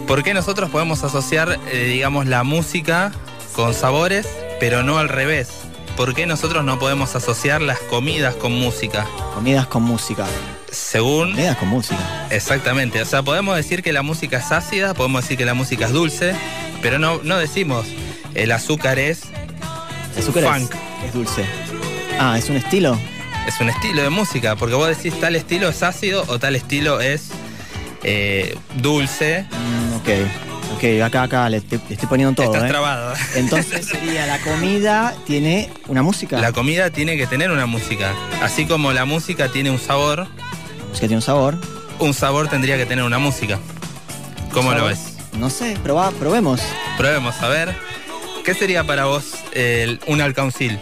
por 0.06 0.22
qué 0.22 0.34
nosotros 0.34 0.70
podemos 0.70 1.04
asociar, 1.04 1.58
eh, 1.72 1.84
digamos, 1.84 2.26
la 2.26 2.44
música 2.44 3.12
con 3.54 3.74
sabores, 3.74 4.28
pero 4.60 4.82
no 4.82 4.98
al 4.98 5.08
revés. 5.08 5.48
¿Por 5.96 6.14
qué 6.14 6.26
nosotros 6.26 6.64
no 6.64 6.78
podemos 6.78 7.16
asociar 7.16 7.60
las 7.60 7.78
comidas 7.80 8.34
con 8.36 8.52
música? 8.52 9.06
comidas 9.34 9.66
con 9.66 9.84
música. 9.84 10.26
Según 10.70 11.30
Comidas 11.30 11.56
con 11.56 11.68
música. 11.68 12.26
Exactamente, 12.30 13.00
o 13.00 13.04
sea, 13.06 13.22
podemos 13.22 13.56
decir 13.56 13.82
que 13.82 13.92
la 13.92 14.02
música 14.02 14.38
es 14.38 14.52
ácida, 14.52 14.94
podemos 14.94 15.22
decir 15.22 15.38
que 15.38 15.44
la 15.44 15.54
música 15.54 15.86
es 15.86 15.92
dulce, 15.92 16.34
pero 16.82 16.98
no, 16.98 17.20
no 17.22 17.38
decimos 17.38 17.86
el 18.34 18.52
azúcar 18.52 18.98
es, 18.98 19.22
El 20.14 20.22
azúcar 20.22 20.44
Funk. 20.44 20.74
Es, 20.74 20.87
es 21.04 21.12
dulce. 21.12 21.44
Ah, 22.18 22.36
¿es 22.38 22.48
un 22.50 22.56
estilo? 22.56 22.98
es 23.46 23.58
un 23.60 23.70
estilo 23.70 24.02
de 24.02 24.10
música, 24.10 24.56
porque 24.56 24.74
vos 24.74 24.88
decís 24.88 25.18
tal 25.20 25.34
estilo 25.34 25.70
es 25.70 25.82
ácido 25.82 26.22
o 26.28 26.38
tal 26.38 26.54
estilo 26.54 27.00
es 27.00 27.28
eh, 28.02 28.54
dulce. 28.76 29.46
Mm, 29.50 29.94
ok. 29.96 30.08
Ok, 30.76 30.84
acá, 31.02 31.22
acá 31.22 31.48
le 31.48 31.56
estoy, 31.56 31.80
le 31.88 31.94
estoy 31.94 32.08
poniendo 32.10 32.34
todo, 32.34 32.52
Estás 32.52 32.64
¿eh? 32.68 32.68
trabado. 32.72 33.14
Entonces 33.36 33.86
sería 33.90 34.26
la 34.26 34.38
comida 34.40 35.14
tiene 35.26 35.70
una 35.86 36.02
música. 36.02 36.38
La 36.40 36.52
comida 36.52 36.90
tiene 36.90 37.16
que 37.16 37.26
tener 37.26 37.50
una 37.50 37.64
música, 37.64 38.12
así 38.42 38.66
como 38.66 38.92
la 38.92 39.06
música 39.06 39.48
tiene 39.48 39.70
un 39.70 39.78
sabor, 39.78 40.18
La 40.28 40.84
música 40.88 40.98
tiene 41.06 41.16
un 41.16 41.22
sabor. 41.22 41.56
un 42.00 42.12
sabor 42.12 42.48
tendría 42.48 42.76
que 42.76 42.84
tener 42.84 43.02
una 43.04 43.18
música. 43.18 43.58
¿Cómo 44.52 44.72
lo 44.74 44.84
ves? 44.84 45.14
No 45.38 45.48
sé, 45.48 45.76
probá, 45.82 46.10
probemos. 46.10 46.60
Probemos 46.98 47.40
a 47.42 47.48
ver. 47.48 47.74
¿Qué 48.48 48.54
sería 48.54 48.82
para 48.82 49.04
vos 49.04 49.24
el- 49.52 50.00
un 50.06 50.22
alcaucil? 50.22 50.78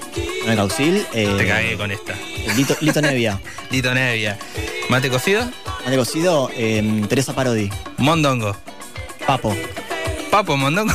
Un 0.49 0.55
caucil. 0.55 1.05
Eh, 1.12 1.29
Te 1.37 1.49
cagué 1.49 1.77
con 1.77 1.91
esta. 1.91 2.14
Lito, 2.57 2.77
Lito 2.81 3.03
Nevia. 3.03 3.41
Lito 3.73 3.93
Nevia. 3.93 4.39
¿Mate 4.89 5.09
cocido? 5.11 5.45
Mate 5.85 5.97
cocido, 5.97 6.49
eh, 6.55 7.03
Teresa 7.09 7.35
Parodi. 7.35 7.69
Mondongo. 7.97 8.57
Papo. 9.27 9.57
Papo, 10.31 10.57
mondongo. 10.57 10.93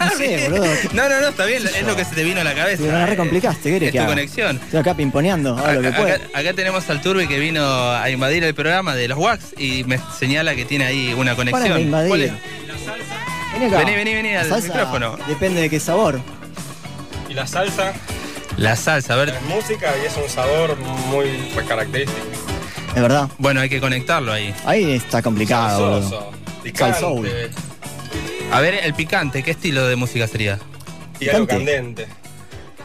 No 0.00 0.10
sé, 0.16 0.48
boludo. 0.50 0.66
No, 0.92 1.08
no, 1.08 1.20
no, 1.20 1.28
está 1.28 1.44
bien, 1.44 1.62
es 1.64 1.86
lo 1.86 1.94
que 1.94 2.04
se 2.04 2.16
te 2.16 2.24
vino 2.24 2.40
a 2.40 2.44
la 2.44 2.54
cabeza. 2.56 2.82
Te 2.82 2.90
la 2.90 3.06
recomplicaste, 3.06 3.62
¿qué 3.62 3.74
querés 3.74 3.86
Es 3.90 3.92
que 3.92 4.00
tu 4.00 4.06
conexión. 4.06 4.56
Estoy 4.56 4.80
acá 4.80 4.94
pimponeando, 4.96 5.54
lo 5.54 5.80
que 5.82 5.86
Acá, 5.86 5.96
puedo. 5.98 6.14
acá- 6.16 6.24
acá 6.34 6.52
tenemos 6.54 6.90
al 6.90 7.00
Turbi 7.00 7.28
que 7.28 7.38
vino 7.38 7.62
a 7.92 8.10
invadir 8.10 8.42
el 8.42 8.54
programa 8.54 8.96
de 8.96 9.06
los 9.06 9.18
Wax 9.18 9.54
y 9.56 9.84
me 9.84 10.00
señala 10.18 10.56
que 10.56 10.64
tiene 10.64 10.84
ahí 10.84 11.14
una 11.16 11.36
Para 11.36 11.52
conexión. 11.52 11.80
invadir. 11.80 12.32
Vení 13.52 13.66
acá. 13.66 13.78
Vení, 13.78 13.94
vení, 13.94 14.14
vení 14.14 14.32
La 14.34 14.40
al 14.40 14.48
salsa 14.48 14.68
micrófono. 14.68 15.16
Depende 15.28 15.60
de 15.60 15.70
qué 15.70 15.80
sabor. 15.80 16.20
Y 17.28 17.34
la 17.34 17.46
salsa 17.46 17.92
La 18.56 18.76
salsa, 18.76 19.14
a 19.14 19.16
ver. 19.16 19.30
es 19.30 19.42
música 19.42 19.92
y 20.02 20.06
es 20.06 20.16
un 20.16 20.28
sabor 20.28 20.76
muy 20.78 21.26
característico. 21.66 22.18
Es 22.94 23.00
verdad. 23.00 23.28
Bueno, 23.38 23.60
hay 23.60 23.68
que 23.68 23.80
conectarlo 23.80 24.32
ahí. 24.32 24.54
Ahí 24.66 24.92
está 24.92 25.22
complicado. 25.22 26.00
Salsoso, 26.02 26.30
picante. 26.62 27.50
A 28.52 28.60
ver, 28.60 28.74
el 28.74 28.92
picante, 28.94 29.42
¿qué 29.42 29.52
estilo 29.52 29.86
de 29.86 29.96
música 29.96 30.26
sería? 30.28 30.58
y 31.20 31.28
algo 31.28 31.46
Picante. 31.46 31.72
candente. 31.72 32.06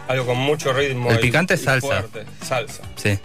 Algo 0.07 0.25
con 0.27 0.37
mucho 0.37 0.71
ritmo. 0.71 1.09
El 1.11 1.17
y- 1.17 1.21
picante 1.21 1.55
es 1.55 1.63
salsa. 1.63 1.87
fuerte. 1.87 2.23
Salsa. 2.45 2.83
Sí. 2.95 3.19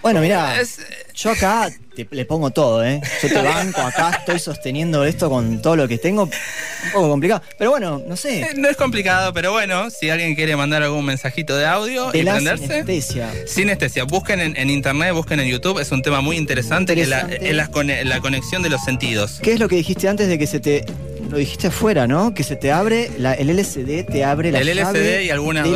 Bueno, 0.00 0.20
mirá, 0.20 0.58
Es- 0.60 0.80
yo 1.14 1.32
acá 1.32 1.68
te- 2.04 2.14
le 2.14 2.24
pongo 2.24 2.50
todo, 2.50 2.84
¿eh? 2.84 3.00
Yo 3.22 3.28
te 3.28 3.42
banco, 3.42 3.80
acá 3.80 4.10
estoy 4.18 4.38
sosteniendo 4.38 5.04
esto 5.04 5.28
con 5.30 5.60
todo 5.62 5.76
lo 5.76 5.88
que 5.88 5.98
tengo. 5.98 6.24
Un 6.24 6.92
poco 6.92 7.08
complicado. 7.08 7.42
Pero 7.58 7.70
bueno, 7.70 8.02
no 8.06 8.16
sé. 8.16 8.40
eh, 8.42 8.48
no 8.56 8.68
es 8.68 8.76
complicado, 8.76 9.32
pero 9.32 9.52
bueno, 9.52 9.90
si 9.90 10.10
alguien 10.10 10.34
quiere 10.34 10.54
mandar 10.56 10.82
algún 10.82 11.04
mensajito 11.04 11.56
de 11.56 11.66
audio 11.66 12.10
De 12.12 12.18
y 12.18 12.22
la 12.22 12.32
prenderse. 12.34 12.66
sinestesia. 12.66 13.30
Sinestesia, 13.46 14.04
busquen 14.04 14.40
en, 14.40 14.56
en 14.56 14.70
internet, 14.70 15.12
busquen 15.12 15.40
en 15.40 15.48
YouTube, 15.48 15.78
es 15.80 15.90
un 15.90 16.02
tema 16.02 16.20
muy 16.20 16.36
interesante, 16.36 16.94
que 16.94 17.02
es 17.02 17.08
la, 17.08 17.20
Interesante. 17.22 17.50
es 17.50 17.56
la 17.56 17.66
cone- 17.68 18.04
la 18.04 18.20
conexión 18.20 18.62
de 18.62 18.68
los 18.70 18.82
sentidos. 18.84 19.38
¿Qué 19.42 19.52
es 19.52 19.60
lo 19.60 19.68
que 19.68 19.76
dijiste 19.76 20.08
antes 20.08 20.28
de 20.28 20.38
que 20.38 20.46
se 20.46 20.60
te. 20.60 20.84
Lo 21.28 21.36
dijiste 21.36 21.66
afuera, 21.66 22.06
¿no? 22.06 22.32
Que 22.32 22.42
se 22.42 22.56
te 22.56 22.72
abre. 22.72 23.10
La, 23.18 23.34
el 23.34 23.48
LSD 23.54 24.04
te 24.10 24.24
abre 24.24 24.50
la 24.50 24.60
El 24.60 24.68
LSD 24.68 25.24
y 25.24 25.30
algunas 25.30 25.66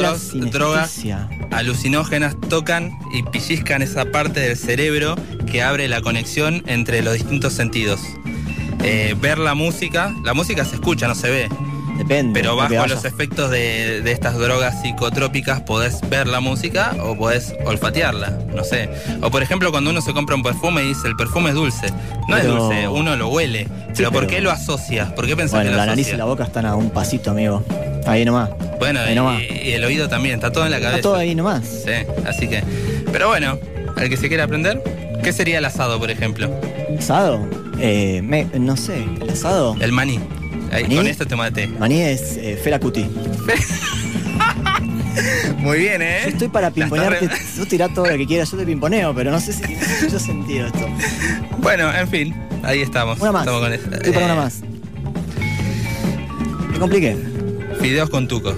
drogas 0.50 1.02
alucinógenas 1.50 2.36
tocan 2.48 2.98
y 3.12 3.22
pellizcan 3.22 3.82
esa 3.82 4.06
parte 4.06 4.40
del 4.40 4.56
cerebro 4.56 5.16
que 5.50 5.62
abre 5.62 5.88
la 5.88 6.00
conexión 6.00 6.62
entre 6.66 7.02
los 7.02 7.14
distintos 7.14 7.52
sentidos. 7.52 8.00
Eh, 8.82 9.14
ver 9.20 9.38
la 9.38 9.54
música, 9.54 10.14
la 10.24 10.34
música 10.34 10.64
se 10.64 10.76
escucha, 10.76 11.06
no 11.06 11.14
se 11.14 11.30
ve, 11.30 11.48
Depende. 12.02 12.38
pero 12.40 12.56
bajo 12.56 12.86
los 12.86 13.04
efectos 13.04 13.50
de, 13.50 14.00
de 14.02 14.12
estas 14.12 14.38
drogas 14.38 14.80
psicotrópicas 14.82 15.60
podés 15.60 16.00
ver 16.08 16.26
la 16.26 16.40
música 16.40 16.94
o 17.02 17.16
podés 17.16 17.54
olfatearla, 17.64 18.38
no 18.54 18.64
sé. 18.64 18.88
O 19.22 19.30
por 19.30 19.42
ejemplo 19.42 19.70
cuando 19.70 19.90
uno 19.90 20.00
se 20.00 20.12
compra 20.12 20.34
un 20.36 20.42
perfume 20.42 20.82
y 20.84 20.88
dice 20.88 21.08
el 21.08 21.16
perfume 21.16 21.50
es 21.50 21.54
dulce. 21.54 21.86
No 22.28 22.36
es 22.36 22.46
dulce, 22.46 22.88
uno 22.88 23.16
lo 23.16 23.28
huele. 23.28 23.68
pero, 23.96 24.10
¿por 24.12 24.26
qué 24.26 24.40
lo 24.40 24.50
asocias? 24.50 25.12
¿Por 25.12 25.26
qué 25.26 25.36
pensás 25.36 25.52
Bueno, 25.60 25.70
que 25.70 25.76
lo 25.76 25.76
la 25.78 25.86
nariz 25.86 26.08
y 26.12 26.16
la 26.16 26.24
boca 26.24 26.44
están 26.44 26.66
a 26.66 26.76
un 26.76 26.90
pasito, 26.90 27.30
amigo. 27.32 27.64
Ahí 28.06 28.24
nomás. 28.24 28.50
Bueno, 28.78 29.00
Ahí 29.00 29.12
y, 29.12 29.14
nomás. 29.14 29.40
y 29.42 29.72
el 29.72 29.84
oído 29.84 30.08
también, 30.08 30.34
está 30.36 30.50
todo 30.50 30.64
en 30.64 30.70
la 30.72 30.78
cabeza. 30.78 30.96
Está 30.96 31.08
todo 31.08 31.16
ahí 31.16 31.34
nomás. 31.34 31.62
Sí, 31.64 31.92
así 32.26 32.48
que. 32.48 32.62
Pero 33.12 33.28
bueno, 33.28 33.58
al 33.96 34.08
que 34.08 34.16
se 34.16 34.28
quiera 34.28 34.44
aprender, 34.44 34.82
¿qué 35.22 35.32
sería 35.32 35.58
el 35.58 35.64
asado, 35.64 35.98
por 36.00 36.10
ejemplo? 36.10 36.50
¿Asado? 36.98 37.40
Eh, 37.78 38.20
me- 38.24 38.46
no 38.58 38.76
sé, 38.76 39.04
¿el 39.20 39.30
asado? 39.30 39.76
El 39.80 39.92
maní. 39.92 40.18
Ahí, 40.72 40.82
¿Maní? 40.84 40.96
Con 40.96 41.06
esto 41.06 41.26
te 41.26 41.36
maté. 41.36 41.66
Maní 41.66 42.00
es 42.00 42.36
eh, 42.38 42.58
Fela 42.62 42.78
Cuti. 42.80 43.04
Muy 45.58 45.78
bien, 45.78 46.00
¿eh? 46.02 46.20
Yo 46.24 46.30
estoy 46.30 46.48
para 46.48 46.70
pimponearte. 46.70 47.28
Tú 47.56 47.66
tirá 47.66 47.88
todo 47.88 48.06
lo 48.06 48.16
que 48.16 48.26
quieras, 48.26 48.50
yo 48.50 48.56
te 48.56 48.64
pimponeo, 48.64 49.14
pero 49.14 49.30
no 49.30 49.38
sé 49.40 49.52
si 49.52 49.60
tiene 49.62 49.82
mucho 50.02 50.18
sentido 50.18 50.66
esto. 50.66 50.88
Bueno, 51.58 51.94
en 51.94 52.08
fin, 52.08 52.34
ahí 52.62 52.80
estamos. 52.80 53.20
Una 53.20 53.32
más. 53.32 53.42
Estamos 53.42 53.62
con 53.62 53.72
esta. 53.72 53.96
Estoy 53.96 54.12
para 54.12 54.26
Eh, 54.26 54.32
una 54.32 54.34
más. 54.42 54.60
Me 56.72 56.78
compliqué. 56.78 57.16
Fideos 57.80 58.08
con 58.10 58.26
tuco. 58.26 58.54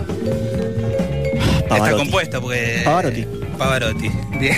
Está 1.69 1.91
compuesto 1.97 2.41
porque. 2.41 2.83
Pavarotti. 2.85 3.27
Pavarotti. 3.59 4.11
Bien. 4.39 4.57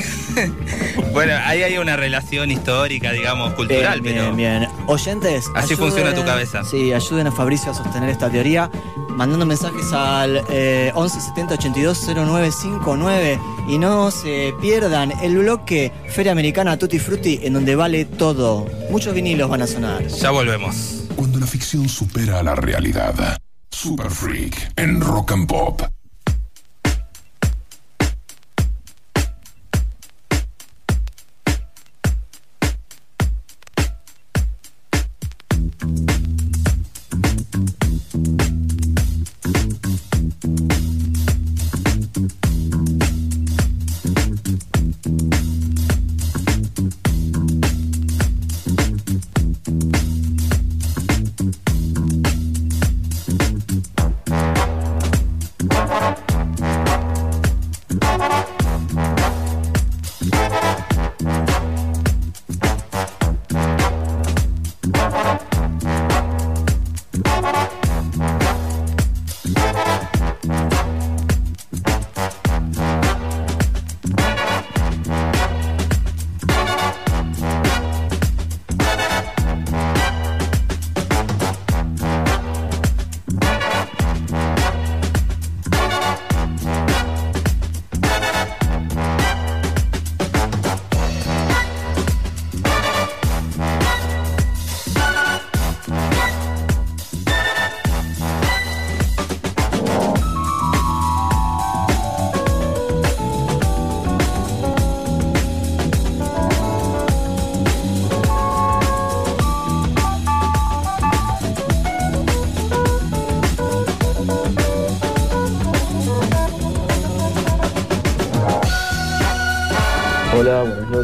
bueno, 1.12 1.32
ahí 1.44 1.62
hay 1.62 1.78
una 1.78 1.96
relación 1.96 2.50
histórica, 2.50 3.12
digamos, 3.12 3.54
cultural, 3.54 4.02
bien, 4.02 4.16
pero. 4.16 4.34
bien, 4.34 4.60
bien. 4.60 4.70
Oyentes. 4.86 5.46
Así 5.54 5.76
funciona 5.76 6.14
tu 6.14 6.24
cabeza. 6.24 6.64
Sí, 6.64 6.92
ayuden 6.92 7.26
a 7.26 7.32
Fabricio 7.32 7.70
a 7.70 7.74
sostener 7.74 8.08
esta 8.10 8.30
teoría. 8.30 8.70
Mandando 9.08 9.46
mensajes 9.46 9.92
al 9.92 10.44
eh, 10.50 10.92
11 10.94 11.20
70 11.20 11.54
82 11.54 12.06
0959 12.14 13.40
y 13.68 13.78
no 13.78 14.10
se 14.10 14.54
pierdan 14.60 15.12
el 15.22 15.38
bloque 15.38 15.90
Feria 16.08 16.32
Americana 16.32 16.78
Tutti 16.78 16.98
Frutti 16.98 17.40
en 17.42 17.54
donde 17.54 17.74
vale 17.76 18.04
todo. 18.04 18.66
Muchos 18.90 19.14
vinilos 19.14 19.48
van 19.48 19.62
a 19.62 19.66
sonar. 19.66 20.06
Ya 20.06 20.30
volvemos. 20.30 21.04
Cuando 21.16 21.38
la 21.38 21.46
ficción 21.46 21.88
supera 21.88 22.40
a 22.40 22.42
la 22.42 22.54
realidad. 22.54 23.38
Super 23.70 24.10
Freak 24.10 24.72
en 24.76 25.00
Rock 25.00 25.32
and 25.32 25.46
Pop. 25.48 25.95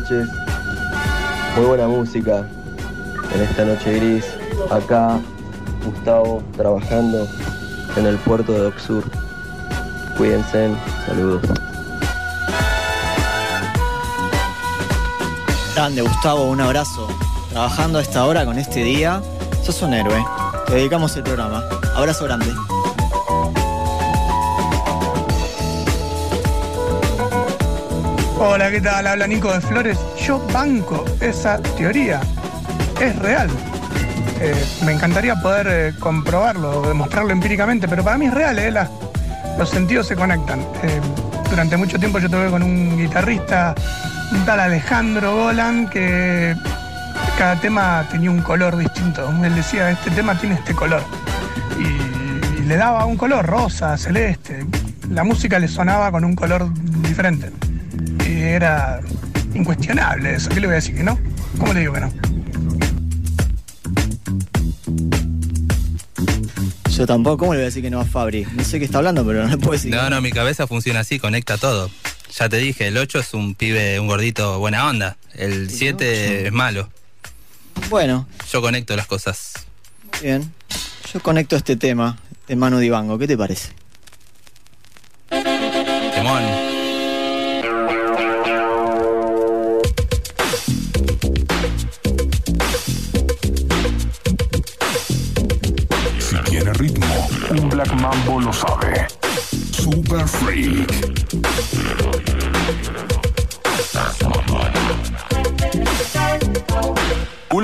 Noches. 0.03 0.29
Muy 1.57 1.67
buena 1.67 1.87
música 1.87 2.47
en 3.35 3.41
esta 3.41 3.65
noche 3.65 3.95
gris. 3.95 4.25
Acá, 4.71 5.21
Gustavo, 5.85 6.43
trabajando 6.57 7.29
en 7.97 8.07
el 8.07 8.17
puerto 8.19 8.53
de 8.53 8.67
Oxur. 8.67 9.05
Cuídense, 10.17 10.75
saludos. 11.07 11.43
Grande, 15.75 16.03
Gustavo, 16.03 16.51
un 16.51 16.61
abrazo. 16.61 17.09
Trabajando 17.51 17.99
a 17.99 18.03
esta 18.03 18.25
hora 18.25 18.45
con 18.45 18.59
este 18.59 18.83
día. 18.83 19.23
Sos 19.63 19.83
un 19.83 19.95
héroe. 19.95 20.25
Te 20.67 20.75
dedicamos 20.75 21.17
el 21.17 21.23
programa. 21.23 21.63
Abrazo 21.95 22.25
grande. 22.25 22.53
Hola, 28.45 28.71
¿qué 28.73 28.81
tal? 28.81 29.07
Habla 29.07 29.27
Nico 29.29 29.53
de 29.53 29.61
Flores. 29.61 29.99
Yo 30.27 30.45
banco 30.53 31.05
esa 31.21 31.59
teoría. 31.77 32.21
Es 33.01 33.17
real. 33.17 33.49
Eh, 34.41 34.65
me 34.85 34.93
encantaría 34.93 35.37
poder 35.37 35.67
eh, 35.71 35.93
comprobarlo, 36.01 36.83
demostrarlo 36.83 37.31
empíricamente, 37.31 37.87
pero 37.87 38.03
para 38.03 38.19
mí 38.19 38.27
es 38.27 38.35
real, 38.35 38.59
¿eh? 38.59 38.71
Las- 38.73 38.91
los 39.59 39.71
sentidos 39.71 40.09
se 40.09 40.17
conectan. 40.17 40.61
Eh, 40.83 41.01
durante 41.51 41.77
mucho 41.77 41.99
tiempo 41.99 42.19
yo 42.19 42.29
toqué 42.29 42.49
con 42.51 42.63
un 42.65 42.97
guitarrista, 42.99 43.75
un 44.33 44.45
tal 44.45 44.59
Alejandro 44.59 45.37
Golan, 45.37 45.89
que 45.89 46.57
cada 47.39 47.55
tema 47.61 48.05
tenía 48.11 48.31
un 48.31 48.43
color 48.43 48.77
distinto. 48.77 49.33
Él 49.45 49.55
decía, 49.55 49.91
este 49.91 50.11
tema 50.11 50.35
tiene 50.37 50.57
este 50.57 50.75
color. 50.75 51.03
Y, 51.79 52.61
y 52.61 52.65
le 52.65 52.77
daba 52.77 53.05
un 53.05 53.17
color 53.17 53.47
rosa, 53.47 53.97
celeste. 53.97 54.67
La 55.11 55.23
música 55.23 55.59
le 55.61 55.69
sonaba 55.69 56.11
con 56.11 56.25
un 56.25 56.35
color 56.35 56.73
diferente. 56.75 57.51
Era 58.43 59.01
incuestionable 59.55 60.35
eso. 60.35 60.49
¿Qué 60.49 60.61
le 60.61 60.67
voy 60.67 60.73
a 60.73 60.77
decir 60.77 60.97
que 60.97 61.05
no? 61.05 61.19
¿Cómo 61.59 61.73
le 61.73 61.81
digo 61.81 61.93
que 61.93 62.01
no? 62.01 62.13
Yo 66.91 67.07
tampoco, 67.07 67.39
¿cómo 67.39 67.53
le 67.55 67.59
voy 67.61 67.63
a 67.63 67.67
decir 67.67 67.83
que 67.83 67.91
no 67.91 68.01
a 68.01 68.05
Fabri? 68.05 68.47
No 68.55 68.65
sé 68.65 68.79
qué 68.79 68.85
está 68.85 68.99
hablando, 68.99 69.25
pero 69.25 69.45
no 69.45 69.49
le 69.49 69.57
puedo 69.59 69.73
decir. 69.73 69.91
No, 69.95 70.11
no, 70.11 70.21
mi 70.21 70.31
cabeza 70.33 70.67
funciona 70.67 71.01
así, 71.01 71.19
conecta 71.19 71.57
todo. 71.57 71.91
Ya 72.37 72.49
te 72.49 72.57
dije, 72.59 72.89
el 72.89 72.99
8 72.99 73.21
es 73.21 73.33
un 73.35 73.55
pibe, 73.55 73.99
un 74.01 74.09
gordito 74.09 74.59
buena 74.59 74.87
onda. 74.89 75.17
El 75.35 75.71
7 75.71 76.47
es 76.47 76.53
malo. 76.53 76.91
Bueno, 77.89 78.27
Yo 78.51 78.61
conecto 78.61 78.97
las 78.97 79.07
cosas. 79.07 79.53
bien. 80.21 80.53
Yo 81.13 81.21
conecto 81.21 81.57
este 81.57 81.77
tema 81.77 82.19
de 82.49 82.57
Manu 82.57 82.79
Dibango. 82.79 83.19
¿Qué 83.19 83.27
te 83.27 83.37
parece? 83.37 83.71
Temón. 86.15 86.43
Black 97.83 98.01
Mambo 98.01 98.39
lo 98.39 98.53
sabe. 98.53 99.09
Super 99.73 100.29
Freak. 100.29 100.89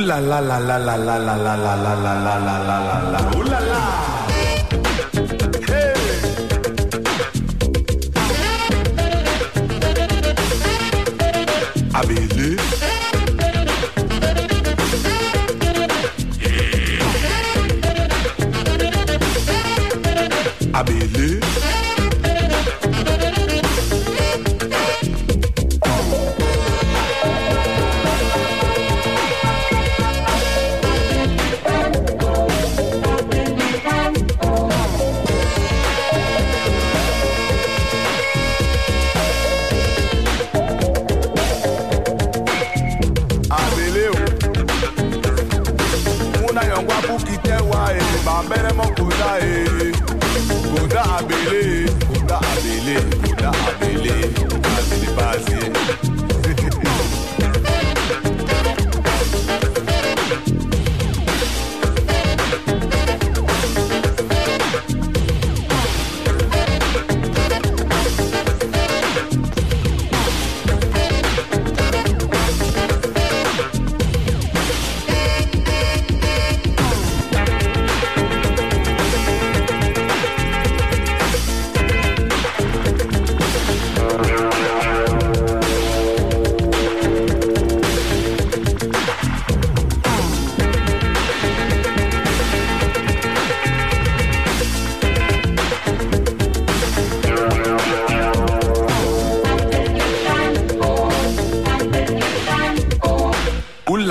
La 0.08 0.18
la 0.20 0.40
la 0.40 0.58
la 0.58 0.78
la 0.78 0.96
la 0.96 1.16
la 1.18 1.36
la 1.36 1.54
la 1.54 1.74
la 1.76 1.84
la 1.84 2.38
la 2.38 2.58
la 2.58 2.82
la 3.44 3.60
la. 3.60 4.17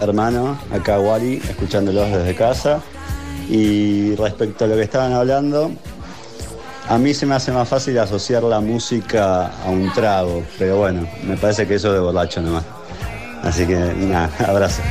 Hermano, 0.00 0.58
acá 0.72 0.98
Wally, 0.98 1.42
escuchándolos 1.48 2.10
desde 2.10 2.34
casa. 2.34 2.80
Y 3.48 4.14
respecto 4.14 4.64
a 4.64 4.68
lo 4.68 4.76
que 4.76 4.82
estaban 4.82 5.12
hablando, 5.12 5.72
a 6.88 6.98
mí 6.98 7.14
se 7.14 7.26
me 7.26 7.34
hace 7.34 7.52
más 7.52 7.68
fácil 7.68 7.98
asociar 7.98 8.42
la 8.42 8.60
música 8.60 9.46
a 9.64 9.70
un 9.70 9.92
trago, 9.92 10.42
pero 10.58 10.78
bueno, 10.78 11.06
me 11.24 11.36
parece 11.36 11.66
que 11.66 11.76
eso 11.76 11.88
es 11.88 11.94
de 11.94 12.00
borracho 12.00 12.42
nomás. 12.42 12.64
Así 13.42 13.66
que 13.66 13.74
nada, 13.74 14.30
abrazo. 14.46 14.82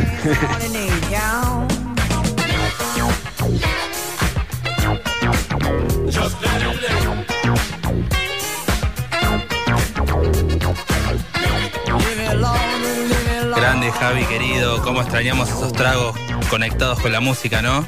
cómo 14.89 15.01
extrañamos 15.01 15.49
esos 15.49 15.71
tragos 15.71 16.17
conectados 16.49 16.99
con 16.99 17.11
la 17.11 17.19
música, 17.19 17.61
¿no? 17.61 17.87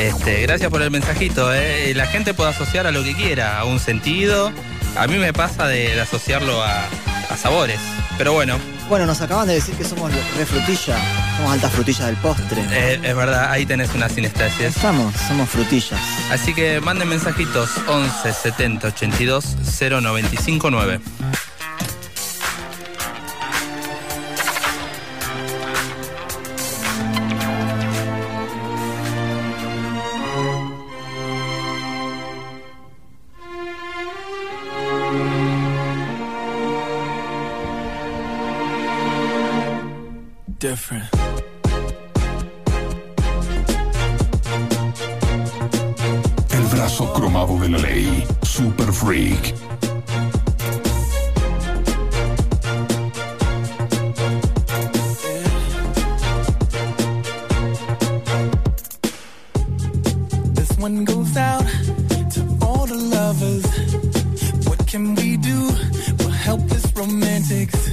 Este, 0.00 0.42
gracias 0.42 0.68
por 0.68 0.82
el 0.82 0.90
mensajito. 0.90 1.54
Eh. 1.54 1.92
La 1.94 2.06
gente 2.06 2.34
puede 2.34 2.50
asociar 2.50 2.88
a 2.88 2.90
lo 2.90 3.04
que 3.04 3.14
quiera, 3.14 3.60
a 3.60 3.64
un 3.64 3.78
sentido. 3.78 4.50
A 4.96 5.06
mí 5.06 5.16
me 5.16 5.32
pasa 5.32 5.68
de, 5.68 6.00
asociarlo 6.00 6.60
a, 6.60 6.88
sabores. 7.36 7.78
Pero 8.16 8.32
bueno. 8.32 8.58
Bueno, 8.88 9.06
nos 9.06 9.20
acaban 9.20 9.46
de 9.46 9.54
decir 9.54 9.76
que 9.76 9.84
somos 9.84 10.12
re 10.12 10.44
frutilla. 10.44 10.96
Somos 11.36 11.52
altas 11.52 11.70
frutillas 11.70 12.06
del 12.06 12.16
postre. 12.16 12.64
Eh, 12.72 12.98
es 13.00 13.14
verdad, 13.14 13.52
ahí 13.52 13.64
tenés 13.64 13.94
una 13.94 14.08
sinestesia. 14.08 14.66
Estamos, 14.66 15.14
somos 15.28 15.48
frutillas. 15.48 16.00
Así 16.32 16.52
que 16.52 16.80
manden 16.80 17.10
mensajitos 17.10 17.70
11 17.86 18.32
70 18.32 18.88
82 18.88 19.56
095 20.02 20.70
we 65.18 65.36
do? 65.36 65.70
We're 66.18 66.30
helpless 66.30 66.86
romantics. 66.94 67.90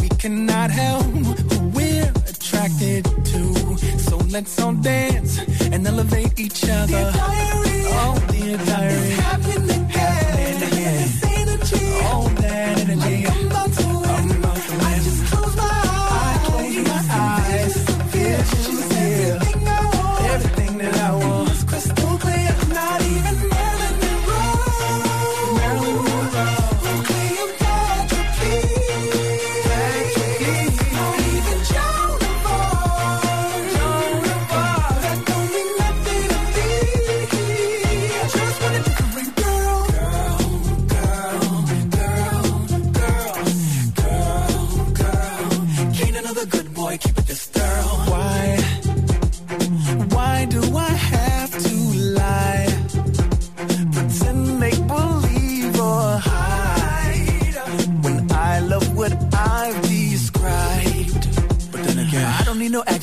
We 0.00 0.08
cannot 0.08 0.70
help 0.70 1.04
who 1.04 1.68
we're 1.68 2.12
attracted 2.28 3.04
to. 3.04 3.76
So 3.98 4.16
let's 4.30 4.60
all 4.60 4.74
dance 4.74 5.38
and 5.72 5.86
elevate 5.86 6.38
each 6.38 6.64
other. 6.68 7.12
Oh, 8.02 8.26
dear 8.30 8.56
diary. 8.58 9.99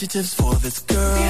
initiatives 0.08 0.34
for 0.36 0.56
this 0.56 0.80
girl. 0.80 1.27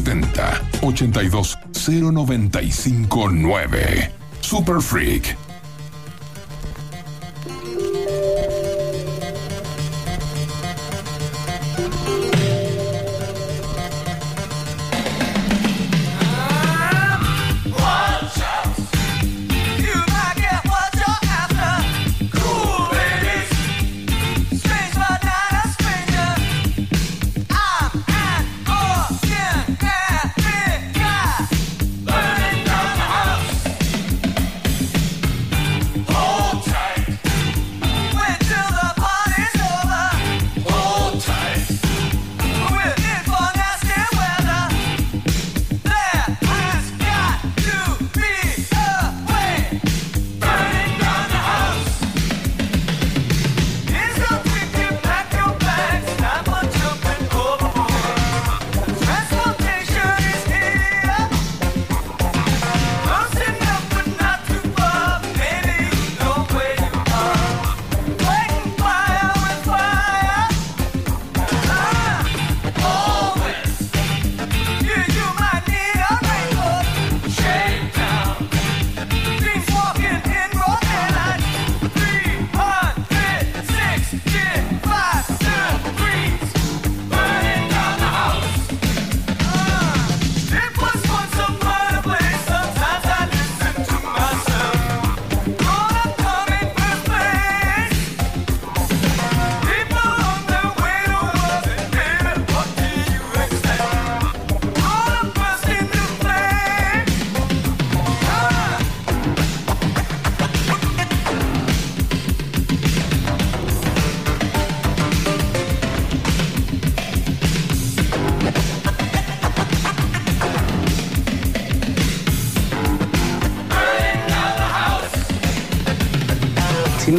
1170 0.00 0.78
82 0.80 1.56
0959. 3.08 4.10
Super 4.40 4.80
Freak. 4.80 5.47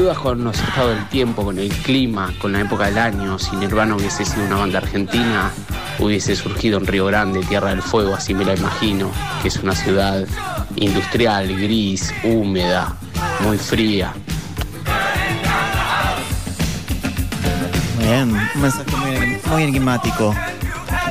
Con 0.10 0.44
los 0.44 0.60
estados 0.60 0.96
del 0.96 1.08
tiempo, 1.10 1.46
con 1.46 1.60
el 1.60 1.70
clima, 1.70 2.34
con 2.40 2.52
la 2.52 2.62
época 2.62 2.86
del 2.86 2.98
año, 2.98 3.38
si 3.38 3.56
Nirvana 3.56 3.96
hubiese 3.96 4.26
sido 4.26 4.44
una 4.46 4.58
banda 4.58 4.80
argentina, 4.80 5.52
hubiese 6.00 6.36
surgido 6.36 6.80
en 6.80 6.88
Río 6.88 7.06
Grande, 7.06 7.42
Tierra 7.42 7.70
del 7.70 7.82
Fuego, 7.82 8.16
así 8.16 8.34
me 8.34 8.44
la 8.44 8.56
imagino, 8.56 9.12
que 9.42 9.48
es 9.48 9.58
una 9.58 9.76
ciudad 9.76 10.26
industrial, 10.76 11.48
gris, 11.56 12.14
húmeda, 12.24 12.96
muy 13.42 13.58
fría. 13.58 14.14
Muy 17.96 18.06
bien, 18.06 18.36
un 18.56 18.62
mensaje 18.62 18.96
muy, 18.98 19.38
muy 19.46 19.64
enigmático. 19.64 20.36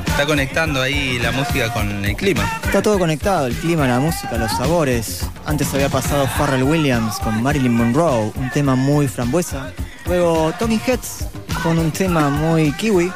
Está 0.07 0.27
conectando 0.27 0.83
ahí 0.83 1.19
la 1.21 1.31
música 1.31 1.73
con 1.73 2.05
el 2.05 2.17
clima. 2.17 2.43
Está 2.65 2.83
todo 2.83 2.99
conectado, 2.99 3.47
el 3.47 3.55
clima, 3.55 3.87
la 3.87 4.01
música, 4.01 4.37
los 4.37 4.51
sabores. 4.53 5.25
Antes 5.49 5.73
había 5.73 5.89
pasado 5.89 6.27
Pharrell 6.37 6.63
Williams 6.63 7.19
con 7.21 7.43
Marilyn 7.43 7.73
Monroe, 7.73 8.31
un 8.37 8.51
tema 8.51 8.75
muy 8.77 9.09
frambuesa. 9.09 9.73
Luego 10.05 10.53
Talking 10.59 10.79
Heads 10.87 11.27
con 11.63 11.79
un 11.79 11.91
tema 11.91 12.29
muy 12.29 12.71
kiwi. 12.73 13.11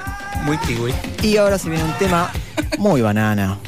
Muy 0.44 0.56
kiwi. 0.56 0.94
Y 1.22 1.36
ahora 1.36 1.58
se 1.58 1.68
viene 1.68 1.84
un 1.84 1.92
tema 1.98 2.30
muy 2.78 3.02
banana. 3.02 3.58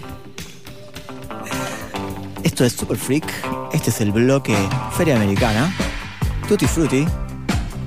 Esto 2.43 2.65
es 2.65 2.73
Super 2.73 2.97
Freak. 2.97 3.27
Este 3.75 3.91
es 3.91 4.01
el 4.01 4.13
bloque 4.13 4.57
Feria 4.97 5.17
Americana. 5.17 5.71
Tutti 6.49 6.67
Frutti. 6.67 7.07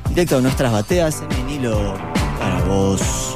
Directo 0.10 0.36
de 0.36 0.44
nuestras 0.44 0.72
bateas 0.72 1.24
en 1.24 1.48
vinilo 1.48 1.96
para 2.38 2.64
vos. 2.66 3.27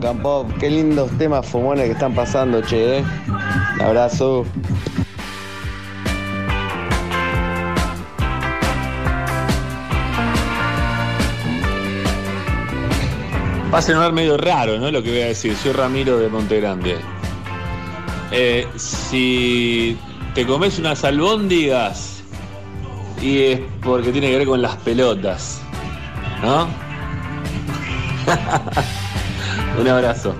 Rock. 0.00 0.58
Qué 0.58 0.70
lindos 0.70 1.10
temas 1.18 1.46
fumones 1.46 1.86
que 1.86 1.92
están 1.92 2.14
pasando, 2.14 2.60
che. 2.62 2.98
¿eh? 2.98 3.04
Un 3.74 3.82
abrazo. 3.82 4.44
Va 13.72 13.78
a 13.78 13.82
sonar 13.82 14.12
medio 14.12 14.36
raro, 14.36 14.78
¿no? 14.78 14.90
Lo 14.90 15.02
que 15.02 15.10
voy 15.10 15.20
a 15.22 15.26
decir. 15.26 15.56
Soy 15.56 15.72
Ramiro 15.72 16.18
de 16.18 16.28
Monte 16.28 16.60
Grande. 16.60 16.96
Eh, 18.30 18.66
si 18.76 19.96
te 20.34 20.46
comes 20.46 20.78
unas 20.78 21.04
albóndigas 21.04 22.22
y 23.20 23.38
es 23.42 23.60
porque 23.82 24.10
tiene 24.12 24.30
que 24.30 24.38
ver 24.38 24.46
con 24.46 24.62
las 24.62 24.76
pelotas, 24.76 25.60
¿no? 26.42 26.68
Un 29.78 29.88
abrazo. 29.88 30.34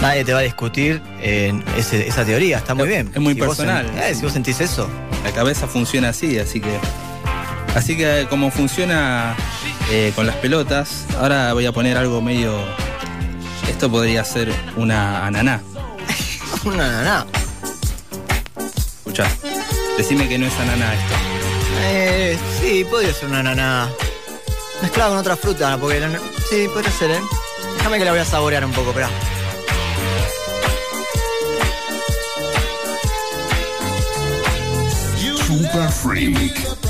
Nadie 0.00 0.24
te 0.24 0.32
va 0.34 0.40
a 0.40 0.42
discutir 0.42 1.00
en 1.22 1.64
ese- 1.78 2.06
esa 2.06 2.24
teoría, 2.24 2.58
está 2.58 2.74
muy 2.74 2.88
bien. 2.88 3.10
Es 3.14 3.20
muy 3.20 3.34
Si 3.34 3.40
vos 3.40 3.56
personal. 3.56 3.86
sen- 3.86 3.98
eh, 4.02 4.14
si 4.14 4.22
vos 4.22 4.32
sentís 4.32 4.60
eso. 4.60 4.88
La 5.24 5.32
cabeza 5.32 5.66
funciona 5.66 6.10
así, 6.10 6.38
así 6.38 6.60
que. 6.60 6.78
Así 7.74 7.96
que 7.96 8.26
como 8.30 8.50
funciona 8.50 9.34
eh, 9.90 10.12
con 10.14 10.26
las 10.26 10.36
pelotas, 10.36 11.04
ahora 11.20 11.52
voy 11.52 11.66
a 11.66 11.72
poner 11.72 11.96
algo 11.96 12.20
medio. 12.22 12.54
Esto 13.68 13.90
podría 13.90 14.24
ser 14.24 14.52
una 14.76 15.26
ananá. 15.26 15.60
una 16.64 16.86
ananá. 16.86 17.26
Escuchá. 18.98 19.26
Decime 19.98 20.28
que 20.28 20.38
no 20.38 20.46
es 20.46 20.54
ananá 20.58 20.92
esto. 20.94 21.14
Eh, 21.82 22.38
sí, 22.60 22.84
podría 22.90 23.12
ser 23.12 23.28
una 23.28 23.40
ananá. 23.40 23.88
Mezclada 24.84 25.08
con 25.08 25.18
otra 25.18 25.34
fruta, 25.34 25.78
porque 25.78 25.98
sí, 26.46 26.68
podría 26.68 26.92
ser, 26.92 27.12
¿eh? 27.12 27.20
Déjame 27.78 27.98
que 27.98 28.04
la 28.04 28.10
voy 28.10 28.20
a 28.20 28.24
saborear 28.26 28.66
un 28.66 28.72
poco, 28.72 28.90
espera. 28.90 29.08
Super 35.46 35.90
Freak. 35.90 36.83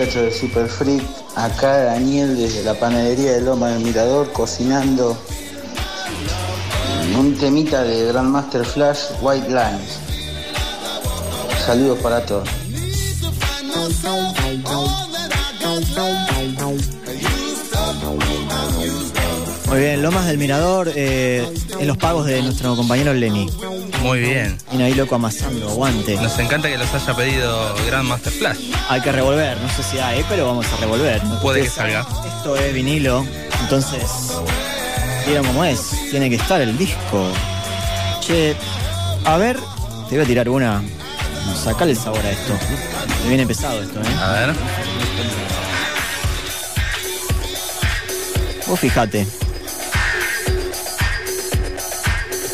Muchachos 0.00 0.22
de 0.22 0.32
Super 0.32 0.66
Freak? 0.66 1.02
Acá 1.36 1.84
Daniel 1.84 2.34
desde 2.34 2.64
la 2.64 2.72
panadería 2.72 3.32
de 3.32 3.42
Loma 3.42 3.68
del 3.68 3.84
Mirador 3.84 4.32
cocinando 4.32 5.14
un 7.18 7.36
temita 7.36 7.82
de 7.82 8.06
Grandmaster 8.06 8.64
Flash 8.64 9.00
White 9.20 9.48
Lines. 9.48 9.98
Saludos 11.66 11.98
para 11.98 12.24
todos. 12.24 12.48
Muy 19.68 19.78
bien, 19.80 20.02
Lomas 20.02 20.26
del 20.26 20.38
Mirador, 20.38 20.92
eh, 20.94 21.46
en 21.78 21.86
los 21.86 21.98
pagos 21.98 22.24
de 22.24 22.40
nuestro 22.40 22.74
compañero 22.74 23.12
Lenny. 23.12 23.50
Muy 24.02 24.20
bien. 24.20 24.56
Y 24.72 24.82
ahí 24.82 24.94
loco 24.94 25.14
amasando, 25.14 25.68
aguante. 25.68 26.16
Nos 26.16 26.38
encanta 26.38 26.68
que 26.68 26.78
los 26.78 26.92
haya 26.92 27.14
pedido 27.14 27.74
Grandmaster 27.86 28.32
Flash. 28.32 28.72
Hay 28.88 29.00
que 29.00 29.12
revolver, 29.12 29.58
no 29.58 29.68
sé 29.68 29.82
si 29.82 29.98
hay, 29.98 30.24
pero 30.28 30.46
vamos 30.46 30.66
a 30.72 30.76
revolver. 30.76 31.20
Puede 31.42 31.62
que 31.62 31.68
salga. 31.70 32.06
Esto 32.36 32.56
es 32.56 32.72
vinilo, 32.72 33.26
entonces, 33.60 34.02
vieron 35.26 35.46
cómo 35.46 35.64
es, 35.64 35.90
tiene 36.10 36.30
que 36.30 36.36
estar 36.36 36.60
el 36.60 36.76
disco. 36.78 37.30
Che, 38.20 38.56
a 39.24 39.36
ver, 39.36 39.58
te 40.08 40.16
voy 40.16 40.24
a 40.24 40.26
tirar 40.26 40.48
una. 40.48 40.82
Sacale 41.62 41.92
el 41.92 41.98
sabor 41.98 42.24
a 42.24 42.30
esto. 42.30 42.54
Me 43.24 43.28
viene 43.28 43.46
pesado 43.46 43.82
esto, 43.82 44.00
¿eh? 44.00 44.14
A 44.20 44.32
ver. 44.32 44.54
Vos 48.66 48.80
fijate. 48.80 49.26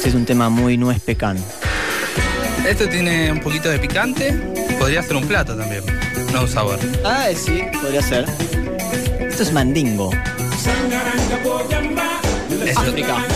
Este 0.06 0.16
es 0.16 0.20
un 0.20 0.24
tema 0.24 0.48
muy 0.48 0.76
no 0.76 0.92
es 0.92 1.00
pecan. 1.00 1.36
Esto 2.64 2.88
tiene 2.88 3.32
un 3.32 3.40
poquito 3.40 3.68
de 3.68 3.80
picante. 3.80 4.32
Podría 4.78 5.02
ser 5.02 5.16
un 5.16 5.26
plato 5.26 5.56
también. 5.56 5.82
No 6.32 6.42
un 6.42 6.48
sabor. 6.48 6.78
Ah, 7.04 7.26
sí, 7.34 7.64
podría 7.82 8.00
ser. 8.00 8.24
Esto 9.18 9.42
es 9.42 9.52
mandingo. 9.52 10.12
África. 12.76 13.16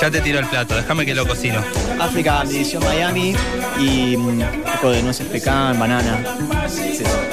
Ya 0.00 0.10
te 0.10 0.20
tiro 0.20 0.38
el 0.38 0.46
plato, 0.46 0.76
déjame 0.76 1.04
que 1.04 1.14
lo 1.14 1.26
cocino. 1.26 1.60
África, 1.98 2.44
división 2.44 2.84
Miami 2.84 3.34
y 3.80 4.16
mm, 4.16 4.28
un 4.28 4.62
poco 4.74 4.90
de 4.90 5.02
nueces 5.02 5.26
pecan, 5.26 5.76
banana. 5.76 6.22
Es 6.66 7.00
eso. 7.00 7.28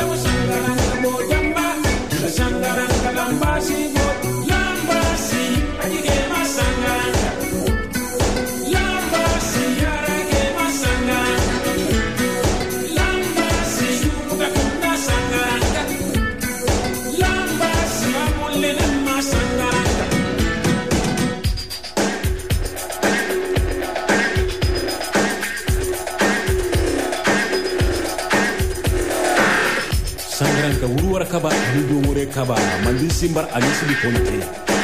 kaba 31.36 31.50
ani 31.52 31.82
don 31.90 32.04
wɛrɛ 32.08 32.26
kaba. 32.34 32.56
Manden 32.84 33.12
senbari 33.12 33.48
ani 33.56 33.70
sibi 33.78 34.75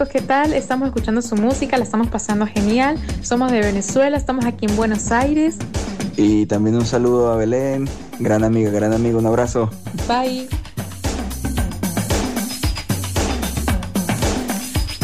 chicos, 0.00 0.08
¿qué 0.08 0.26
tal? 0.26 0.54
Estamos 0.54 0.88
escuchando 0.88 1.20
su 1.20 1.36
música, 1.36 1.76
la 1.76 1.84
estamos 1.84 2.08
pasando 2.08 2.46
genial. 2.46 2.96
Somos 3.20 3.52
de 3.52 3.60
Venezuela, 3.60 4.16
estamos 4.16 4.46
aquí 4.46 4.64
en 4.64 4.74
Buenos 4.74 5.12
Aires. 5.12 5.56
Y 6.16 6.46
también 6.46 6.76
un 6.76 6.86
saludo 6.86 7.30
a 7.30 7.36
Belén, 7.36 7.86
gran 8.18 8.42
amiga, 8.42 8.70
gran 8.70 8.94
amigo, 8.94 9.18
un 9.18 9.26
abrazo. 9.26 9.68
Bye. 10.08 10.48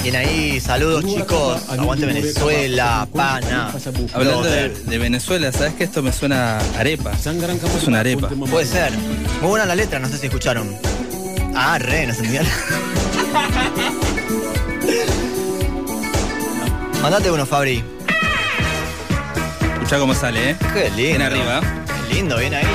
Bien 0.02 0.16
ahí, 0.16 0.60
saludos 0.60 1.05
chicos. 1.05 1.68
Aguante 1.68 2.06
Venezuela, 2.06 3.06
pana. 3.12 3.74
Hablando 4.14 4.44
de, 4.44 4.98
Venezuela, 4.98 5.52
¿sabes 5.52 5.74
que 5.74 5.85
esto 5.85 6.02
me 6.02 6.10
suena 6.10 6.59
a 6.59 6.81
arepa? 6.81 7.12
Es 7.12 7.86
una 7.86 8.01
arepa. 8.01 8.28
Puede 8.28 8.64
ser. 8.64 8.93
Muy 9.43 9.51
buena 9.51 9.66
la 9.66 9.74
letra, 9.74 9.98
no 9.98 10.09
sé 10.09 10.16
si 10.16 10.27
escucharon. 10.28 10.74
Ah, 11.55 11.78
re, 11.78 12.06
no 12.06 12.14
se 12.14 12.24
entendía. 12.24 12.43
Mandate 17.02 17.31
uno, 17.31 17.47
Fabri. 17.47 17.82
Escucha 19.74 19.98
cómo 19.98 20.14
sale, 20.14 20.51
¿eh? 20.51 20.56
Qué 20.73 20.90
lindo. 20.90 20.97
Bien 20.97 21.23
arriba. 21.23 21.60
Qué 22.09 22.14
lindo, 22.14 22.36
bien 22.39 22.55
ahí. 22.55 22.66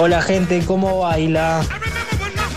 Hola 0.00 0.22
gente, 0.22 0.62
¿cómo 0.64 1.00
baila? 1.00 1.60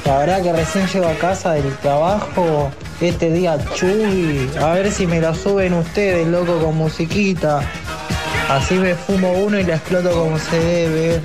La 0.05 0.17
verdad 0.19 0.43
que 0.43 0.53
recién 0.53 0.85
llego 0.87 1.07
a 1.07 1.15
casa 1.15 1.53
del 1.53 1.75
trabajo 1.77 2.71
este 3.01 3.31
día 3.31 3.57
chuy. 3.73 4.47
A 4.61 4.73
ver 4.73 4.91
si 4.91 5.07
me 5.07 5.19
lo 5.19 5.33
suben 5.33 5.73
ustedes, 5.73 6.27
loco, 6.27 6.59
con 6.59 6.77
musiquita. 6.77 7.61
Así 8.47 8.75
me 8.75 8.93
fumo 8.93 9.31
uno 9.31 9.59
y 9.59 9.63
la 9.63 9.77
exploto 9.77 10.11
como 10.11 10.37
se 10.37 10.59
debe. 10.59 11.21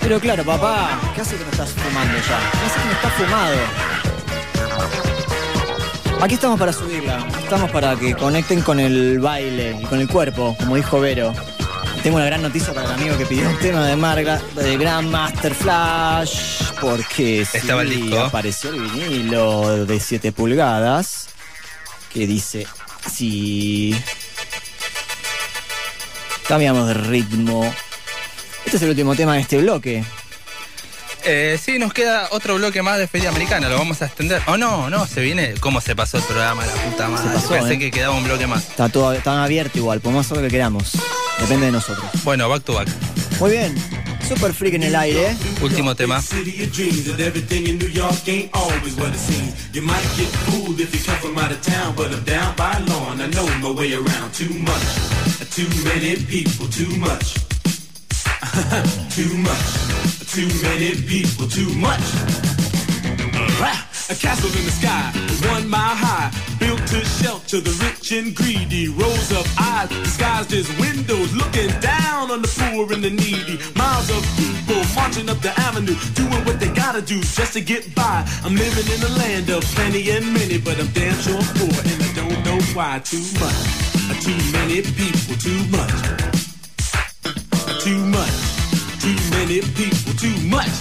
Pero 0.00 0.20
claro, 0.20 0.44
papá, 0.44 1.00
¿qué 1.16 1.22
hace 1.22 1.34
que 1.36 1.44
no 1.44 1.50
estás 1.50 1.70
fumando 1.70 2.14
ya? 2.14 2.38
¿Qué 2.52 2.66
hace 2.66 2.78
que 2.78 2.86
no 2.86 2.92
estás 2.92 3.12
fumado? 3.14 3.56
Aquí 6.22 6.34
estamos 6.34 6.60
para 6.60 6.72
subirla. 6.72 7.26
Estamos 7.42 7.68
para 7.72 7.96
que 7.96 8.14
conecten 8.14 8.60
con 8.60 8.78
el 8.78 9.18
baile 9.18 9.76
y 9.82 9.84
con 9.86 9.98
el 9.98 10.06
cuerpo, 10.06 10.54
como 10.60 10.76
dijo 10.76 11.00
Vero. 11.00 11.32
Tengo 12.02 12.16
una 12.16 12.26
gran 12.26 12.42
noticia 12.42 12.74
para 12.74 12.86
el 12.88 12.94
amigo 12.94 13.16
que 13.16 13.26
pidió 13.26 13.48
un 13.48 13.58
tema 13.58 13.86
de 13.86 13.94
Marga, 13.94 14.40
de 14.56 14.76
Grandmaster 14.76 15.54
Flash, 15.54 16.64
porque 16.80 17.46
sí, 17.48 17.58
Estaba 17.58 17.82
el 17.82 17.90
disco. 17.90 18.18
apareció 18.18 18.70
el 18.70 18.80
vinilo 18.80 19.86
de 19.86 20.00
7 20.00 20.32
pulgadas 20.32 21.28
que 22.12 22.26
dice 22.26 22.66
así. 23.04 23.94
Cambiamos 26.48 26.88
de 26.88 26.94
ritmo. 26.94 27.72
Este 28.64 28.78
es 28.78 28.82
el 28.82 28.90
último 28.90 29.14
tema 29.14 29.34
de 29.34 29.40
este 29.42 29.58
bloque. 29.58 30.02
Eh, 31.24 31.56
sí, 31.62 31.78
nos 31.78 31.92
queda 31.92 32.28
otro 32.32 32.56
bloque 32.56 32.82
más 32.82 32.98
de 32.98 33.06
Feria 33.06 33.28
Americana, 33.28 33.68
lo 33.68 33.78
vamos 33.78 34.02
a 34.02 34.06
extender. 34.06 34.42
Oh, 34.46 34.56
no, 34.56 34.90
no, 34.90 35.06
se 35.06 35.20
viene. 35.20 35.54
¿Cómo 35.60 35.80
se 35.80 35.94
pasó 35.94 36.18
el 36.18 36.24
programa? 36.24 36.66
La 36.66 36.72
puta 36.72 37.08
madre. 37.08 37.30
pasó, 37.34 37.50
Pensé 37.50 37.74
eh. 37.74 37.78
que 37.78 37.90
quedaba 37.92 38.16
un 38.16 38.24
bloque 38.24 38.48
más. 38.48 38.64
Está 38.68 38.88
todo 38.88 39.14
tan 39.18 39.38
abierto 39.38 39.78
igual, 39.78 40.00
podemos 40.00 40.26
hacer 40.26 40.38
lo 40.38 40.42
que 40.42 40.50
queramos. 40.50 40.96
Depende 41.40 41.66
de 41.66 41.72
nosotros. 41.72 42.10
Bueno, 42.24 42.48
back 42.48 42.64
to 42.64 42.74
back. 42.74 42.88
Muy 43.40 43.50
bien. 43.50 43.74
Super 44.28 44.52
freak 44.54 44.74
en 44.74 44.84
el 44.84 44.94
aire. 44.94 45.36
Último 45.60 45.94
tema. 45.94 46.22
Many 55.84 56.16
people, 56.24 56.66
too 56.68 56.88
much, 56.96 57.34
too 59.14 59.36
much, 59.36 59.66
too 60.32 60.48
many 60.62 60.94
people, 61.06 61.46
too 61.46 61.68
much. 61.74 62.00
A 64.10 64.14
castle 64.14 64.50
in 64.58 64.64
the 64.66 64.72
sky, 64.72 65.10
one 65.48 65.68
mile 65.68 65.96
high, 65.96 66.30
built 66.58 66.86
to 66.88 67.04
shelter 67.04 67.31
the 67.60 67.74
rich 67.84 68.12
and 68.12 68.34
greedy. 68.34 68.88
Rows 68.88 69.30
of 69.32 69.44
eyes 69.58 69.88
disguised 69.90 70.52
as 70.54 70.68
windows, 70.78 71.34
looking 71.34 71.68
down 71.80 72.30
on 72.30 72.40
the 72.40 72.48
poor 72.48 72.92
and 72.92 73.04
the 73.04 73.10
needy. 73.10 73.60
Miles 73.76 74.08
of 74.08 74.24
people 74.40 74.80
marching 74.94 75.28
up 75.28 75.38
the 75.40 75.52
avenue, 75.60 75.96
doing 76.14 76.42
what 76.46 76.58
they 76.60 76.72
gotta 76.72 77.02
do 77.02 77.20
just 77.20 77.52
to 77.52 77.60
get 77.60 77.94
by. 77.94 78.24
I'm 78.44 78.54
living 78.54 78.88
in 78.88 79.02
a 79.04 79.12
land 79.18 79.50
of 79.50 79.62
plenty 79.76 80.10
and 80.10 80.32
many, 80.32 80.58
but 80.58 80.80
I'm 80.80 80.88
damn 80.96 81.18
sure 81.20 81.42
poor, 81.60 81.76
and 81.84 81.98
I 82.00 82.10
don't 82.16 82.40
know 82.46 82.58
why. 82.72 83.00
Too 83.04 83.24
much, 83.36 83.60
too 84.24 84.40
many 84.56 84.80
people, 84.80 85.36
too 85.36 85.60
much, 85.68 85.98
too 87.84 88.00
much, 88.16 88.36
too 89.04 89.18
many 89.36 89.60
people, 89.76 90.12
too 90.16 90.36
much. 90.48 90.72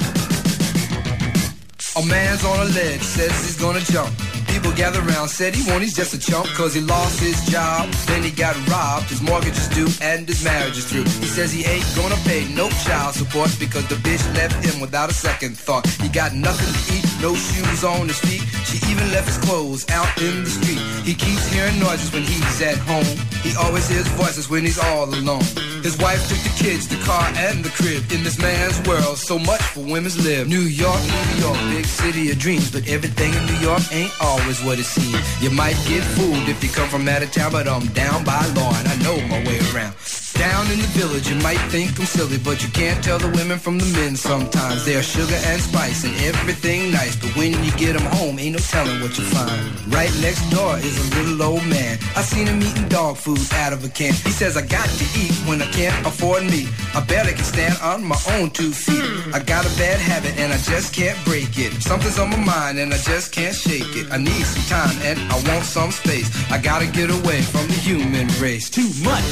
A 1.97 2.05
man's 2.05 2.45
on 2.45 2.59
a 2.59 2.69
ledge, 2.71 3.01
says 3.01 3.31
he's 3.43 3.59
gonna 3.59 3.81
jump. 3.81 4.30
People 4.61 4.77
gather 4.77 4.99
around, 4.99 5.27
said 5.29 5.55
he 5.55 5.67
won't, 5.67 5.81
he's 5.81 5.95
just 5.95 6.13
a 6.13 6.19
chump, 6.19 6.45
cause 6.49 6.75
he 6.75 6.81
lost 6.81 7.19
his 7.19 7.43
job. 7.49 7.89
Then 8.05 8.21
he 8.21 8.29
got 8.29 8.55
robbed, 8.69 9.09
his 9.09 9.19
mortgage 9.19 9.57
is 9.57 9.67
due, 9.69 9.87
and 10.03 10.27
his 10.27 10.43
marriage 10.43 10.77
is 10.77 10.85
through. 10.85 11.01
He 11.01 11.25
says 11.25 11.51
he 11.51 11.65
ain't 11.65 11.83
gonna 11.95 12.15
pay 12.29 12.45
no 12.53 12.69
child 12.85 13.15
support 13.15 13.49
because 13.59 13.87
the 13.87 13.95
bitch 13.95 14.21
left 14.35 14.63
him 14.63 14.79
without 14.79 15.09
a 15.09 15.15
second 15.15 15.57
thought. 15.57 15.87
He 15.87 16.09
got 16.09 16.35
nothing 16.35 16.69
to 16.69 16.93
eat, 16.93 17.10
no 17.21 17.35
shoes 17.35 17.83
on 17.83 18.07
his 18.07 18.19
feet. 18.19 18.41
She 18.65 18.77
even 18.89 19.11
left 19.11 19.27
his 19.27 19.37
clothes 19.37 19.87
out 19.89 20.09
in 20.21 20.43
the 20.43 20.49
street. 20.49 20.81
He 21.05 21.13
keeps 21.13 21.45
hearing 21.53 21.79
noises 21.79 22.11
when 22.11 22.23
he's 22.23 22.61
at 22.61 22.77
home. 22.89 23.05
He 23.45 23.53
always 23.55 23.87
hears 23.87 24.07
voices 24.17 24.49
when 24.49 24.63
he's 24.63 24.79
all 24.79 25.05
alone. 25.05 25.45
His 25.83 25.97
wife 25.99 26.21
took 26.29 26.41
the 26.41 26.53
kids, 26.57 26.87
the 26.87 26.97
car, 27.05 27.25
and 27.35 27.63
the 27.63 27.69
crib. 27.69 28.11
In 28.11 28.23
this 28.23 28.39
man's 28.39 28.81
world, 28.87 29.17
so 29.17 29.37
much 29.37 29.61
for 29.61 29.81
women's 29.81 30.17
live. 30.25 30.47
New 30.47 30.65
York, 30.65 31.01
New 31.01 31.45
York, 31.45 31.57
big 31.69 31.85
city 31.85 32.31
of 32.31 32.39
dreams. 32.39 32.71
But 32.71 32.87
everything 32.87 33.33
in 33.33 33.45
New 33.45 33.59
York 33.61 33.81
ain't 33.91 34.13
always 34.19 34.63
what 34.63 34.79
it 34.79 34.85
seems. 34.85 35.21
You 35.43 35.51
might 35.51 35.77
get 35.87 36.03
fooled 36.03 36.49
if 36.49 36.63
you 36.63 36.69
come 36.69 36.89
from 36.89 37.07
out 37.07 37.21
of 37.21 37.31
town, 37.31 37.51
but 37.51 37.67
I'm 37.67 37.85
down 37.93 38.23
by 38.23 38.41
law 38.57 38.73
and 38.73 38.87
I 38.87 38.95
know 39.03 39.17
my 39.27 39.43
way 39.45 39.59
around. 39.73 39.93
Down 40.41 40.65
in 40.71 40.79
the 40.79 40.91
village, 40.97 41.29
you 41.29 41.35
might 41.35 41.61
think 41.69 41.99
I'm 41.99 42.05
silly, 42.07 42.39
but 42.39 42.63
you 42.63 42.69
can't 42.69 43.03
tell 43.03 43.19
the 43.19 43.29
women 43.37 43.59
from 43.59 43.77
the 43.77 43.85
men 43.93 44.15
sometimes. 44.15 44.83
They're 44.85 45.03
sugar 45.03 45.37
and 45.45 45.61
spice 45.61 46.03
and 46.03 46.15
everything 46.25 46.89
nice, 46.89 47.15
but 47.15 47.29
when 47.37 47.53
you 47.63 47.71
get 47.73 47.93
them 47.93 48.07
home, 48.17 48.39
ain't 48.39 48.53
no 48.57 48.59
telling 48.59 48.99
what 49.01 49.15
you 49.19 49.23
find. 49.25 49.61
Right 49.93 50.09
next 50.19 50.41
door 50.49 50.79
is 50.79 50.97
a 50.97 51.15
little 51.15 51.43
old 51.43 51.63
man. 51.67 51.99
I 52.15 52.23
seen 52.23 52.47
him 52.47 52.59
eating 52.59 52.89
dog 52.89 53.17
food 53.17 53.37
out 53.53 53.71
of 53.71 53.85
a 53.85 53.89
can. 53.89 54.13
He 54.13 54.31
says, 54.31 54.57
I 54.57 54.65
got 54.65 54.89
to 54.89 55.05
eat 55.13 55.35
when 55.45 55.61
I 55.61 55.69
can't 55.77 55.93
afford 56.07 56.41
meat. 56.45 56.69
I 56.95 57.01
barely 57.01 57.33
can 57.33 57.43
stand 57.43 57.77
on 57.83 58.03
my 58.03 58.17
own 58.33 58.49
two 58.49 58.71
feet. 58.71 59.05
I 59.35 59.39
got 59.45 59.69
a 59.69 59.73
bad 59.77 59.99
habit 59.99 60.39
and 60.39 60.51
I 60.51 60.57
just 60.57 60.91
can't 60.91 61.23
break 61.23 61.53
it. 61.59 61.71
Something's 61.83 62.17
on 62.17 62.31
my 62.31 62.41
mind 62.43 62.79
and 62.79 62.91
I 62.91 62.97
just 62.97 63.31
can't 63.31 63.53
shake 63.55 63.95
it. 63.95 64.11
I 64.11 64.17
need 64.17 64.45
some 64.49 64.65
time 64.65 64.97
and 65.05 65.19
I 65.31 65.35
want 65.47 65.65
some 65.65 65.91
space. 65.91 66.29
I 66.49 66.57
gotta 66.57 66.87
get 66.87 67.11
away 67.11 67.43
from 67.43 67.67
the 67.67 67.77
human 67.77 68.27
race. 68.41 68.71
Too 68.71 68.89
much, 69.05 69.27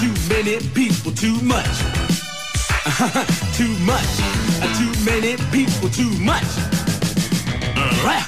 too 0.00 0.14
many 0.44 0.58
people, 0.70 1.10
too 1.10 1.34
much. 1.42 1.66
too 3.58 3.74
much, 3.82 4.10
too 4.78 4.92
many 5.04 5.34
people, 5.50 5.88
too 5.88 6.10
much. 6.20 6.46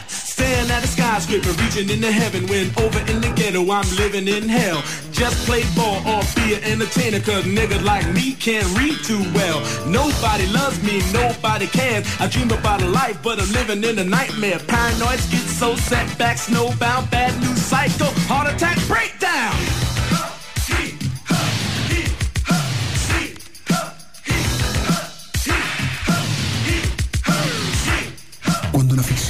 Staring 0.09 0.70
at 0.70 0.82
a 0.82 0.89
skyscraper, 0.89 1.53
reaching 1.62 1.89
into 1.89 2.11
heaven 2.11 2.47
when 2.49 2.66
over 2.78 2.99
in 3.12 3.20
the 3.20 3.32
ghetto 3.37 3.62
I'm 3.70 3.89
living 3.95 4.27
in 4.27 4.49
hell. 4.49 4.82
Just 5.12 5.47
play 5.47 5.62
ball 5.77 5.99
or 6.09 6.23
be 6.35 6.55
an 6.55 6.65
entertainer, 6.65 7.20
cause 7.20 7.45
niggas 7.45 7.85
like 7.85 8.07
me 8.12 8.35
can't 8.35 8.66
read 8.77 8.97
too 9.05 9.23
well. 9.32 9.61
Nobody 9.87 10.47
loves 10.49 10.82
me, 10.82 11.03
nobody 11.12 11.69
cares. 11.69 12.05
I 12.19 12.27
dream 12.27 12.51
about 12.51 12.82
a 12.82 12.89
life, 12.89 13.23
but 13.23 13.39
I'm 13.39 13.53
living 13.53 13.85
in 13.85 13.99
a 14.01 14.05
nightmare. 14.05 14.59
Paranoid, 14.59 15.20
schizo, 15.20 15.77
setbacks, 15.77 16.49
snowbound, 16.49 17.11
bad 17.11 17.39
news 17.41 17.62
cycle, 17.62 18.11
heart 18.27 18.53
attack, 18.53 18.78
breakdown. 18.89 19.20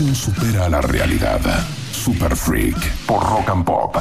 Supera 0.01 0.65
a 0.65 0.69
la 0.71 0.81
realidad. 0.81 1.41
Super 1.93 2.35
Freak 2.35 2.75
por 3.05 3.23
Rock 3.23 3.51
and 3.51 3.65
Pop. 3.67 3.97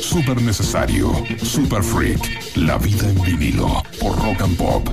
Super 0.00 0.40
necesario. 0.40 1.12
Super 1.42 1.82
Freak. 1.82 2.56
La 2.56 2.78
vida 2.78 3.08
en 3.08 3.20
vinilo 3.22 3.82
por 4.00 4.16
Rock 4.16 4.42
and 4.42 4.56
Pop. 4.56 4.88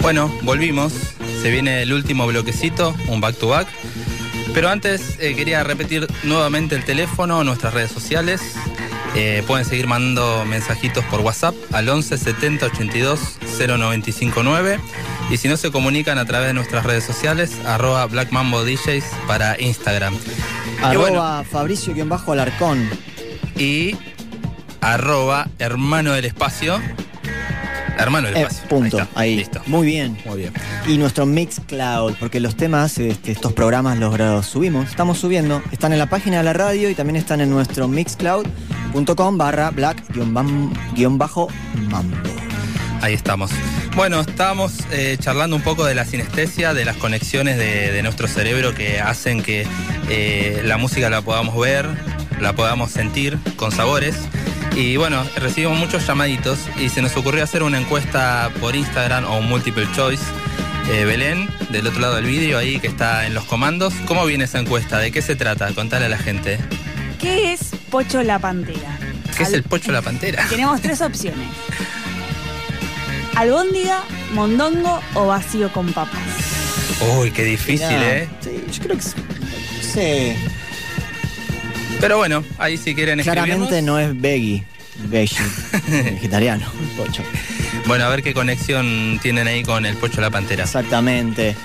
Bueno, 0.00 0.32
volvimos. 0.44 0.94
Se 1.42 1.50
viene 1.50 1.82
el 1.82 1.92
último 1.92 2.26
bloquecito, 2.26 2.94
un 3.08 3.20
back 3.20 3.36
to 3.36 3.48
back. 3.48 3.68
Pero 4.54 4.70
antes 4.70 5.18
eh, 5.20 5.36
quería 5.36 5.62
repetir 5.62 6.06
nuevamente 6.24 6.74
el 6.74 6.84
teléfono, 6.84 7.44
nuestras 7.44 7.74
redes 7.74 7.90
sociales. 7.90 8.40
Eh, 9.16 9.42
pueden 9.46 9.64
seguir 9.64 9.86
mandando 9.88 10.44
mensajitos 10.44 11.04
por 11.06 11.20
WhatsApp 11.20 11.54
al 11.72 11.88
11 11.88 12.16
70 12.16 12.66
82 12.66 13.38
0959. 13.58 14.78
Y 15.30 15.36
si 15.36 15.48
no 15.48 15.56
se 15.56 15.70
comunican 15.70 16.18
a 16.18 16.24
través 16.24 16.48
de 16.48 16.54
nuestras 16.54 16.84
redes 16.84 17.04
sociales, 17.04 17.52
arroba 17.66 18.06
Black 18.06 18.30
Mambo 18.32 18.64
DJs 18.64 19.04
para 19.26 19.60
Instagram. 19.60 20.16
Arroba 20.82 21.10
bueno, 21.10 21.44
Fabricio-Alarcón. 21.50 22.88
y 23.56 23.96
arroba 24.80 25.48
hermano 25.58 26.12
del 26.12 26.24
espacio. 26.24 26.80
Hermano 28.02 28.28
del 28.28 28.36
Eh, 28.36 28.40
espacio. 28.42 28.68
punto. 28.68 28.98
está, 28.98 29.20
Ahí. 29.20 29.36
Listo. 29.36 29.60
Muy 29.66 29.86
bien. 29.86 30.16
Muy 30.24 30.38
bien. 30.38 30.52
Y 30.86 30.96
nuestro 30.98 31.26
Mixcloud, 31.26 32.14
porque 32.18 32.40
los 32.40 32.56
temas, 32.56 32.98
este, 32.98 33.32
estos 33.32 33.52
programas 33.52 33.98
los 33.98 34.46
subimos, 34.46 34.88
estamos 34.88 35.18
subiendo. 35.18 35.62
Están 35.72 35.92
en 35.92 35.98
la 35.98 36.06
página 36.06 36.38
de 36.38 36.42
la 36.44 36.52
radio 36.52 36.88
y 36.90 36.94
también 36.94 37.16
están 37.16 37.40
en 37.40 37.50
nuestro 37.50 37.88
mixcloud.com 37.88 39.38
barra 39.38 39.70
black-mambo. 39.70 40.70
Ahí 43.02 43.14
estamos. 43.14 43.50
Bueno, 43.96 44.20
estábamos 44.20 44.72
eh, 44.92 45.16
charlando 45.18 45.56
un 45.56 45.62
poco 45.62 45.84
de 45.86 45.94
la 45.94 46.04
sinestesia, 46.04 46.74
de 46.74 46.84
las 46.84 46.96
conexiones 46.96 47.56
de, 47.56 47.92
de 47.92 48.02
nuestro 48.02 48.28
cerebro 48.28 48.74
que 48.74 49.00
hacen 49.00 49.42
que 49.42 49.66
eh, 50.10 50.60
la 50.64 50.76
música 50.76 51.08
la 51.08 51.22
podamos 51.22 51.56
ver, 51.58 51.86
la 52.40 52.52
podamos 52.52 52.90
sentir 52.90 53.38
con 53.56 53.72
sabores. 53.72 54.16
Y 54.76 54.96
bueno, 54.96 55.24
recibimos 55.36 55.78
muchos 55.78 56.06
llamaditos 56.06 56.58
y 56.78 56.88
se 56.88 57.02
nos 57.02 57.16
ocurrió 57.16 57.42
hacer 57.44 57.62
una 57.62 57.78
encuesta 57.78 58.50
por 58.60 58.74
Instagram 58.76 59.24
o 59.24 59.38
un 59.38 59.48
multiple 59.48 59.86
choice. 59.94 60.22
Eh, 60.90 61.04
Belén, 61.04 61.48
del 61.70 61.86
otro 61.86 62.00
lado 62.00 62.16
del 62.16 62.24
vídeo, 62.24 62.56
ahí 62.58 62.80
que 62.80 62.86
está 62.86 63.26
en 63.26 63.34
los 63.34 63.44
comandos. 63.44 63.92
¿Cómo 64.06 64.24
viene 64.26 64.44
esa 64.44 64.58
encuesta? 64.58 64.98
¿De 64.98 65.12
qué 65.12 65.22
se 65.22 65.36
trata? 65.36 65.72
Contale 65.74 66.06
a 66.06 66.08
la 66.08 66.18
gente. 66.18 66.58
¿Qué 67.20 67.52
es 67.52 67.70
Pocho 67.90 68.22
la 68.22 68.38
Pantera? 68.38 68.98
¿Qué 69.36 69.42
es 69.44 69.52
el 69.52 69.62
pocho 69.62 69.90
la 69.92 70.02
pantera? 70.02 70.44
Tenemos 70.50 70.80
tres 70.82 71.00
opciones. 71.00 71.46
Albóndiga, 73.36 74.02
mondongo 74.34 75.00
o 75.14 75.26
vacío 75.28 75.72
con 75.72 75.92
papas. 75.92 76.20
Uy, 77.18 77.30
qué 77.30 77.44
difícil, 77.44 77.86
Mirá, 77.88 78.16
¿eh? 78.18 78.28
Sí, 78.40 78.64
yo 78.72 78.82
creo 78.82 78.96
que 78.98 79.02
es- 79.02 79.14
sí. 79.94 80.34
Pero 82.00 82.16
bueno, 82.16 82.42
ahí 82.58 82.76
si 82.76 82.94
quieren. 82.94 83.20
Claramente 83.20 83.82
no 83.82 83.98
es 83.98 84.18
veggie, 84.20 84.64
veggie, 85.08 85.38
vegetariano, 85.88 86.66
pocho. 86.96 87.22
Bueno, 87.86 88.04
a 88.04 88.08
ver 88.08 88.22
qué 88.22 88.32
conexión 88.34 89.18
tienen 89.22 89.46
ahí 89.48 89.62
con 89.62 89.84
el 89.86 89.96
pocho 89.96 90.16
de 90.16 90.22
la 90.22 90.30
pantera. 90.30 90.64
Exactamente. 90.64 91.56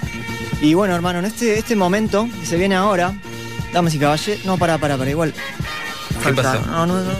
Y 0.61 0.73
bueno, 0.73 0.95
hermano, 0.95 1.19
en 1.19 1.25
este, 1.25 1.57
este 1.57 1.75
momento 1.75 2.27
que 2.39 2.45
se 2.45 2.57
viene 2.57 2.75
ahora, 2.75 3.13
damas 3.73 3.93
y 3.93 3.99
caballeros, 3.99 4.45
no, 4.45 4.57
para, 4.57 4.77
para, 4.77 4.97
para, 4.97 5.09
igual. 5.09 5.33
¿Qué 6.23 6.33
pasó? 6.33 6.61
No, 6.65 6.85
no, 6.85 7.01
no. 7.01 7.11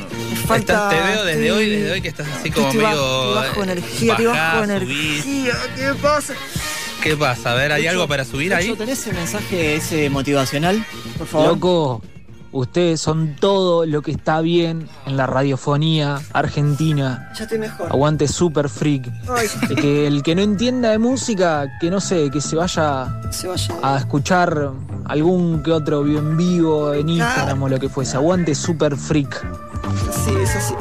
Falta, 0.47 0.73
Estás- 0.73 0.89
te 0.89 0.95
veo 0.95 1.25
desde 1.25 1.47
estoy- 1.47 1.49
hoy, 1.57 1.69
desde 1.69 1.91
hoy 1.91 2.01
que 2.01 2.07
estás 2.07 2.27
así 2.39 2.51
como 2.51 2.67
bajo, 2.67 2.75
medio. 2.77 2.89
estoy 2.91 3.35
bajo 3.35 3.59
eh, 3.59 3.63
energía, 3.63 4.15
bajo 4.31 4.63
energía. 4.63 5.53
¿Qué 5.75 5.93
pasa? 6.01 6.33
¿Qué 7.03 7.17
pasa? 7.17 7.51
A 7.51 7.55
ver, 7.55 7.71
¿hay 7.71 7.87
algo 7.87 8.07
para 8.07 8.25
subir 8.25 8.53
ahí? 8.53 8.73
¿Tenés 8.75 9.05
el 9.07 9.13
mensaje 9.15 9.75
ese 9.75 10.09
motivacional? 10.09 10.83
Por 11.17 11.27
favor. 11.27 11.47
Loco, 11.49 12.01
ustedes 12.55 13.01
son 13.01 13.35
todo 13.39 13.85
lo 13.85 14.01
que 14.01 14.11
está 14.11 14.41
bien 14.41 14.87
en 15.05 15.17
la 15.17 15.27
radiofonía 15.27 16.19
argentina. 16.33 17.31
Ya 17.37 17.43
estoy 17.43 17.59
mejor. 17.59 17.87
Aguante 17.91 18.27
super 18.27 18.69
freak. 18.69 19.11
Ay, 19.29 19.47
Y 19.69 19.75
que 19.75 20.07
el 20.07 20.23
que 20.23 20.35
no 20.35 20.41
entienda 20.41 20.89
de 20.91 20.97
música, 20.97 21.67
que 21.79 21.89
no 21.89 21.99
sé, 21.99 22.29
que 22.31 22.41
se 22.41 22.55
vaya, 22.55 23.07
se 23.31 23.47
vaya. 23.47 23.75
a 23.83 23.97
escuchar 23.97 24.71
algún 25.05 25.61
que 25.63 25.71
otro 25.71 26.05
en 26.05 26.37
vivo 26.37 26.93
en 26.93 27.09
Instagram 27.09 27.63
o 27.63 27.69
lo 27.69 27.79
que 27.79 27.89
fuese. 27.89 28.17
Aguante 28.17 28.55
super 28.55 28.95
freak. 28.95 29.45
Sí, 30.23 30.31
es 30.41 30.55
así. 30.55 30.73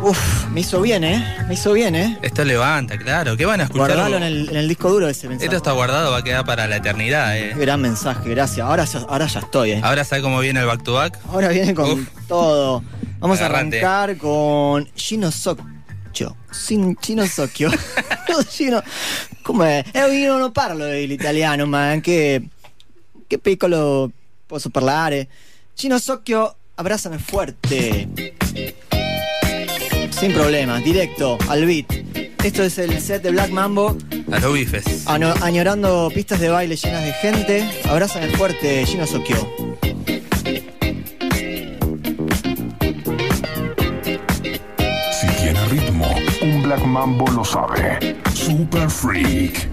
Uf, 0.00 0.46
me 0.52 0.60
hizo 0.60 0.80
bien, 0.80 1.02
¿eh? 1.02 1.36
Me 1.48 1.54
hizo 1.54 1.72
bien, 1.72 1.94
¿eh? 1.96 2.18
Esto 2.22 2.44
levanta, 2.44 2.96
claro. 2.96 3.36
¿Qué 3.36 3.44
van 3.44 3.60
a 3.60 3.64
escuchar? 3.64 3.86
Guardalo 3.88 4.16
en 4.18 4.22
el, 4.22 4.48
en 4.48 4.56
el 4.56 4.68
disco 4.68 4.90
duro 4.90 5.08
ese 5.08 5.28
mensaje. 5.28 5.46
Esto 5.46 5.56
está 5.56 5.72
guardado, 5.72 6.12
va 6.12 6.18
a 6.18 6.22
quedar 6.22 6.44
para 6.44 6.66
la 6.68 6.76
eternidad, 6.76 7.36
eh. 7.36 7.52
Gran 7.56 7.80
mensaje, 7.80 8.30
gracias. 8.30 8.64
Ahora, 8.64 8.84
ya- 8.84 9.00
ahora 9.08 9.26
ya 9.26 9.40
estoy, 9.40 9.72
¿eh? 9.72 9.80
Ahora 9.82 10.04
sabe 10.04 10.22
cómo 10.22 10.38
viene 10.38 10.60
el 10.60 10.66
back 10.66 10.84
to 10.84 10.92
back. 10.94 11.18
Ahora 11.28 11.48
viene 11.48 11.74
con 11.74 11.90
Uf. 11.90 12.08
todo. 12.28 12.82
Vamos 13.18 13.40
a 13.40 13.46
arrancar 13.46 14.16
con 14.16 14.88
Shino 14.94 15.32
Socchio. 15.32 16.36
Sin 16.52 16.96
Shino 17.00 17.26
Socchio. 17.26 17.70
Shino. 18.48 18.80
Come? 19.42 19.84
Eh, 19.92 20.14
io 20.14 20.38
non 20.38 20.52
parlo 20.52 20.86
l'italiano, 20.92 21.66
ma 21.66 21.88
anche. 21.90 22.42
Che 23.26 23.38
piccolo 23.38 24.10
posso 24.46 24.70
parlare. 24.70 25.26
Shino 25.74 25.98
Socchio, 25.98 26.54
abrázame 26.76 27.18
fuerte. 27.18 28.08
Sin 30.20 30.32
problema, 30.32 30.78
directo, 30.80 31.38
al 31.48 31.64
beat. 31.64 31.86
Esto 32.44 32.62
es 32.64 32.78
el 32.78 33.00
set 33.00 33.22
de 33.22 33.30
Black 33.30 33.50
Mambo. 33.50 33.96
A 34.32 34.38
los 34.40 34.52
bifes. 34.52 35.06
Ano- 35.06 35.34
añorando 35.42 36.10
pistas 36.14 36.40
de 36.40 36.48
baile 36.48 36.76
llenas 36.76 37.04
de 37.04 37.12
gente. 37.14 37.64
Abrázame 37.88 38.28
fuerte, 38.30 38.84
Shino 38.84 39.06
Socchio. 39.06 39.36
Si 45.12 45.26
tiene 45.40 45.64
ritmo, 45.66 46.06
un 46.42 46.62
Black 46.62 46.84
Mambo 46.84 47.26
lo 47.32 47.44
sabe. 47.44 48.16
Super 48.34 48.88
Freak. 48.88 49.68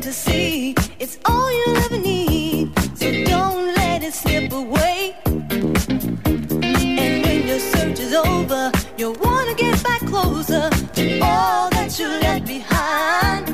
to 0.00 0.12
see. 0.12 0.74
It's 0.98 1.18
all 1.26 1.52
you'll 1.52 1.76
ever 1.76 1.98
need. 1.98 2.72
So 2.96 3.24
don't 3.24 3.74
let 3.74 4.02
it 4.02 4.14
slip 4.14 4.50
away. 4.52 5.14
And 5.24 7.24
when 7.24 7.46
your 7.46 7.58
search 7.58 8.00
is 8.00 8.14
over, 8.14 8.72
you'll 8.96 9.16
wanna 9.20 9.54
get 9.54 9.82
back 9.82 10.00
closer 10.00 10.70
to 10.70 11.20
all 11.20 11.68
that 11.70 11.98
you 11.98 12.08
left 12.08 12.46
behind. 12.46 13.46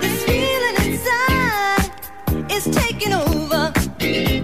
This 0.00 0.24
feeling 0.24 0.76
inside 0.86 1.90
is 2.50 2.64
taking 2.64 3.14
over. 3.14 3.72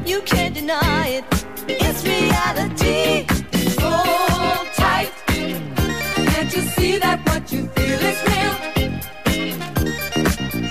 You 0.06 0.22
can't 0.22 0.54
deny 0.54 1.08
it. 1.08 1.43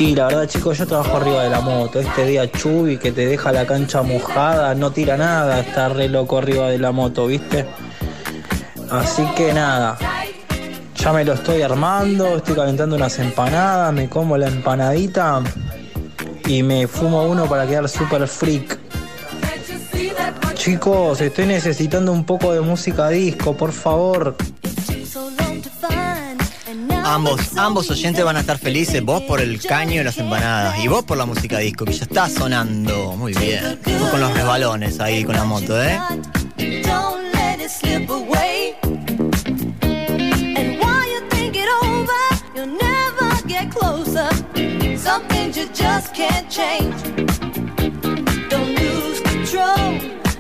Y 0.04 0.16
la 0.16 0.26
verdad 0.26 0.50
chicos, 0.50 0.78
yo 0.78 0.86
trabajo 0.86 1.16
arriba 1.16 1.44
de 1.44 1.50
la 1.50 1.62
moto. 1.62 2.02
Este 2.02 2.26
día 2.26 2.52
Chubi 2.52 2.98
que 2.98 3.14
te 3.14 3.26
deja 3.26 3.54
la 3.54 3.66
cancha 3.66 4.02
mojada, 4.02 4.76
no 4.76 4.92
tira 4.92 5.16
nada, 5.16 5.62
está 5.62 5.88
re 5.88 6.10
loco 6.10 6.40
arriba 6.40 6.70
de 6.70 6.78
la 6.78 6.92
moto, 6.92 7.28
¿viste? 7.28 7.66
Así 8.92 9.24
que 9.38 9.54
nada, 9.54 9.98
ya 10.94 11.14
me 11.14 11.24
lo 11.24 11.32
estoy 11.32 11.62
armando, 11.62 12.36
estoy 12.36 12.54
calentando 12.54 12.98
unas 12.98 13.18
empanadas, 13.18 13.94
me 13.94 14.10
como 14.10 14.36
la 14.36 14.50
empanadita 14.50 15.42
y 16.48 16.64
me 16.64 16.86
fumo 16.86 17.24
uno 17.24 17.46
para 17.46 17.66
quedar 17.66 17.88
super 17.88 18.28
freak. 18.28 18.78
Chicos, 20.56 21.22
estoy 21.22 21.46
necesitando 21.46 22.12
un 22.12 22.26
poco 22.26 22.52
de 22.52 22.60
música 22.60 23.08
disco, 23.08 23.56
por 23.56 23.72
favor. 23.72 24.36
Ambos, 27.14 27.56
ambos 27.58 27.92
oyentes 27.92 28.26
van 28.26 28.38
a 28.38 28.40
estar 28.40 28.58
felices, 28.58 29.04
vos 29.04 29.22
por 29.22 29.40
el 29.40 29.62
caño 29.62 30.02
y 30.02 30.04
las 30.04 30.18
empanadas, 30.18 30.80
y 30.84 30.88
vos 30.88 31.04
por 31.04 31.16
la 31.16 31.28
música 31.28 31.60
disco, 31.60 31.86
que 31.86 31.94
ya 31.94 32.06
está 32.06 32.28
sonando. 32.28 33.16
Muy 33.16 33.34
bien. 33.34 33.80
Vos 34.00 34.10
con 34.10 34.20
los 34.20 34.34
resbalones 34.34 35.00
ahí 35.00 35.24
con 35.24 35.36
la 35.36 35.44
moto, 35.44 35.80
¿eh? 35.80 36.00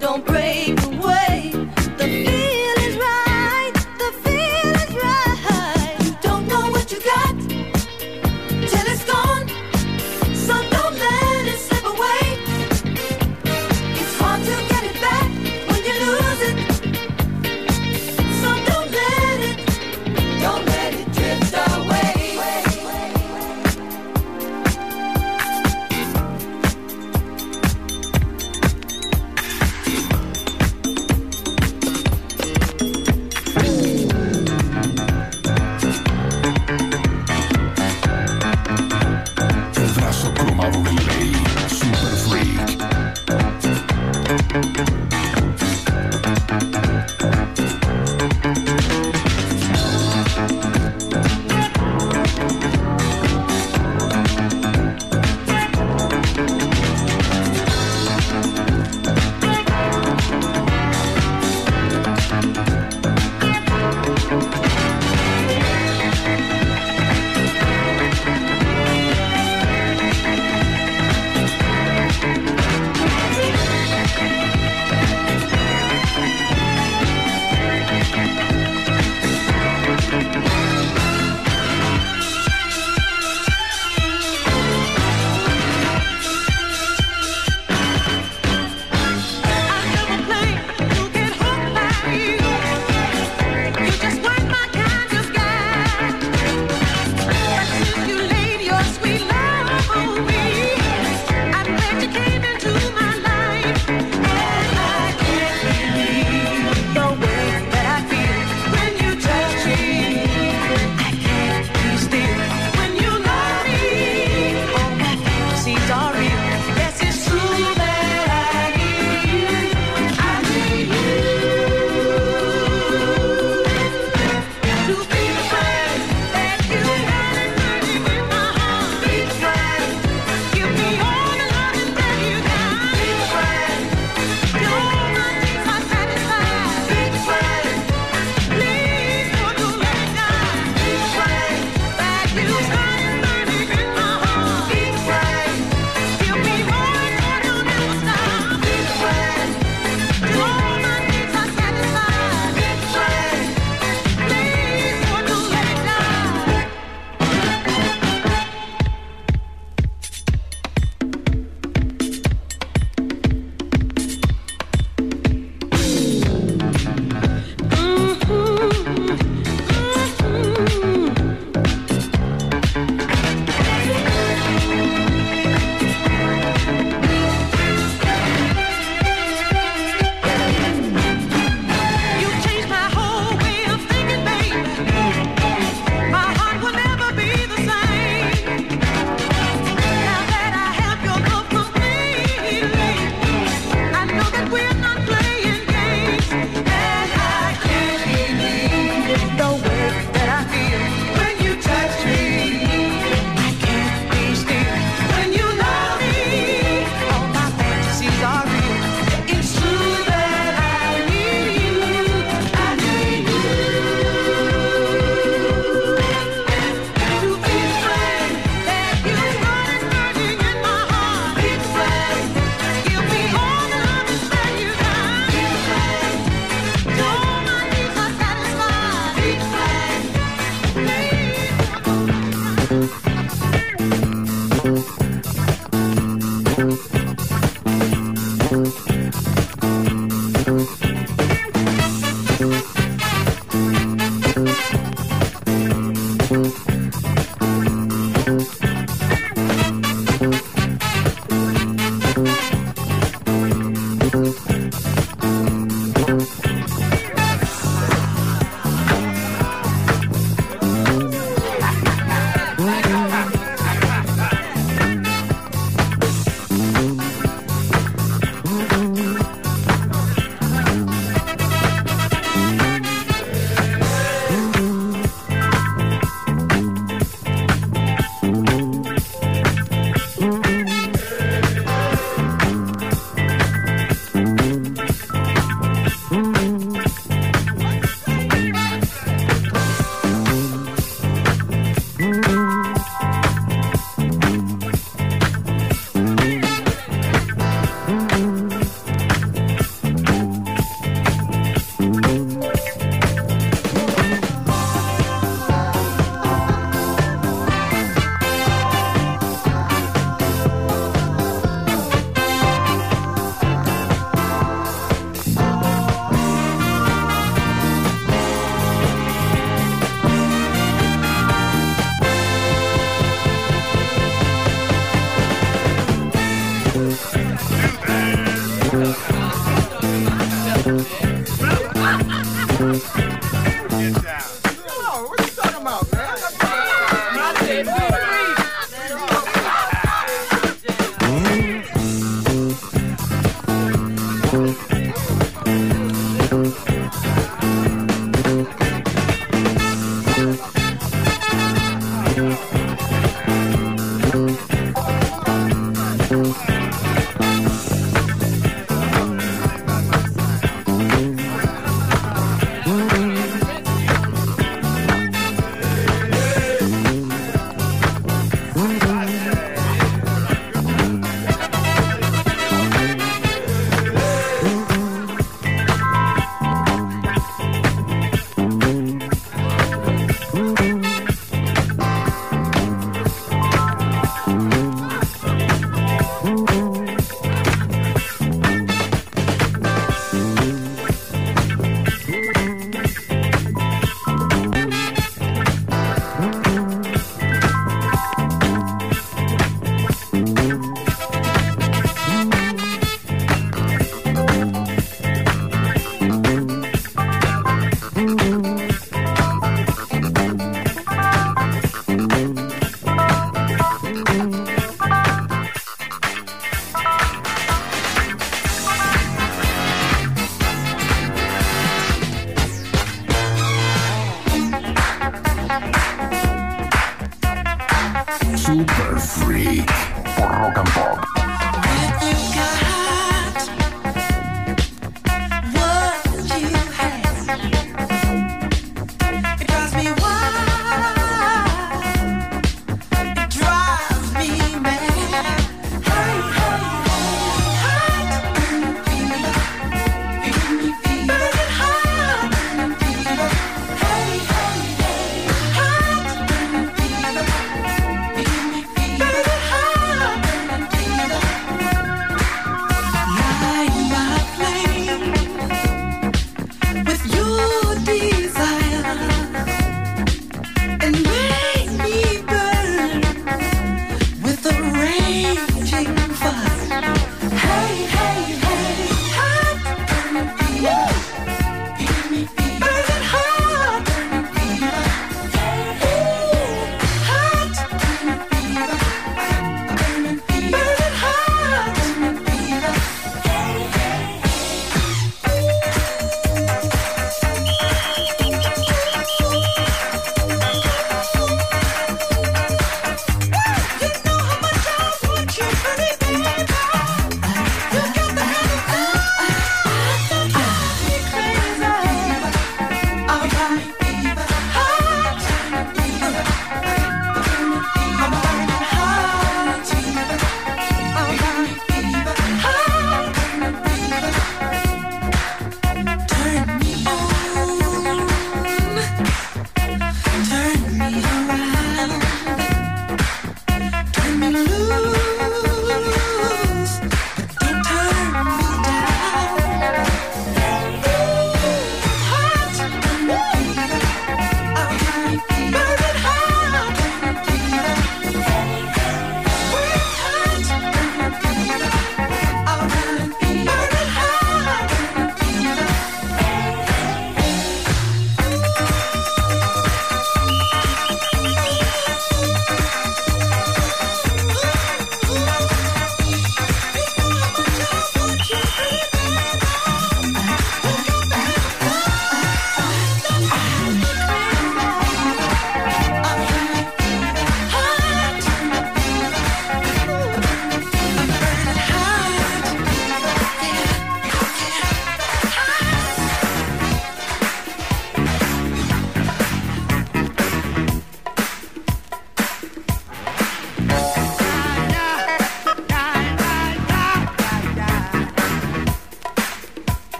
Don't 0.00 0.24
break 0.24 0.85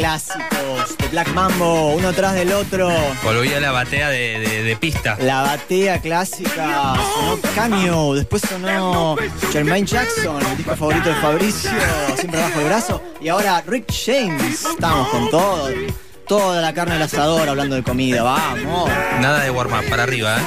clásicos 0.00 0.96
de 0.96 1.08
Black 1.08 1.28
Mambo, 1.34 1.92
uno 1.92 2.12
tras 2.14 2.32
del 2.34 2.52
otro. 2.52 2.88
Volvía 3.22 3.60
la 3.60 3.70
batea 3.70 4.08
de, 4.08 4.62
de, 4.64 4.76
pista. 4.76 5.18
La 5.20 5.42
batea 5.42 6.00
clásica. 6.00 6.94
Sonó 7.14 7.38
Caño, 7.54 8.14
después 8.14 8.42
sonó 8.48 9.16
Jermaine 9.52 9.86
Jackson, 9.86 10.40
el 10.40 10.56
disco 10.56 10.74
favorito 10.74 11.10
de 11.10 11.14
Fabricio, 11.16 11.70
siempre 12.16 12.40
bajo 12.40 12.60
el 12.60 12.66
brazo. 12.66 13.02
Y 13.20 13.28
ahora 13.28 13.62
Rick 13.66 13.92
James. 13.92 14.64
Estamos 14.64 15.08
con 15.08 15.28
todo. 15.28 15.68
Toda 16.26 16.62
la 16.62 16.72
carne 16.72 16.94
al 16.94 17.02
asador 17.02 17.48
hablando 17.48 17.76
de 17.76 17.82
comida, 17.82 18.22
vamos. 18.22 18.88
Nada 19.20 19.40
de 19.40 19.50
warm 19.50 19.72
up, 19.72 19.84
para 19.90 20.04
arriba, 20.04 20.38
¿eh? 20.38 20.40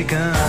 Begun. 0.00 0.39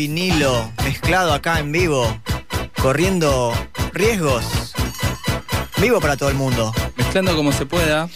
Vinilo 0.00 0.72
mezclado 0.82 1.34
acá 1.34 1.58
en 1.58 1.72
vivo, 1.72 2.18
corriendo 2.80 3.52
riesgos. 3.92 4.72
Vivo 5.76 6.00
para 6.00 6.16
todo 6.16 6.30
el 6.30 6.36
mundo. 6.36 6.72
Mezclando 6.96 7.36
como 7.36 7.52
se 7.52 7.66
pueda. 7.66 8.08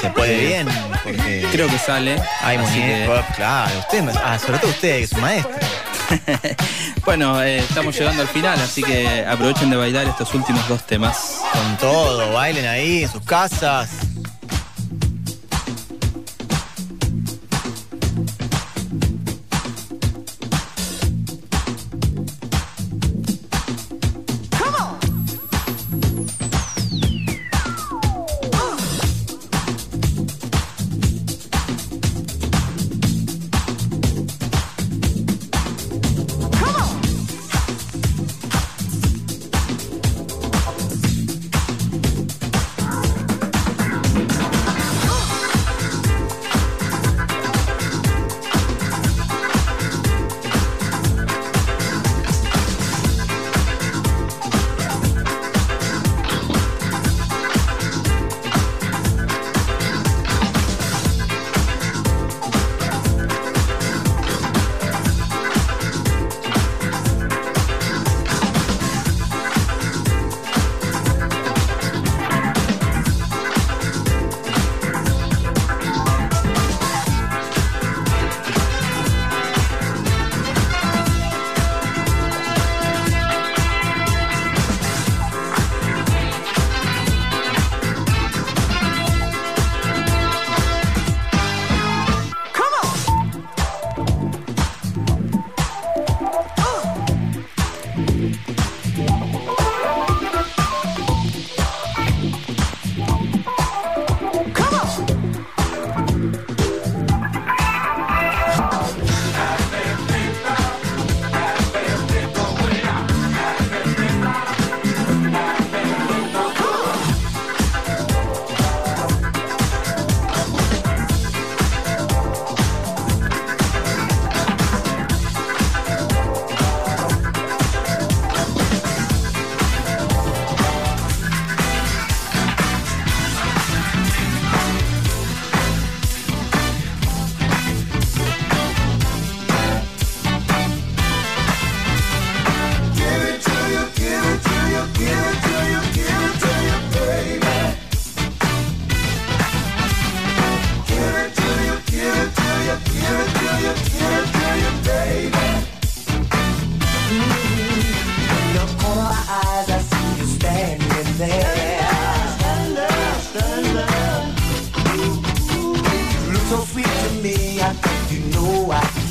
Se 0.00 0.10
puede 0.10 0.46
bien, 0.46 0.68
porque 1.02 1.44
Creo 1.50 1.66
que 1.68 1.78
sale. 1.78 2.22
hay 2.42 2.56
así 2.58 2.74
que- 2.74 2.80
muñecos, 3.08 3.24
claro. 3.34 3.76
Usted, 3.80 4.08
ah, 4.24 4.38
sobre 4.38 4.58
todo 4.60 4.70
usted, 4.70 4.98
que 4.98 5.02
es 5.02 5.12
un 5.12 5.20
maestro. 5.20 5.52
Bueno, 7.04 7.42
eh, 7.42 7.58
estamos 7.58 7.98
llegando 7.98 8.22
al 8.22 8.28
final, 8.28 8.60
así 8.60 8.80
que 8.80 9.26
aprovechen 9.26 9.68
de 9.70 9.76
bailar 9.76 10.06
estos 10.06 10.32
últimos 10.34 10.68
dos 10.68 10.86
temas. 10.86 11.40
Con 11.52 11.76
todo, 11.78 12.32
bailen 12.32 12.66
ahí 12.68 13.02
en 13.02 13.10
sus 13.10 13.22
casas. 13.22 13.88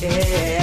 Yeah. 0.01 0.60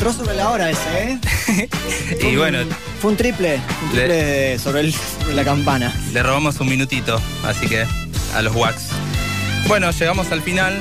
Entró 0.00 0.14
sobre 0.14 0.34
la 0.34 0.48
hora 0.48 0.70
ese, 0.70 1.18
¿eh? 1.50 1.68
Y 2.32 2.36
bueno, 2.36 2.60
Fue 3.02 3.10
un 3.10 3.18
triple, 3.18 3.60
un 3.82 3.94
Le- 3.96 4.04
triple 4.06 4.58
sobre, 4.58 4.80
el- 4.80 4.94
sobre 4.94 5.34
la 5.34 5.44
campana. 5.44 5.92
le 6.14 6.22
robamos 6.22 6.58
un 6.60 6.70
minutito, 6.70 7.20
así 7.44 7.66
que 7.68 7.84
a 8.34 8.40
los 8.40 8.54
wax. 8.56 8.84
Bueno, 9.68 9.90
llegamos 9.90 10.32
al 10.32 10.40
final, 10.40 10.72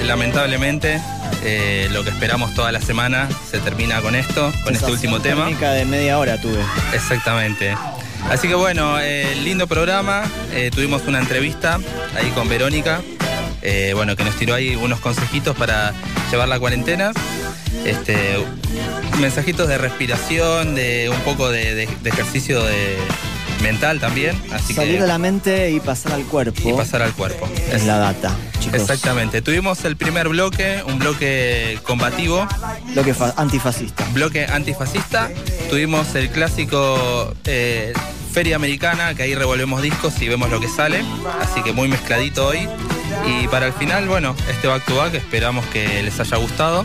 eh, 0.00 0.04
lamentablemente. 0.04 0.98
eh, 1.44 1.88
lo 1.92 2.02
que 2.02 2.08
esperamos 2.10 2.54
toda 2.54 2.72
la 2.72 2.80
semana 2.80 3.28
se 3.50 3.58
termina 3.58 4.00
con 4.00 4.14
esto, 4.14 4.50
con 4.64 4.74
este 4.74 4.90
último 4.90 5.20
tema. 5.20 5.50
de 5.50 5.84
media 5.84 6.18
hora 6.18 6.40
tuve. 6.40 6.60
Exactamente. 6.94 7.74
Así 8.30 8.48
que 8.48 8.54
bueno, 8.54 8.98
eh, 9.00 9.34
lindo 9.44 9.66
programa. 9.66 10.22
eh, 10.52 10.70
tuvimos 10.74 11.02
una 11.06 11.18
entrevista 11.18 11.78
ahí 12.16 12.30
con 12.30 12.48
Verónica, 12.48 13.02
eh, 13.60 13.92
bueno, 13.94 14.16
que 14.16 14.24
nos 14.24 14.34
tiró 14.36 14.54
ahí 14.54 14.76
unos 14.76 14.98
consejitos 15.00 15.54
para 15.56 15.92
llevar 16.30 16.48
la 16.48 16.58
cuarentena. 16.58 17.12
Este, 17.84 18.36
mensajitos 19.20 19.68
de 19.68 19.78
respiración, 19.78 20.74
de 20.74 21.08
un 21.10 21.20
poco 21.20 21.48
de, 21.50 21.74
de- 21.74 21.88
de 22.02 22.10
ejercicio 22.10 22.62
de 22.62 22.96
mental 23.62 24.00
también. 24.00 24.40
Así 24.52 24.74
Salir 24.74 24.96
que 24.96 25.02
de 25.02 25.08
la 25.08 25.18
mente 25.18 25.70
y 25.70 25.80
pasar 25.80 26.12
al 26.12 26.24
cuerpo. 26.24 26.68
y 26.68 26.72
pasar 26.72 27.02
al 27.02 27.12
cuerpo. 27.12 27.48
Es 27.72 27.84
la 27.84 27.98
data, 27.98 28.34
chicos. 28.60 28.80
Exactamente. 28.80 29.40
Tuvimos 29.42 29.84
el 29.84 29.96
primer 29.96 30.28
bloque, 30.28 30.82
un 30.86 30.98
bloque 30.98 31.78
combativo, 31.84 32.46
Bloque 32.94 33.14
fa- 33.14 33.34
antifascista. 33.36 34.04
bloque 34.12 34.46
antifascista. 34.46 35.30
Tuvimos 35.70 36.14
el 36.16 36.30
clásico 36.30 37.34
eh, 37.44 37.92
Feria 38.32 38.56
Americana, 38.56 39.14
que 39.14 39.22
ahí 39.24 39.34
revolvemos 39.34 39.80
discos 39.82 40.20
y 40.20 40.28
vemos 40.28 40.50
lo 40.50 40.58
que 40.60 40.68
sale. 40.68 41.02
Así 41.40 41.62
que 41.62 41.72
muy 41.72 41.88
mezcladito 41.88 42.46
hoy. 42.48 42.68
Y 43.26 43.46
para 43.48 43.66
el 43.66 43.72
final, 43.74 44.08
bueno, 44.08 44.34
este 44.50 44.66
back 44.68 44.84
to 44.86 44.96
back, 44.96 45.14
esperamos 45.14 45.64
que 45.66 46.02
les 46.02 46.18
haya 46.18 46.36
gustado. 46.38 46.82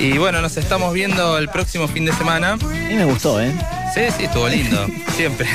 Y 0.00 0.16
bueno, 0.18 0.40
nos 0.40 0.56
estamos 0.56 0.94
viendo 0.94 1.36
el 1.36 1.48
próximo 1.48 1.86
fin 1.86 2.06
de 2.06 2.12
semana. 2.12 2.56
Mí 2.56 2.94
me 2.94 3.04
gustó, 3.04 3.40
¿eh? 3.40 3.52
Sí, 3.94 4.00
sí, 4.16 4.24
estuvo 4.24 4.48
lindo, 4.48 4.86
siempre. 5.16 5.46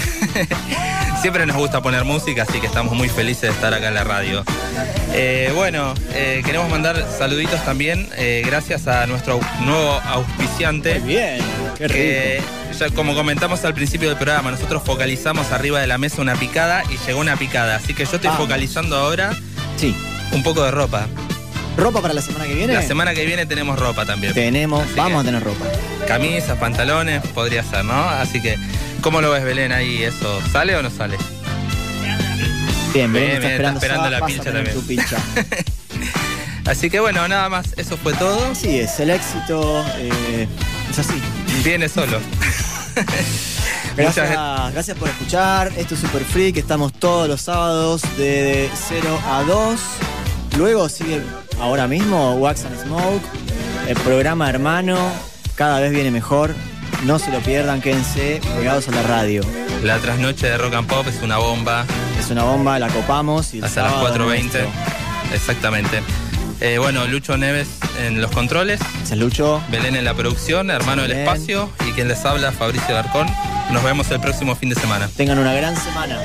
siempre 1.22 1.46
nos 1.48 1.58
gusta 1.58 1.82
poner 1.82 2.06
música, 2.06 2.44
así 2.44 2.60
que 2.60 2.68
estamos 2.68 2.94
muy 2.94 3.10
felices 3.10 3.42
de 3.42 3.50
estar 3.50 3.74
acá 3.74 3.88
en 3.88 3.96
la 3.96 4.04
radio. 4.04 4.44
Eh, 5.14 5.52
bueno, 5.56 5.96
eh, 6.14 6.44
queremos 6.46 6.70
mandar 6.70 7.08
saluditos 7.18 7.64
también, 7.66 8.08
eh, 8.18 8.44
gracias 8.46 8.88
a 8.88 9.08
nuestro 9.08 9.40
nuevo 9.62 10.00
auspiciante. 10.06 11.00
bien, 11.00 11.40
qué 11.78 11.88
que 11.88 12.42
ya 12.78 12.90
como 12.92 13.16
comentamos 13.16 13.64
al 13.66 13.74
principio 13.74 14.10
del 14.10 14.18
programa, 14.18 14.52
nosotros 14.52 14.84
focalizamos 14.86 15.52
arriba 15.52 15.80
de 15.80 15.88
la 15.88 15.98
mesa 15.98 16.22
una 16.22 16.36
picada 16.36 16.84
y 16.92 16.98
llegó 17.08 17.20
una 17.20 17.36
picada. 17.38 17.78
Así 17.78 17.96
que 17.96 18.06
yo 18.06 18.18
estoy 18.18 18.30
focalizando 18.38 18.96
ahora 18.96 19.32
Sí. 19.78 19.96
un 20.34 20.44
poco 20.44 20.64
de 20.64 20.70
ropa. 20.72 21.08
¿Ropa 21.78 22.02
para 22.02 22.14
la 22.14 22.22
semana 22.22 22.46
que 22.46 22.54
viene? 22.56 22.74
La 22.74 22.82
semana 22.82 23.14
que 23.14 23.26
viene 23.26 23.46
tenemos 23.46 23.78
ropa 23.78 24.06
también. 24.06 24.34
Tenemos, 24.34 24.84
Así 24.84 24.94
vamos 24.96 25.22
a 25.22 25.26
tener 25.26 25.44
ropa. 25.44 25.66
Camisas, 26.08 26.58
pantalones, 26.58 27.22
podría 27.28 27.64
ser, 27.64 27.84
¿no? 27.84 28.10
Así 28.10 28.42
que, 28.42 28.58
¿cómo 29.02 29.22
lo 29.22 29.32
ves, 29.32 29.44
Belén, 29.44 29.72
ahí? 29.72 30.04
¿Eso 30.04 30.42
sale 30.52 30.76
o 30.76 30.82
no 30.82 30.90
sale? 30.90 31.18
Bien, 32.94 33.12
Belén 33.12 33.42
Bien, 33.42 33.44
está 33.44 33.48
esperando, 33.52 33.80
está 33.80 33.88
esperando 33.88 34.10
la 34.10 34.26
pincha 34.26 34.52
también. 34.52 34.76
tu 34.76 34.86
pincha. 34.86 35.18
Así 36.66 36.90
que 36.90 37.00
bueno, 37.00 37.28
nada 37.28 37.48
más, 37.50 37.68
eso 37.78 37.96
fue 37.98 38.14
todo. 38.14 38.52
Así 38.52 38.80
es, 38.80 39.00
el 39.00 39.12
éxito 39.12 39.86
eh, 39.98 40.48
es 40.90 40.98
así. 40.98 41.22
Viene 41.64 41.88
solo. 41.88 42.20
Gracias, 43.96 44.30
gracias 44.74 44.98
por 44.98 45.08
escuchar. 45.08 45.72
Esto 45.78 45.94
es 45.96 46.02
Super 46.02 46.24
Freak. 46.26 46.58
Estamos 46.58 46.92
todos 46.92 47.30
los 47.30 47.40
sábados 47.40 48.02
de 48.18 48.70
0 48.90 49.22
a 49.26 49.44
2. 49.44 49.80
Luego 50.58 50.90
sigue 50.90 51.22
ahora 51.60 51.88
mismo 51.88 52.36
Wax 52.36 52.66
and 52.66 52.82
Smoke, 52.84 53.24
el 53.88 53.96
programa 53.98 54.50
hermano. 54.50 54.98
Cada 55.56 55.80
vez 55.80 55.92
viene 55.92 56.12
mejor. 56.12 56.54
No 57.04 57.20
se 57.20 57.32
lo 57.32 57.40
pierdan, 57.40 57.82
quédense 57.82 58.42
pegados 58.58 58.88
a 58.88 58.92
la 58.92 59.04
radio. 59.04 59.42
La 59.84 59.98
trasnoche 60.00 60.48
de 60.48 60.58
Rock 60.58 60.74
and 60.76 60.88
Pop 60.88 61.06
es 61.08 61.22
una 61.22 61.38
bomba. 61.38 61.86
Es 62.20 62.30
una 62.32 62.44
bomba, 62.44 62.80
la 62.80 62.88
copamos 62.88 63.54
y 63.54 63.62
Hasta 63.62 63.84
las 63.84 63.92
sábado 63.92 64.16
4.20. 64.16 64.26
nuestro. 64.26 64.62
Exactamente. 65.34 66.02
Eh, 66.62 66.78
bueno, 66.78 67.06
Lucho 67.06 67.38
Neves 67.38 67.68
en 68.02 68.22
los 68.22 68.32
controles. 68.32 68.80
Gracias, 68.80 69.20
Lucho. 69.20 69.62
Belén 69.70 69.96
en 69.96 70.06
la 70.06 70.14
producción, 70.14 70.72
hermano 70.72 71.02
del 71.04 71.12
espacio. 71.12 71.70
Y 71.88 71.92
quien 71.92 72.08
les 72.08 72.24
habla, 72.26 72.52
Fabricio 72.52 72.96
Darcón. 72.96 73.28
Nos 73.72 73.84
vemos 73.84 74.10
el 74.12 74.20
próximo 74.22 74.56
fin 74.56 74.70
de 74.70 74.76
semana. 74.76 75.10
Tengan 75.16 75.38
una 75.38 75.54
gran 75.54 75.76
semana. 75.76 76.20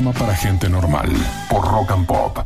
Para 0.00 0.34
gente 0.36 0.68
normal 0.68 1.08
por 1.48 1.64
Rock 1.64 1.92
and 1.92 2.06
Pop. 2.06 2.38